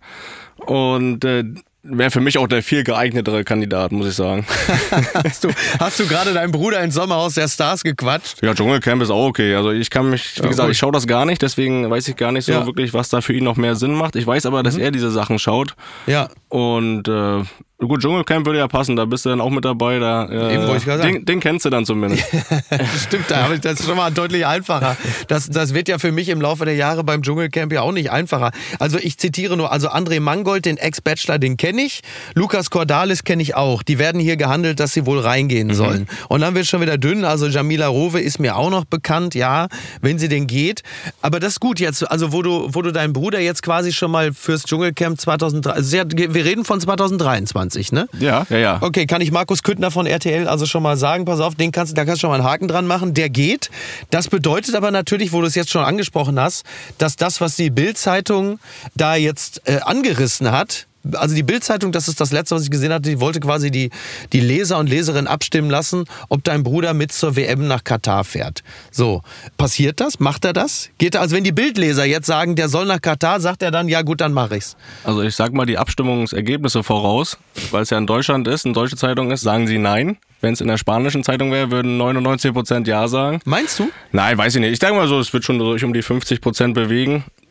Und 0.57 1.25
äh, 1.25 1.45
wäre 1.89 2.11
für 2.11 2.21
mich 2.21 2.39
auch 2.39 2.47
der 2.47 2.63
viel 2.63 2.85
geeignetere 2.85 3.45
Kandidat, 3.45 3.93
muss 3.93 4.07
ich 4.09 4.15
sagen. 4.15 4.47
hast 5.15 5.45
du, 5.45 5.49
hast 5.79 6.01
du 6.01 6.07
gerade 6.07 6.33
deinen 6.35 6.53
Bruder 6.53 6.83
ins 6.83 6.95
Sommerhaus 6.95 7.35
der 7.35 7.49
Stars 7.49 7.83
gequatscht? 7.83 8.43
Ja, 8.43 8.55
Dschungelcamp 8.55 9.03
ist 9.03 9.11
auch 9.11 9.27
okay. 9.27 9.55
Also 9.55 9.71
ich 9.71 9.91
kann 9.91 10.11
mich, 10.11 10.39
wie 10.39 10.43
ja, 10.43 10.49
gesagt, 10.49 10.71
ich 10.71 10.79
schaue 10.79 10.93
das 10.93 11.07
gar 11.07 11.25
nicht, 11.25 11.43
deswegen 11.43 11.89
weiß 11.89 12.09
ich 12.09 12.17
gar 12.17 12.33
nicht 12.33 12.45
so 12.45 12.53
ja. 12.53 12.67
wirklich, 12.67 12.95
was 12.95 13.09
da 13.09 13.21
für 13.21 13.33
ihn 13.33 13.45
noch 13.45 13.57
mehr 13.57 13.77
Sinn 13.77 13.95
macht. 13.95 14.17
Ich 14.17 14.27
weiß 14.27 14.47
aber, 14.47 14.63
dass 14.63 14.77
mhm. 14.77 14.83
er 14.83 14.91
diese 14.91 15.11
Sachen 15.11 15.39
schaut. 15.39 15.75
Ja. 16.07 16.29
Und 16.49 17.09
äh, 17.09 17.43
Gut, 17.79 18.01
Dschungelcamp 18.01 18.47
würde 18.47 18.59
ja 18.59 18.69
passen, 18.69 18.97
da 18.97 19.05
bist 19.05 19.27
du 19.27 19.29
dann 19.29 19.39
auch 19.39 19.51
mit 19.51 19.63
dabei. 19.67 19.99
Da, 19.99 20.25
äh, 20.25 20.55
Eben, 20.55 20.77
ich 20.77 20.85
den, 20.85 21.27
den 21.27 21.41
kennst 21.41 21.67
du 21.67 21.71
dann 21.71 21.85
zumindest. 21.85 22.25
Stimmt, 23.07 23.31
da 23.31 23.43
habe 23.43 23.57
ich 23.57 23.61
das 23.61 23.85
schon 23.85 23.99
mal 23.99 24.11
deutlich 24.11 24.47
einfacher. 24.47 24.97
Das, 25.29 25.51
das 25.51 25.75
wird 25.75 25.87
ja 25.89 25.99
für 25.99 26.11
mich 26.11 26.31
im 26.31 26.41
Laufe 26.41 26.65
der 26.65 26.75
Jahre 26.75 27.05
beim 27.05 27.21
Dschungelcamp 27.21 27.71
ja 27.75 27.83
auch 27.83 27.93
nicht 27.93 28.11
einfacher. 28.11 28.51
Also 28.79 28.97
ich 28.99 29.19
zitiere 29.19 29.59
nur, 29.59 29.73
also 29.73 29.91
André 29.91 30.21
Mangold, 30.21 30.65
den 30.65 30.79
Ex-Bachelor, 30.79 31.39
den 31.39 31.59
kenne 31.59 31.83
ich. 31.83 32.01
Lukas 32.35 32.71
Cordalis 32.71 33.25
kenne 33.25 33.43
ich 33.43 33.55
auch. 33.57 33.83
Die 33.83 33.99
werden 33.99 34.23
hier 34.23 34.39
gehandelt, 34.39 34.81
dass 34.81 34.95
sie 34.95 35.05
wohl 35.05 35.21
reingehen 35.21 35.69
mhm. 35.69 35.75
sollen. 35.75 36.09
Und 36.31 36.41
dann 36.41 36.55
wird 36.55 36.65
es 36.65 36.71
schon 36.71 36.81
wieder 36.81 36.97
dünn. 36.97 37.27
Also 37.27 37.47
Jamila 37.47 37.89
Rowe 37.89 38.19
ist 38.19 38.39
mir 38.39 38.57
auch 38.57 38.71
noch 38.71 38.87
bekannt, 38.87 39.35
ja, 39.35 39.69
wenn 40.01 40.19
sie 40.19 40.29
denn 40.31 40.47
geht. 40.47 40.83
Aber 41.21 41.41
das 41.41 41.55
ist 41.55 41.61
gut 41.61 41.79
jetzt, 41.79 42.11
also 42.11 42.33
wo 42.33 42.41
du, 42.41 42.69
wo 42.71 42.81
du 42.81 42.91
deinen 42.91 43.13
Bruder 43.13 43.41
jetzt 43.41 43.63
quasi 43.63 43.93
schon 43.93 44.11
mal 44.11 44.33
fürs 44.33 44.65
Dschungelcamp 44.65 45.21
2003, 45.21 45.71
also 45.73 45.93
wir 45.93 46.45
reden 46.47 46.65
von 46.65 46.81
2023. 46.81 47.66
20, 47.71 47.93
ne? 47.93 48.09
Ja, 48.19 48.47
ja, 48.49 48.59
ja. 48.59 48.79
Okay, 48.81 49.07
kann 49.07 49.21
ich 49.21 49.33
Markus 49.33 49.63
Küttner 49.63 49.91
von 49.91 50.07
RTL 50.07 50.49
also 50.49 50.67
schon 50.67 50.83
mal 50.83 50.97
sagen, 50.97 51.25
pass 51.25 51.41
auf, 51.41 51.55
den 51.55 51.73
kannst, 51.73 51.97
da 51.97 52.05
kannst 52.05 52.19
du 52.19 52.21
schon 52.23 52.31
mal 52.31 52.37
einen 52.37 52.45
Haken 52.45 52.69
dran 52.69 52.87
machen, 52.87 53.15
der 53.15 53.29
geht. 53.29 53.71
Das 54.11 54.29
bedeutet 54.29 54.75
aber 54.75 54.91
natürlich, 54.91 55.33
wo 55.33 55.41
du 55.41 55.47
es 55.47 55.55
jetzt 55.55 55.71
schon 55.71 55.85
angesprochen 55.85 56.39
hast, 56.39 56.65
dass 56.99 57.17
das, 57.17 57.41
was 57.41 57.57
die 57.57 57.71
Bild-Zeitung 57.71 58.59
da 58.95 59.17
jetzt 59.17 59.63
äh, 59.65 59.81
angerissen 59.81 60.51
hat, 60.53 60.87
also 61.15 61.35
die 61.35 61.43
Bildzeitung, 61.43 61.93
das 61.93 62.09
ist 62.09 62.21
das 62.21 62.33
letzte, 62.33 62.55
was 62.55 62.63
ich 62.63 62.71
gesehen 62.71 62.93
hatte, 62.93 63.09
die 63.09 63.21
wollte 63.21 63.41
quasi 63.41 63.71
die, 63.71 63.91
die 64.33 64.41
Leser 64.41 64.79
und 64.79 64.89
Leserinnen 64.89 65.27
abstimmen 65.27 65.71
lassen, 65.71 66.05
ob 66.29 66.45
dein 66.45 66.63
Bruder 66.63 66.95
mit 66.95 67.13
zur 67.13 67.37
WM 67.37 67.67
nach 67.69 67.85
Katar 67.85 68.25
fährt. 68.25 68.63
So, 68.91 69.23
passiert 69.57 70.01
das? 70.01 70.21
Macht 70.21 70.45
er 70.45 70.53
das? 70.53 70.91
Geht 70.99 71.15
er, 71.15 71.21
also 71.21 71.37
wenn 71.37 71.45
die 71.45 71.53
Bildleser 71.53 72.05
jetzt 72.05 72.27
sagen, 72.27 72.57
der 72.57 72.69
soll 72.69 72.87
nach 72.87 73.01
Katar, 73.01 73.41
sagt 73.41 73.63
er 73.63 73.71
dann, 73.71 73.89
ja 73.89 74.03
gut, 74.03 74.21
dann 74.21 74.33
mache 74.33 74.57
ich's. 74.57 74.77
Also 75.05 75.23
ich 75.23 75.35
sag 75.35 75.53
mal 75.53 75.67
die 75.67 75.79
Abstimmungsergebnisse 75.79 76.83
voraus, 76.83 77.39
weil 77.71 77.83
es 77.83 77.91
ja 77.91 77.99
in 77.99 78.07
Deutschland 78.07 78.49
ist, 78.49 78.65
eine 78.65 78.75
deutsche 78.75 78.97
Zeitung 78.97 79.31
ist, 79.31 79.43
sagen 79.43 79.67
sie 79.67 79.79
nein. 79.79 80.19
Wenn 80.43 80.53
es 80.53 80.61
in 80.61 80.69
der 80.69 80.77
spanischen 80.77 81.25
Zeitung 81.25 81.51
wäre, 81.51 81.71
würden 81.71 81.97
99 81.97 82.53
Prozent 82.53 82.87
Ja 82.87 83.09
sagen. 83.09 83.41
Meinst 83.45 83.79
du? 83.79 83.91
Nein, 84.13 84.37
weiß 84.37 84.55
ich 84.55 84.61
nicht. 84.61 84.73
Ich 84.73 84.79
denke 84.79 84.97
mal 84.97 85.09
so, 85.09 85.19
es 85.19 85.33
wird 85.33 85.45
schon 85.45 85.59
durch 85.59 85.83
um 85.83 85.95
die 85.95 86.03
50 86.03 86.41
Prozent 86.43 86.75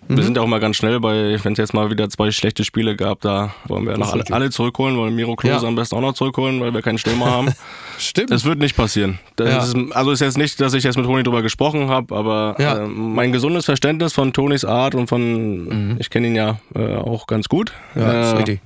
bewegen. 0.07 0.13
Mhm. 0.13 0.17
Wir 0.17 0.23
sind 0.23 0.37
ja 0.37 0.43
auch 0.43 0.47
mal 0.47 0.59
ganz 0.59 0.75
schnell 0.75 0.99
bei, 0.99 1.37
wenn 1.43 1.53
es 1.53 1.57
jetzt 1.57 1.73
mal 1.73 1.89
wieder 1.89 2.09
zwei 2.09 2.31
schlechte 2.31 2.63
Spiele 2.63 2.95
gab, 2.95 3.21
da 3.21 3.53
wollen 3.67 3.85
wir 3.85 3.97
noch 3.97 4.13
alle, 4.13 4.23
alle, 4.31 4.49
zurückholen, 4.49 4.97
wollen 4.97 5.15
Miro 5.15 5.35
Klose 5.35 5.63
ja. 5.63 5.67
am 5.67 5.75
besten 5.75 5.95
auch 5.95 6.01
noch 6.01 6.13
zurückholen, 6.13 6.61
weil 6.61 6.73
wir 6.73 6.81
keinen 6.81 6.97
Stürmer 6.97 7.25
haben. 7.31 7.53
Stimmt. 7.97 8.31
Das 8.31 8.45
wird 8.45 8.59
nicht 8.59 8.75
passieren. 8.75 9.19
Ja. 9.39 9.63
Ist, 9.63 9.75
also 9.91 10.11
ist 10.11 10.21
jetzt 10.21 10.37
nicht, 10.37 10.59
dass 10.61 10.73
ich 10.73 10.83
jetzt 10.83 10.97
mit 10.97 11.05
Toni 11.05 11.23
drüber 11.23 11.41
gesprochen 11.41 11.89
habe, 11.89 12.15
aber 12.15 12.55
ja. 12.59 12.83
äh, 12.83 12.87
mein 12.87 13.31
gesundes 13.31 13.65
Verständnis 13.65 14.13
von 14.13 14.33
Tonis 14.33 14.65
Art 14.65 14.95
und 14.95 15.07
von, 15.07 15.91
mhm. 15.91 15.97
ich 15.99 16.09
kenne 16.09 16.27
ihn 16.27 16.35
ja 16.35 16.59
äh, 16.75 16.95
auch 16.95 17.27
ganz 17.27 17.49
gut. 17.49 17.73
Ja, 17.95 18.11
äh, 18.11 18.21
ist 18.31 18.37
richtig 18.37 18.61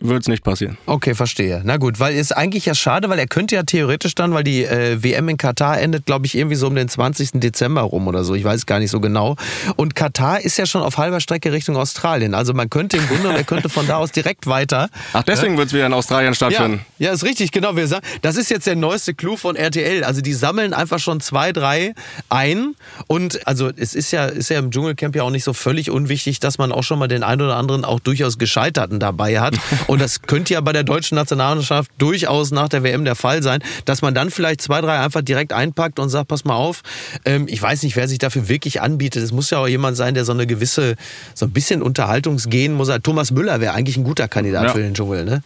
wird 0.00 0.22
es 0.22 0.28
nicht 0.28 0.44
passieren. 0.44 0.78
Okay, 0.86 1.14
verstehe. 1.14 1.62
Na 1.64 1.76
gut, 1.76 1.98
weil 1.98 2.14
ist 2.14 2.36
eigentlich 2.36 2.66
ja 2.66 2.74
schade, 2.74 3.08
weil 3.08 3.18
er 3.18 3.26
könnte 3.26 3.56
ja 3.56 3.62
theoretisch 3.64 4.14
dann, 4.14 4.32
weil 4.32 4.44
die 4.44 4.64
äh, 4.64 5.02
WM 5.02 5.28
in 5.28 5.36
Katar 5.36 5.80
endet, 5.80 6.06
glaube 6.06 6.26
ich, 6.26 6.36
irgendwie 6.36 6.56
so 6.56 6.68
um 6.68 6.74
den 6.74 6.88
20. 6.88 7.40
Dezember 7.40 7.82
rum 7.82 8.06
oder 8.06 8.22
so. 8.22 8.34
Ich 8.34 8.44
weiß 8.44 8.66
gar 8.66 8.78
nicht 8.78 8.90
so 8.90 9.00
genau. 9.00 9.36
Und 9.76 9.94
Katar 9.94 10.40
ist 10.40 10.56
ja 10.56 10.66
schon 10.66 10.82
auf 10.82 10.98
halber 10.98 11.20
Strecke 11.20 11.52
Richtung 11.52 11.76
Australien. 11.76 12.34
Also 12.34 12.54
man 12.54 12.70
könnte 12.70 12.96
im 12.96 13.08
Grunde, 13.08 13.30
er 13.30 13.44
könnte 13.44 13.68
von 13.68 13.86
da 13.86 13.96
aus 13.96 14.12
direkt 14.12 14.46
weiter. 14.46 14.88
Ach, 15.12 15.24
deswegen 15.24 15.54
ja? 15.54 15.58
wird 15.58 15.68
es 15.68 15.74
wieder 15.74 15.86
in 15.86 15.92
Australien 15.92 16.34
stattfinden. 16.34 16.80
Ja, 16.98 17.08
ja, 17.08 17.12
ist 17.12 17.24
richtig, 17.24 17.50
genau. 17.50 17.74
Wir 17.74 17.88
sagen, 17.88 18.06
das 18.22 18.36
ist 18.36 18.50
jetzt 18.50 18.66
der 18.66 18.76
neueste 18.76 19.14
Clou 19.14 19.36
von 19.36 19.56
RTL. 19.56 20.04
Also 20.04 20.20
die 20.20 20.34
sammeln 20.34 20.74
einfach 20.74 21.00
schon 21.00 21.20
zwei, 21.20 21.52
drei 21.52 21.94
ein. 22.28 22.74
Und 23.08 23.46
also 23.46 23.70
es 23.76 23.94
ist 23.94 24.12
ja, 24.12 24.26
ist 24.26 24.50
ja 24.50 24.58
im 24.58 24.70
Dschungelcamp 24.70 25.16
ja 25.16 25.24
auch 25.24 25.30
nicht 25.30 25.44
so 25.44 25.52
völlig 25.52 25.90
unwichtig, 25.90 26.38
dass 26.38 26.58
man 26.58 26.70
auch 26.70 26.84
schon 26.84 26.98
mal 27.00 27.08
den 27.08 27.24
einen 27.24 27.42
oder 27.42 27.56
anderen 27.56 27.84
auch 27.84 27.98
durchaus 27.98 28.38
Gescheiterten 28.38 29.00
dabei 29.00 29.40
hat. 29.40 29.56
Und 29.88 30.02
das 30.02 30.22
könnte 30.22 30.52
ja 30.52 30.60
bei 30.60 30.72
der 30.72 30.84
deutschen 30.84 31.16
Nationalmannschaft 31.16 31.90
durchaus 31.96 32.50
nach 32.50 32.68
der 32.68 32.82
WM 32.82 33.06
der 33.06 33.16
Fall 33.16 33.42
sein, 33.42 33.60
dass 33.86 34.02
man 34.02 34.14
dann 34.14 34.30
vielleicht 34.30 34.60
zwei, 34.60 34.82
drei 34.82 35.00
einfach 35.00 35.22
direkt 35.22 35.54
einpackt 35.54 35.98
und 35.98 36.10
sagt, 36.10 36.28
pass 36.28 36.44
mal 36.44 36.54
auf, 36.54 36.82
ähm, 37.24 37.46
ich 37.48 37.60
weiß 37.60 37.82
nicht, 37.82 37.96
wer 37.96 38.06
sich 38.06 38.18
dafür 38.18 38.48
wirklich 38.48 38.82
anbietet. 38.82 39.22
Es 39.22 39.32
muss 39.32 39.48
ja 39.48 39.58
auch 39.58 39.66
jemand 39.66 39.96
sein, 39.96 40.12
der 40.12 40.26
so 40.26 40.32
eine 40.32 40.46
gewisse, 40.46 40.96
so 41.34 41.46
ein 41.46 41.52
bisschen 41.52 41.82
Unterhaltungsgehen 41.82 42.74
muss. 42.74 42.90
Thomas 43.02 43.30
Müller 43.30 43.60
wäre 43.60 43.72
eigentlich 43.72 43.96
ein 43.96 44.04
guter 44.04 44.28
Kandidat 44.28 44.64
ja. 44.64 44.72
für 44.72 44.82
den 44.82 44.92
Dschungel, 44.92 45.24
ne? 45.24 45.42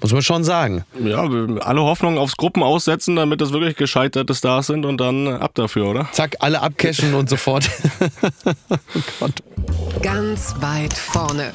Muss 0.00 0.12
man 0.12 0.22
schon 0.22 0.44
sagen. 0.44 0.84
Ja, 1.02 1.26
alle 1.60 1.80
Hoffnungen 1.80 2.18
aufs 2.18 2.36
Gruppen 2.36 2.62
aussetzen, 2.62 3.16
damit 3.16 3.40
das 3.40 3.52
wirklich 3.52 3.76
gescheiterte 3.76 4.34
Stars 4.34 4.68
sind 4.68 4.84
und 4.84 5.00
dann 5.00 5.26
ab 5.26 5.52
dafür, 5.54 5.86
oder? 5.86 6.08
Zack, 6.12 6.36
alle 6.40 6.60
abcashen 6.60 7.14
und 7.14 7.28
sofort. 7.28 7.68
oh. 9.20 9.28
Ganz 10.02 10.54
weit 10.60 10.92
vorne. 10.92 11.52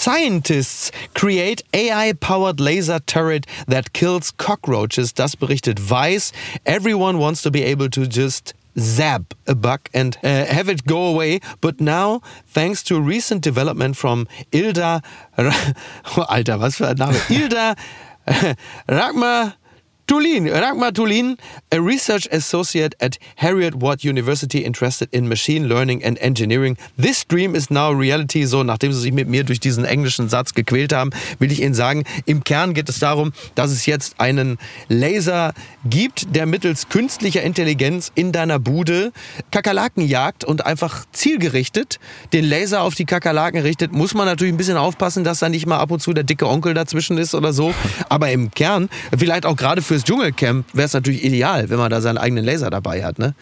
Scientists 0.00 0.90
create 1.14 1.62
AI-powered 1.74 2.58
laser 2.58 3.00
turret 3.00 3.46
that 3.68 3.92
kills 3.92 4.30
cockroaches. 4.30 5.12
Das 5.12 5.34
berichtet 5.34 5.78
Vice. 5.78 6.32
Everyone 6.64 7.18
wants 7.18 7.42
to 7.42 7.50
be 7.50 7.62
able 7.62 7.90
to 7.90 8.06
just 8.06 8.54
zap 8.78 9.34
a 9.46 9.54
bug 9.54 9.90
and 9.92 10.16
uh, 10.24 10.46
have 10.46 10.70
it 10.70 10.86
go 10.86 11.04
away. 11.04 11.40
But 11.60 11.82
now, 11.82 12.22
thanks 12.46 12.82
to 12.84 12.98
recent 12.98 13.42
development 13.42 13.94
from 13.98 14.26
Ilda, 14.52 15.02
Alter, 15.36 16.56
was 16.56 16.76
für 16.76 16.88
ein 16.88 16.96
Name? 16.96 17.20
Ilda 17.28 17.76
Ragma 18.88 19.54
Tulin, 20.10 20.48
Ragmar 20.48 20.92
Tulin, 20.92 21.38
a 21.70 21.80
research 21.80 22.26
associate 22.32 22.96
at 23.00 23.16
Harriet 23.36 23.80
Watt 23.80 24.02
University 24.02 24.64
interested 24.64 25.08
in 25.12 25.28
machine 25.28 25.68
learning 25.68 26.02
and 26.02 26.18
engineering. 26.20 26.76
This 26.96 27.24
dream 27.24 27.54
is 27.54 27.70
now 27.70 27.92
reality. 27.92 28.44
So, 28.44 28.64
nachdem 28.64 28.92
Sie 28.92 28.98
sich 28.98 29.12
mit 29.12 29.28
mir 29.28 29.44
durch 29.44 29.60
diesen 29.60 29.84
englischen 29.84 30.28
Satz 30.28 30.54
gequält 30.54 30.92
haben, 30.92 31.10
will 31.38 31.52
ich 31.52 31.62
Ihnen 31.62 31.74
sagen, 31.74 32.02
im 32.26 32.42
Kern 32.42 32.74
geht 32.74 32.88
es 32.88 32.98
darum, 32.98 33.32
dass 33.54 33.70
es 33.70 33.86
jetzt 33.86 34.18
einen 34.18 34.58
Laser 34.88 35.54
gibt, 35.84 36.34
der 36.34 36.46
mittels 36.46 36.88
künstlicher 36.88 37.42
Intelligenz 37.42 38.10
in 38.16 38.32
deiner 38.32 38.58
Bude 38.58 39.12
Kakerlaken 39.52 40.04
jagt 40.04 40.42
und 40.42 40.66
einfach 40.66 41.04
zielgerichtet 41.12 42.00
den 42.32 42.44
Laser 42.44 42.82
auf 42.82 42.96
die 42.96 43.04
Kakerlaken 43.04 43.60
richtet. 43.60 43.92
Muss 43.92 44.14
man 44.14 44.26
natürlich 44.26 44.52
ein 44.52 44.56
bisschen 44.56 44.76
aufpassen, 44.76 45.22
dass 45.22 45.38
da 45.38 45.48
nicht 45.48 45.66
mal 45.66 45.78
ab 45.78 45.92
und 45.92 46.00
zu 46.00 46.12
der 46.12 46.24
dicke 46.24 46.48
Onkel 46.48 46.74
dazwischen 46.74 47.16
ist 47.16 47.32
oder 47.32 47.52
so. 47.52 47.72
Aber 48.08 48.32
im 48.32 48.50
Kern, 48.50 48.88
vielleicht 49.16 49.46
auch 49.46 49.54
gerade 49.54 49.82
für 49.82 49.99
fürs 50.00 50.04
Dschungelcamp 50.04 50.66
wäre 50.72 50.86
es 50.86 50.92
natürlich 50.92 51.24
ideal, 51.24 51.68
wenn 51.70 51.78
man 51.78 51.90
da 51.90 52.00
seinen 52.00 52.18
eigenen 52.18 52.44
Laser 52.44 52.70
dabei 52.70 53.04
hat, 53.04 53.18
ne? 53.18 53.34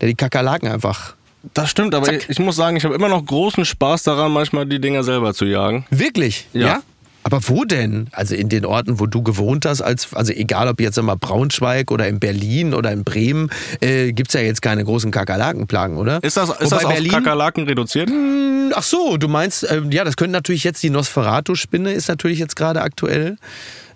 Der 0.00 0.08
die 0.08 0.14
Kakerlaken 0.14 0.68
einfach. 0.68 1.14
Das 1.54 1.70
stimmt, 1.70 1.94
aber 1.94 2.12
ich, 2.12 2.28
ich, 2.28 2.38
muss 2.38 2.56
sagen, 2.56 2.76
ich 2.76 2.84
habe 2.84 2.94
immer 2.94 3.08
noch 3.08 3.24
großen 3.24 3.64
Spaß 3.64 4.04
daran, 4.04 4.32
manchmal 4.32 4.66
die 4.66 4.80
Dinger 4.80 5.02
selber 5.02 5.34
zu 5.34 5.44
jagen. 5.44 5.86
Wirklich? 5.90 6.46
ja? 6.52 6.66
ja? 6.66 6.82
Aber 7.24 7.40
wo 7.48 7.64
denn? 7.64 8.08
Also 8.10 8.34
in 8.34 8.48
den 8.48 8.64
Orten, 8.64 8.98
wo 8.98 9.06
du 9.06 9.22
gewohnt 9.22 9.64
hast, 9.64 9.80
als, 9.80 10.12
also 10.12 10.32
egal 10.32 10.66
ob 10.66 10.80
jetzt 10.80 10.98
immer 10.98 11.16
Braunschweig 11.16 11.92
oder 11.92 12.08
in 12.08 12.18
Berlin 12.18 12.74
oder 12.74 12.90
in 12.90 13.04
Bremen, 13.04 13.48
äh, 13.80 14.12
gibt 14.12 14.30
es 14.30 14.34
ja 14.34 14.40
jetzt 14.40 14.60
keine 14.60 14.84
großen 14.84 15.12
Kakerlakenplagen, 15.12 15.98
oder? 15.98 16.22
Ist 16.22 16.36
das, 16.36 16.50
ist 16.50 16.72
das 16.72 16.84
auf 16.84 16.92
Berlin, 16.92 17.12
Kakerlaken 17.12 17.64
reduziert? 17.64 18.08
Mh, 18.08 18.14
hm, 18.14 18.72
ach 18.74 18.82
so, 18.82 19.16
du 19.18 19.28
meinst, 19.28 19.62
äh, 19.64 19.82
ja, 19.90 20.02
das 20.02 20.16
könnte 20.16 20.32
natürlich 20.32 20.64
jetzt 20.64 20.82
die 20.82 20.90
Nosferatu-Spinne 20.90 21.92
ist 21.92 22.08
natürlich 22.08 22.40
jetzt 22.40 22.56
gerade 22.56 22.82
aktuell. 22.82 23.36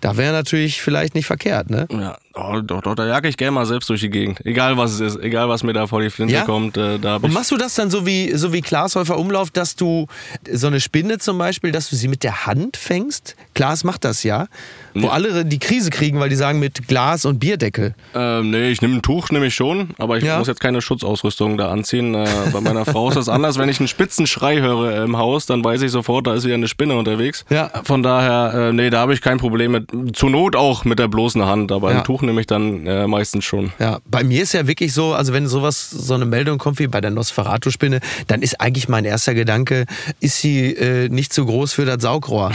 Da 0.07 0.15
wäre 0.15 0.31
natürlich 0.31 0.81
vielleicht 0.81 1.15
nicht 1.15 1.25
verkehrt, 1.25 1.69
ne? 1.69 1.85
Ja, 1.91 2.17
oh, 2.33 2.61
doch, 2.61 2.81
doch, 2.81 2.95
da 2.95 3.05
jage 3.05 3.27
ich 3.27 3.35
gerne 3.35 3.51
mal 3.51 3.65
selbst 3.65 3.89
durch 3.89 3.99
die 3.99 4.09
Gegend. 4.09 4.39
Egal 4.45 4.77
was 4.77 4.93
es 4.93 4.99
ist, 5.01 5.21
egal 5.21 5.49
was 5.49 5.63
mir 5.63 5.73
da 5.73 5.85
vor 5.85 6.01
die 6.01 6.09
Flinte 6.09 6.33
ja? 6.33 6.43
kommt. 6.43 6.77
Äh, 6.77 6.97
da 6.97 7.17
Und 7.17 7.33
machst 7.33 7.51
du 7.51 7.57
das 7.57 7.75
dann 7.75 7.89
so 7.89 8.05
wie, 8.05 8.33
so 8.33 8.53
wie 8.53 8.61
Glashäufer 8.61 9.17
Umlauf, 9.17 9.51
dass 9.51 9.75
du 9.75 10.07
so 10.49 10.67
eine 10.67 10.79
Spinne 10.79 11.17
zum 11.17 11.37
Beispiel, 11.37 11.73
dass 11.73 11.89
du 11.89 11.97
sie 11.97 12.07
mit 12.07 12.23
der 12.23 12.45
Hand 12.45 12.77
fängst? 12.77 13.35
Klaas 13.53 13.83
macht 13.83 14.05
das 14.05 14.23
ja. 14.23 14.47
Wo 14.93 15.09
alle 15.09 15.45
die 15.45 15.59
Krise 15.59 15.89
kriegen, 15.89 16.19
weil 16.19 16.29
die 16.29 16.35
sagen 16.35 16.59
mit 16.59 16.87
Glas 16.87 17.25
und 17.25 17.37
Bierdeckel. 17.37 17.93
Ähm, 18.15 18.49
nee, 18.49 18.69
ich 18.69 18.81
nehme 18.81 18.95
ein 18.95 19.01
Tuch, 19.01 19.29
nehme 19.29 19.45
ich 19.45 19.53
schon, 19.53 19.89
aber 19.97 20.17
ich 20.17 20.23
ja. 20.23 20.39
muss 20.39 20.47
jetzt 20.47 20.59
keine 20.59 20.81
Schutzausrüstung 20.81 21.57
da 21.57 21.69
anziehen. 21.69 22.15
Äh, 22.15 22.27
bei 22.51 22.61
meiner 22.61 22.85
Frau 22.85 23.09
ist 23.09 23.15
das 23.15 23.29
anders. 23.29 23.59
Wenn 23.59 23.69
ich 23.69 23.79
einen 23.79 23.87
spitzen 23.87 24.25
Schrei 24.25 24.59
höre 24.59 25.03
im 25.03 25.17
Haus, 25.17 25.45
dann 25.45 25.63
weiß 25.63 25.81
ich 25.83 25.91
sofort, 25.91 26.25
da 26.25 26.33
ist 26.33 26.45
wieder 26.45 26.55
eine 26.55 26.67
Spinne 26.67 26.95
unterwegs. 26.95 27.45
Ja. 27.49 27.69
Von 27.83 28.01
daher, 28.01 28.69
äh, 28.69 28.73
nee, 28.73 28.89
da 28.89 28.99
habe 28.99 29.13
ich 29.13 29.21
kein 29.21 29.37
Problem 29.37 29.71
mit. 29.71 29.91
Zur 30.13 30.29
Not 30.29 30.55
auch 30.55 30.85
mit 30.85 30.99
der 30.99 31.07
bloßen 31.07 31.45
Hand, 31.45 31.71
aber 31.71 31.91
ja. 31.91 31.99
ein 31.99 32.03
Tuch 32.03 32.21
nehme 32.21 32.41
ich 32.41 32.47
dann 32.47 32.85
äh, 32.85 33.07
meistens 33.07 33.45
schon. 33.45 33.71
Ja, 33.79 33.99
bei 34.05 34.23
mir 34.23 34.43
ist 34.43 34.53
ja 34.53 34.67
wirklich 34.67 34.93
so, 34.93 35.13
also 35.13 35.33
wenn 35.33 35.47
sowas, 35.47 35.89
so 35.89 36.13
eine 36.13 36.25
Meldung 36.25 36.57
kommt 36.57 36.79
wie 36.79 36.87
bei 36.87 37.01
der 37.01 37.11
Nosferatu-Spinne, 37.11 37.99
dann 38.27 38.41
ist 38.41 38.59
eigentlich 38.61 38.89
mein 38.89 39.05
erster 39.05 39.33
Gedanke, 39.33 39.85
ist 40.19 40.39
sie 40.41 40.73
äh, 40.73 41.09
nicht 41.09 41.33
zu 41.33 41.45
groß 41.45 41.73
für 41.73 41.85
das 41.85 42.01
Saugrohr 42.01 42.51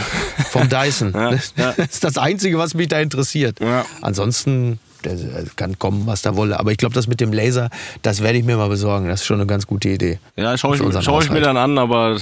vom 0.49 0.69
Dyson? 0.69 1.13
ja, 1.13 1.31
ja. 1.31 1.73
Das 1.83 1.87
ist 1.95 2.03
das 2.03 2.17
Einzige, 2.17 2.57
was 2.57 2.73
mich 2.73 2.87
da 2.87 2.99
interessiert. 2.99 3.59
Ansonsten 4.01 4.79
der 5.03 5.17
kann 5.55 5.77
kommen, 5.79 6.03
was 6.05 6.21
da 6.21 6.35
wolle. 6.35 6.59
Aber 6.59 6.71
ich 6.71 6.77
glaube, 6.77 6.95
das 6.95 7.07
mit 7.07 7.19
dem 7.19 7.33
Laser, 7.33 7.69
das 8.01 8.21
werde 8.21 8.37
ich 8.37 8.45
mir 8.45 8.57
mal 8.57 8.69
besorgen. 8.69 9.07
Das 9.07 9.21
ist 9.21 9.25
schon 9.25 9.37
eine 9.37 9.47
ganz 9.47 9.67
gute 9.67 9.89
Idee. 9.89 10.19
Ja, 10.35 10.57
schaue 10.57 10.77
ich, 10.77 11.03
schau 11.03 11.21
ich 11.21 11.29
mir 11.29 11.41
dann 11.41 11.57
an, 11.57 11.77
aber 11.77 12.17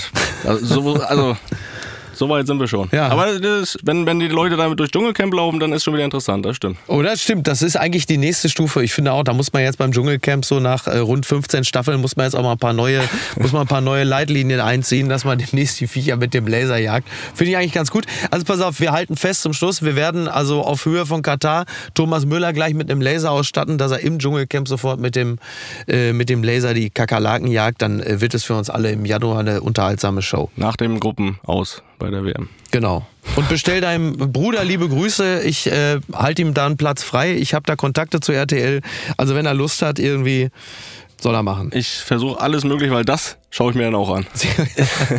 also, 0.46 0.98
also 1.04 1.38
so 2.14 2.30
weit 2.30 2.48
sind 2.48 2.60
wir 2.60 2.68
schon. 2.68 2.90
Ja. 2.92 3.08
Aber 3.08 3.40
das, 3.40 3.78
wenn, 3.84 4.06
wenn 4.06 4.20
die 4.20 4.28
Leute 4.28 4.58
damit 4.58 4.80
durch 4.80 4.92
Dschungelcamp 4.92 5.34
laufen, 5.34 5.60
dann 5.60 5.72
ist 5.74 5.84
schon 5.84 5.94
wieder 5.94 6.06
interessant, 6.06 6.46
das 6.46 6.56
stimmt. 6.56 6.78
Oh, 6.88 7.02
das 7.02 7.22
stimmt. 7.22 7.48
Das 7.48 7.62
ist 7.62 7.76
eigentlich 7.78 8.06
die 8.06 8.18
nächste 8.18 8.50
Stufe. 8.50 8.84
Ich 8.84 8.94
finde 8.94 9.14
auch, 9.14 9.24
da 9.24 9.34
muss 9.34 9.54
man 9.54 9.64
jetzt 9.64 9.78
beim 9.78 9.92
Dschungelcamp 9.92 10.46
so 10.46 10.60
nach 10.60 10.88
äh, 10.88 10.98
rund 10.98 11.26
15 11.26 11.64
Staffeln 11.64 12.02
muss 12.02 12.16
man 12.16 12.26
jetzt 12.26 12.36
auch 12.36 12.44
mal 12.44 12.54
ein 12.54 12.58
paar 12.58 12.74
neue, 12.74 13.02
muss 13.40 13.52
man 13.52 13.62
ein 13.62 13.68
paar 13.68 13.82
neue 13.82 14.04
Leitlinien 14.04 14.60
einziehen, 14.60 15.10
dass 15.10 15.26
man 15.26 15.38
demnächst 15.52 15.80
die 15.80 15.88
Viecher 15.88 16.18
mit 16.18 16.34
dem 16.34 16.48
Laser 16.48 16.78
jagt. 16.78 17.08
Finde 17.34 17.52
ich 17.52 17.58
eigentlich 17.58 17.74
ganz 17.74 17.92
gut. 17.92 18.06
Also 18.30 18.46
pass 18.46 18.62
auf, 18.62 18.80
wir 18.80 18.92
halten 18.92 19.16
fest 19.16 19.42
zum 19.42 19.54
Schluss. 19.54 19.84
Wir 19.84 19.96
werden 19.96 20.28
also 20.28 20.62
auf 20.62 20.86
Höhe 20.86 21.06
von 21.06 21.22
Katar 21.22 21.66
Thomas 21.94 22.26
Müller 22.26 22.54
gleich 22.54 22.74
mit 22.74 22.92
einem 22.92 23.02
Laser 23.02 23.32
ausstatten, 23.32 23.78
dass 23.78 23.92
er 23.92 24.00
im 24.00 24.20
Dschungelcamp 24.20 24.68
sofort 24.68 25.00
mit 25.00 25.16
dem, 25.16 25.38
äh, 25.88 26.14
mit 26.14 26.30
dem 26.30 26.44
Laser 26.44 26.74
die 26.74 26.90
Kakerlaken 26.90 27.48
jagt. 27.48 27.82
Dann 27.82 28.00
äh, 28.02 28.22
wird 28.22 28.34
es 28.34 28.44
für 28.44 28.56
uns 28.56 28.70
alle 28.70 28.92
im 28.92 29.06
Januar 29.06 29.40
eine 29.40 29.62
unterhaltsame 29.62 30.22
Show. 30.22 30.50
Nach 30.56 30.76
dem 30.76 31.00
Gruppen 31.00 31.40
aus 31.44 31.82
bei 32.02 32.10
der 32.10 32.26
WM. 32.26 32.50
Genau. 32.72 33.06
Und 33.36 33.48
bestell 33.48 33.80
deinem 33.80 34.18
Bruder 34.18 34.64
liebe 34.64 34.90
Grüße. 34.90 35.44
Ich 35.44 35.68
äh, 35.68 36.00
halte 36.12 36.42
ihm 36.42 36.54
da 36.54 36.66
einen 36.66 36.76
Platz 36.76 37.04
frei. 37.04 37.36
Ich 37.36 37.54
habe 37.54 37.64
da 37.66 37.76
Kontakte 37.76 38.20
zu 38.20 38.32
RTL. 38.32 38.82
Also 39.18 39.36
wenn 39.36 39.46
er 39.46 39.54
Lust 39.54 39.82
hat, 39.84 40.00
irgendwie 40.00 40.50
soll 41.20 41.36
er 41.36 41.44
machen. 41.44 41.70
Ich 41.74 41.88
versuche 41.88 42.42
alles 42.42 42.64
möglich, 42.64 42.90
weil 42.90 43.06
das 43.06 43.38
schaue 43.52 43.72
ich 43.72 43.78
mir 43.78 43.84
dann 43.84 43.96
auch 43.96 44.10
an. 44.10 44.26
Sehr, 44.34 44.68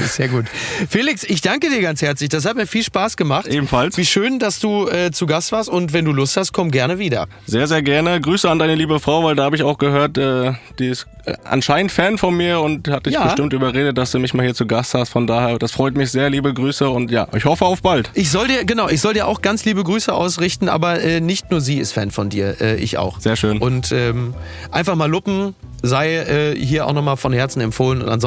sehr, 0.00 0.28
gut. 0.28 0.46
Felix, 0.88 1.22
ich 1.22 1.42
danke 1.42 1.68
dir 1.68 1.80
ganz 1.80 2.02
herzlich. 2.02 2.30
Das 2.30 2.44
hat 2.44 2.56
mir 2.56 2.66
viel 2.66 2.82
Spaß 2.82 3.16
gemacht. 3.16 3.46
Ebenfalls. 3.46 3.96
Wie 3.96 4.06
schön, 4.06 4.38
dass 4.38 4.58
du 4.58 4.88
äh, 4.88 5.10
zu 5.12 5.26
Gast 5.26 5.52
warst 5.52 5.68
und 5.68 5.92
wenn 5.92 6.04
du 6.04 6.12
Lust 6.12 6.36
hast, 6.36 6.52
komm 6.52 6.70
gerne 6.70 6.98
wieder. 6.98 7.28
Sehr, 7.46 7.68
sehr 7.68 7.82
gerne. 7.82 8.20
Grüße 8.20 8.50
an 8.50 8.58
deine 8.58 8.74
liebe 8.74 8.98
Frau, 9.00 9.22
weil 9.22 9.36
da 9.36 9.44
habe 9.44 9.56
ich 9.56 9.62
auch 9.62 9.78
gehört, 9.78 10.16
äh, 10.16 10.54
die 10.78 10.88
ist 10.88 11.06
äh, 11.24 11.34
anscheinend 11.44 11.92
Fan 11.92 12.16
von 12.18 12.34
mir 12.34 12.60
und 12.60 12.88
hat 12.88 13.06
dich 13.06 13.14
ja. 13.14 13.24
bestimmt 13.24 13.52
überredet, 13.52 13.98
dass 13.98 14.10
du 14.10 14.18
mich 14.18 14.32
mal 14.32 14.44
hier 14.44 14.54
zu 14.54 14.66
Gast 14.66 14.94
hast. 14.94 15.10
Von 15.10 15.26
daher, 15.26 15.58
das 15.58 15.72
freut 15.72 15.94
mich 15.96 16.10
sehr. 16.10 16.30
Liebe 16.30 16.54
Grüße 16.54 16.88
und 16.88 17.10
ja, 17.10 17.28
ich 17.34 17.44
hoffe 17.44 17.66
auf 17.66 17.82
bald. 17.82 18.10
Ich 18.14 18.30
soll 18.30 18.48
dir, 18.48 18.64
genau, 18.64 18.88
ich 18.88 19.00
soll 19.00 19.14
dir 19.14 19.28
auch 19.28 19.42
ganz 19.42 19.64
liebe 19.64 19.84
Grüße 19.84 20.12
ausrichten, 20.12 20.68
aber 20.68 21.00
äh, 21.00 21.20
nicht 21.20 21.50
nur 21.50 21.60
sie 21.60 21.78
ist 21.78 21.92
Fan 21.92 22.10
von 22.10 22.30
dir, 22.30 22.60
äh, 22.60 22.76
ich 22.76 22.96
auch. 22.96 23.20
Sehr 23.20 23.36
schön. 23.36 23.58
Und 23.58 23.92
ähm, 23.92 24.34
einfach 24.70 24.94
mal 24.94 25.10
luppen, 25.10 25.54
sei 25.82 26.16
äh, 26.16 26.56
hier 26.56 26.86
auch 26.86 26.92
nochmal 26.92 27.16
von 27.16 27.32
Herzen 27.32 27.60
empfohlen. 27.60 28.00
Und 28.02 28.08
ansonsten 28.08 28.21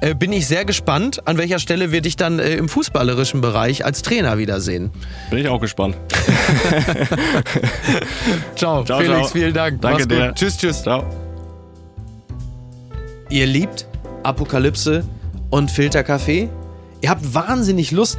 äh, 0.00 0.14
bin 0.14 0.32
ich 0.32 0.46
sehr 0.46 0.64
gespannt, 0.64 1.26
an 1.26 1.38
welcher 1.38 1.58
Stelle 1.58 1.92
wir 1.92 2.00
dich 2.00 2.16
dann 2.16 2.38
äh, 2.38 2.54
im 2.54 2.68
fußballerischen 2.68 3.40
Bereich 3.40 3.84
als 3.84 4.02
Trainer 4.02 4.38
wiedersehen. 4.38 4.90
Bin 5.30 5.40
ich 5.40 5.48
auch 5.48 5.60
gespannt. 5.60 5.96
ciao, 8.56 8.84
ciao, 8.84 8.98
Felix, 8.98 9.18
ciao. 9.18 9.28
vielen 9.28 9.54
Dank. 9.54 9.80
Danke 9.80 10.06
dir. 10.06 10.32
Tschüss, 10.34 10.56
tschüss. 10.56 10.82
Ciao. 10.82 11.04
Ihr 13.30 13.46
liebt 13.46 13.86
Apokalypse 14.22 15.04
und 15.50 15.70
Filterkaffee? 15.70 16.48
Ihr 17.00 17.10
habt 17.10 17.34
wahnsinnig 17.34 17.90
Lust, 17.90 18.18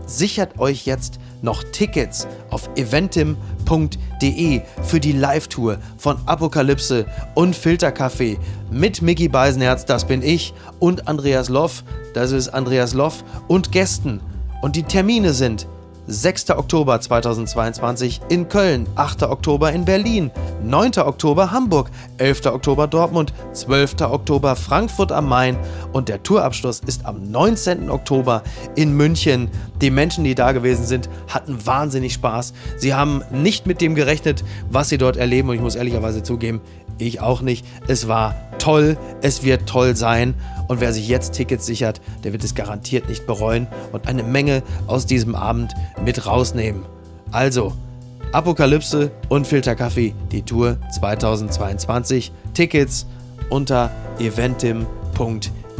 sichert 0.17 0.59
euch 0.59 0.85
jetzt 0.85 1.19
noch 1.41 1.63
Tickets 1.63 2.27
auf 2.49 2.69
eventim.de 2.75 4.61
für 4.83 4.99
die 4.99 5.13
Live-Tour 5.13 5.77
von 5.97 6.17
Apokalypse 6.25 7.05
und 7.35 7.55
Filterkaffee 7.55 8.37
mit 8.69 9.01
Mickey 9.01 9.27
Beisenherz, 9.27 9.85
das 9.85 10.05
bin 10.05 10.21
ich, 10.21 10.53
und 10.79 11.07
Andreas 11.07 11.49
Loff, 11.49 11.83
das 12.13 12.31
ist 12.31 12.49
Andreas 12.49 12.93
Loff, 12.93 13.23
und 13.47 13.71
Gästen. 13.71 14.19
Und 14.61 14.75
die 14.75 14.83
Termine 14.83 15.33
sind 15.33 15.67
6. 16.07 16.49
Oktober 16.51 16.99
2022 16.99 18.21
in 18.29 18.49
Köln, 18.49 18.87
8. 18.95 19.23
Oktober 19.23 19.71
in 19.71 19.85
Berlin, 19.85 20.31
9. 20.63 20.97
Oktober 20.97 21.51
Hamburg, 21.51 21.89
11. 22.17 22.47
Oktober 22.47 22.87
Dortmund, 22.87 23.33
12. 23.53 24.01
Oktober 24.01 24.55
Frankfurt 24.55 25.11
am 25.11 25.29
Main 25.29 25.57
und 25.93 26.09
der 26.09 26.23
Tourabschluss 26.23 26.81
ist 26.85 27.05
am 27.05 27.31
19. 27.31 27.89
Oktober 27.89 28.43
in 28.75 28.95
München. 28.95 29.49
Die 29.81 29.89
Menschen, 29.89 30.23
die 30.23 30.35
da 30.35 30.51
gewesen 30.51 30.85
sind, 30.85 31.09
hatten 31.27 31.65
wahnsinnig 31.65 32.13
Spaß. 32.13 32.53
Sie 32.77 32.93
haben 32.93 33.23
nicht 33.31 33.65
mit 33.67 33.81
dem 33.81 33.95
gerechnet, 33.95 34.43
was 34.69 34.89
sie 34.89 34.97
dort 34.97 35.17
erleben 35.17 35.49
und 35.49 35.55
ich 35.55 35.61
muss 35.61 35.75
ehrlicherweise 35.75 36.23
zugeben, 36.23 36.61
ich 36.97 37.19
auch 37.19 37.41
nicht. 37.41 37.65
Es 37.87 38.07
war 38.07 38.35
toll, 38.59 38.97
es 39.21 39.43
wird 39.43 39.67
toll 39.67 39.95
sein 39.95 40.35
und 40.67 40.81
wer 40.81 40.93
sich 40.93 41.07
jetzt 41.07 41.33
Tickets 41.33 41.65
sichert, 41.65 41.99
der 42.23 42.31
wird 42.31 42.43
es 42.43 42.55
garantiert 42.55 43.09
nicht 43.09 43.25
bereuen 43.25 43.67
und 43.91 44.07
eine 44.07 44.23
Menge 44.23 44.63
aus 44.87 45.05
diesem 45.05 45.35
Abend 45.35 45.73
mit 46.05 46.25
rausnehmen. 46.25 46.85
Also, 47.31 47.73
Apokalypse 48.33 49.11
und 49.29 49.47
Filterkaffee, 49.47 50.13
die 50.31 50.43
Tour 50.43 50.77
2022. 50.91 52.31
Tickets 52.53 53.05
unter 53.49 53.91
eventim.de. 54.19 55.60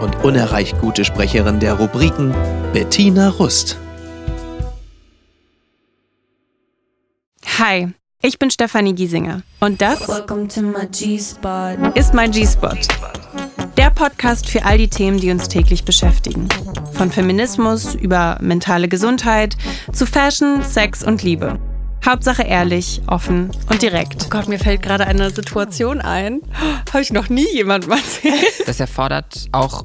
und 0.00 0.24
unerreicht 0.24 0.80
gute 0.80 1.04
Sprecherin 1.04 1.60
der 1.60 1.74
Rubriken 1.74 2.34
Bettina 2.72 3.28
Rust. 3.28 3.78
Hi, 7.58 7.88
ich 8.22 8.38
bin 8.38 8.50
Stefanie 8.50 8.94
Giesinger 8.94 9.42
und 9.60 9.80
das 9.82 10.00
ist 11.94 12.14
mein 12.14 12.30
G-Spot. 12.30 12.76
Der 13.76 13.90
Podcast 13.90 14.48
für 14.48 14.64
all 14.64 14.78
die 14.78 14.88
Themen, 14.88 15.18
die 15.18 15.30
uns 15.30 15.48
täglich 15.48 15.84
beschäftigen. 15.84 16.48
Von 16.92 17.10
Feminismus 17.10 17.94
über 17.94 18.38
mentale 18.40 18.88
Gesundheit 18.88 19.56
zu 19.92 20.06
Fashion, 20.06 20.62
Sex 20.62 21.02
und 21.02 21.22
Liebe. 21.22 21.58
Hauptsache 22.04 22.42
ehrlich, 22.42 23.02
offen 23.06 23.50
und 23.68 23.82
direkt. 23.82 24.24
Oh 24.26 24.30
Gott, 24.30 24.48
mir 24.48 24.58
fällt 24.58 24.82
gerade 24.82 25.06
eine 25.06 25.30
Situation 25.30 26.00
ein. 26.00 26.40
Habe 26.92 27.02
ich 27.02 27.12
noch 27.12 27.28
nie 27.28 27.46
jemandem 27.52 27.92
erzählt. 27.92 28.66
Das 28.66 28.80
erfordert 28.80 29.46
auch 29.52 29.84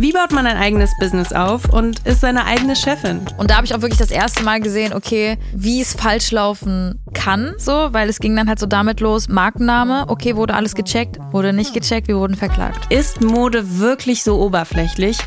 Wie 0.00 0.12
baut 0.12 0.32
man 0.32 0.46
ein 0.46 0.56
eigenes 0.56 0.96
Business 0.98 1.30
auf 1.30 1.68
und 1.74 2.06
ist 2.06 2.22
seine 2.22 2.46
eigene 2.46 2.74
Chefin? 2.74 3.20
Und 3.36 3.50
da 3.50 3.56
habe 3.56 3.66
ich 3.66 3.74
auch 3.74 3.82
wirklich 3.82 3.98
das 3.98 4.10
erste 4.10 4.42
Mal 4.42 4.58
gesehen, 4.58 4.94
okay, 4.94 5.36
wie 5.52 5.82
es 5.82 5.92
falsch 5.92 6.30
laufen 6.30 6.98
kann, 7.12 7.52
so, 7.58 7.88
weil 7.92 8.08
es 8.08 8.18
ging 8.18 8.34
dann 8.34 8.48
halt 8.48 8.58
so 8.58 8.64
damit 8.64 9.00
los, 9.00 9.28
Markenname, 9.28 10.06
okay, 10.08 10.36
wurde 10.36 10.54
alles 10.54 10.74
gecheckt, 10.74 11.18
wurde 11.32 11.52
nicht 11.52 11.74
gecheckt, 11.74 12.08
wir 12.08 12.16
wurden 12.16 12.34
verklagt. 12.34 12.90
Ist 12.90 13.20
Mode 13.20 13.78
wirklich 13.78 14.22
so 14.22 14.40
oberflächlich 14.40 15.18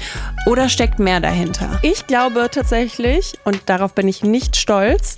oder 0.47 0.69
steckt 0.69 0.97
mehr 0.97 1.19
dahinter? 1.19 1.77
Ich 1.83 2.07
glaube 2.07 2.49
tatsächlich, 2.51 3.37
und 3.43 3.61
darauf 3.67 3.93
bin 3.93 4.07
ich 4.07 4.23
nicht 4.23 4.55
stolz, 4.55 5.17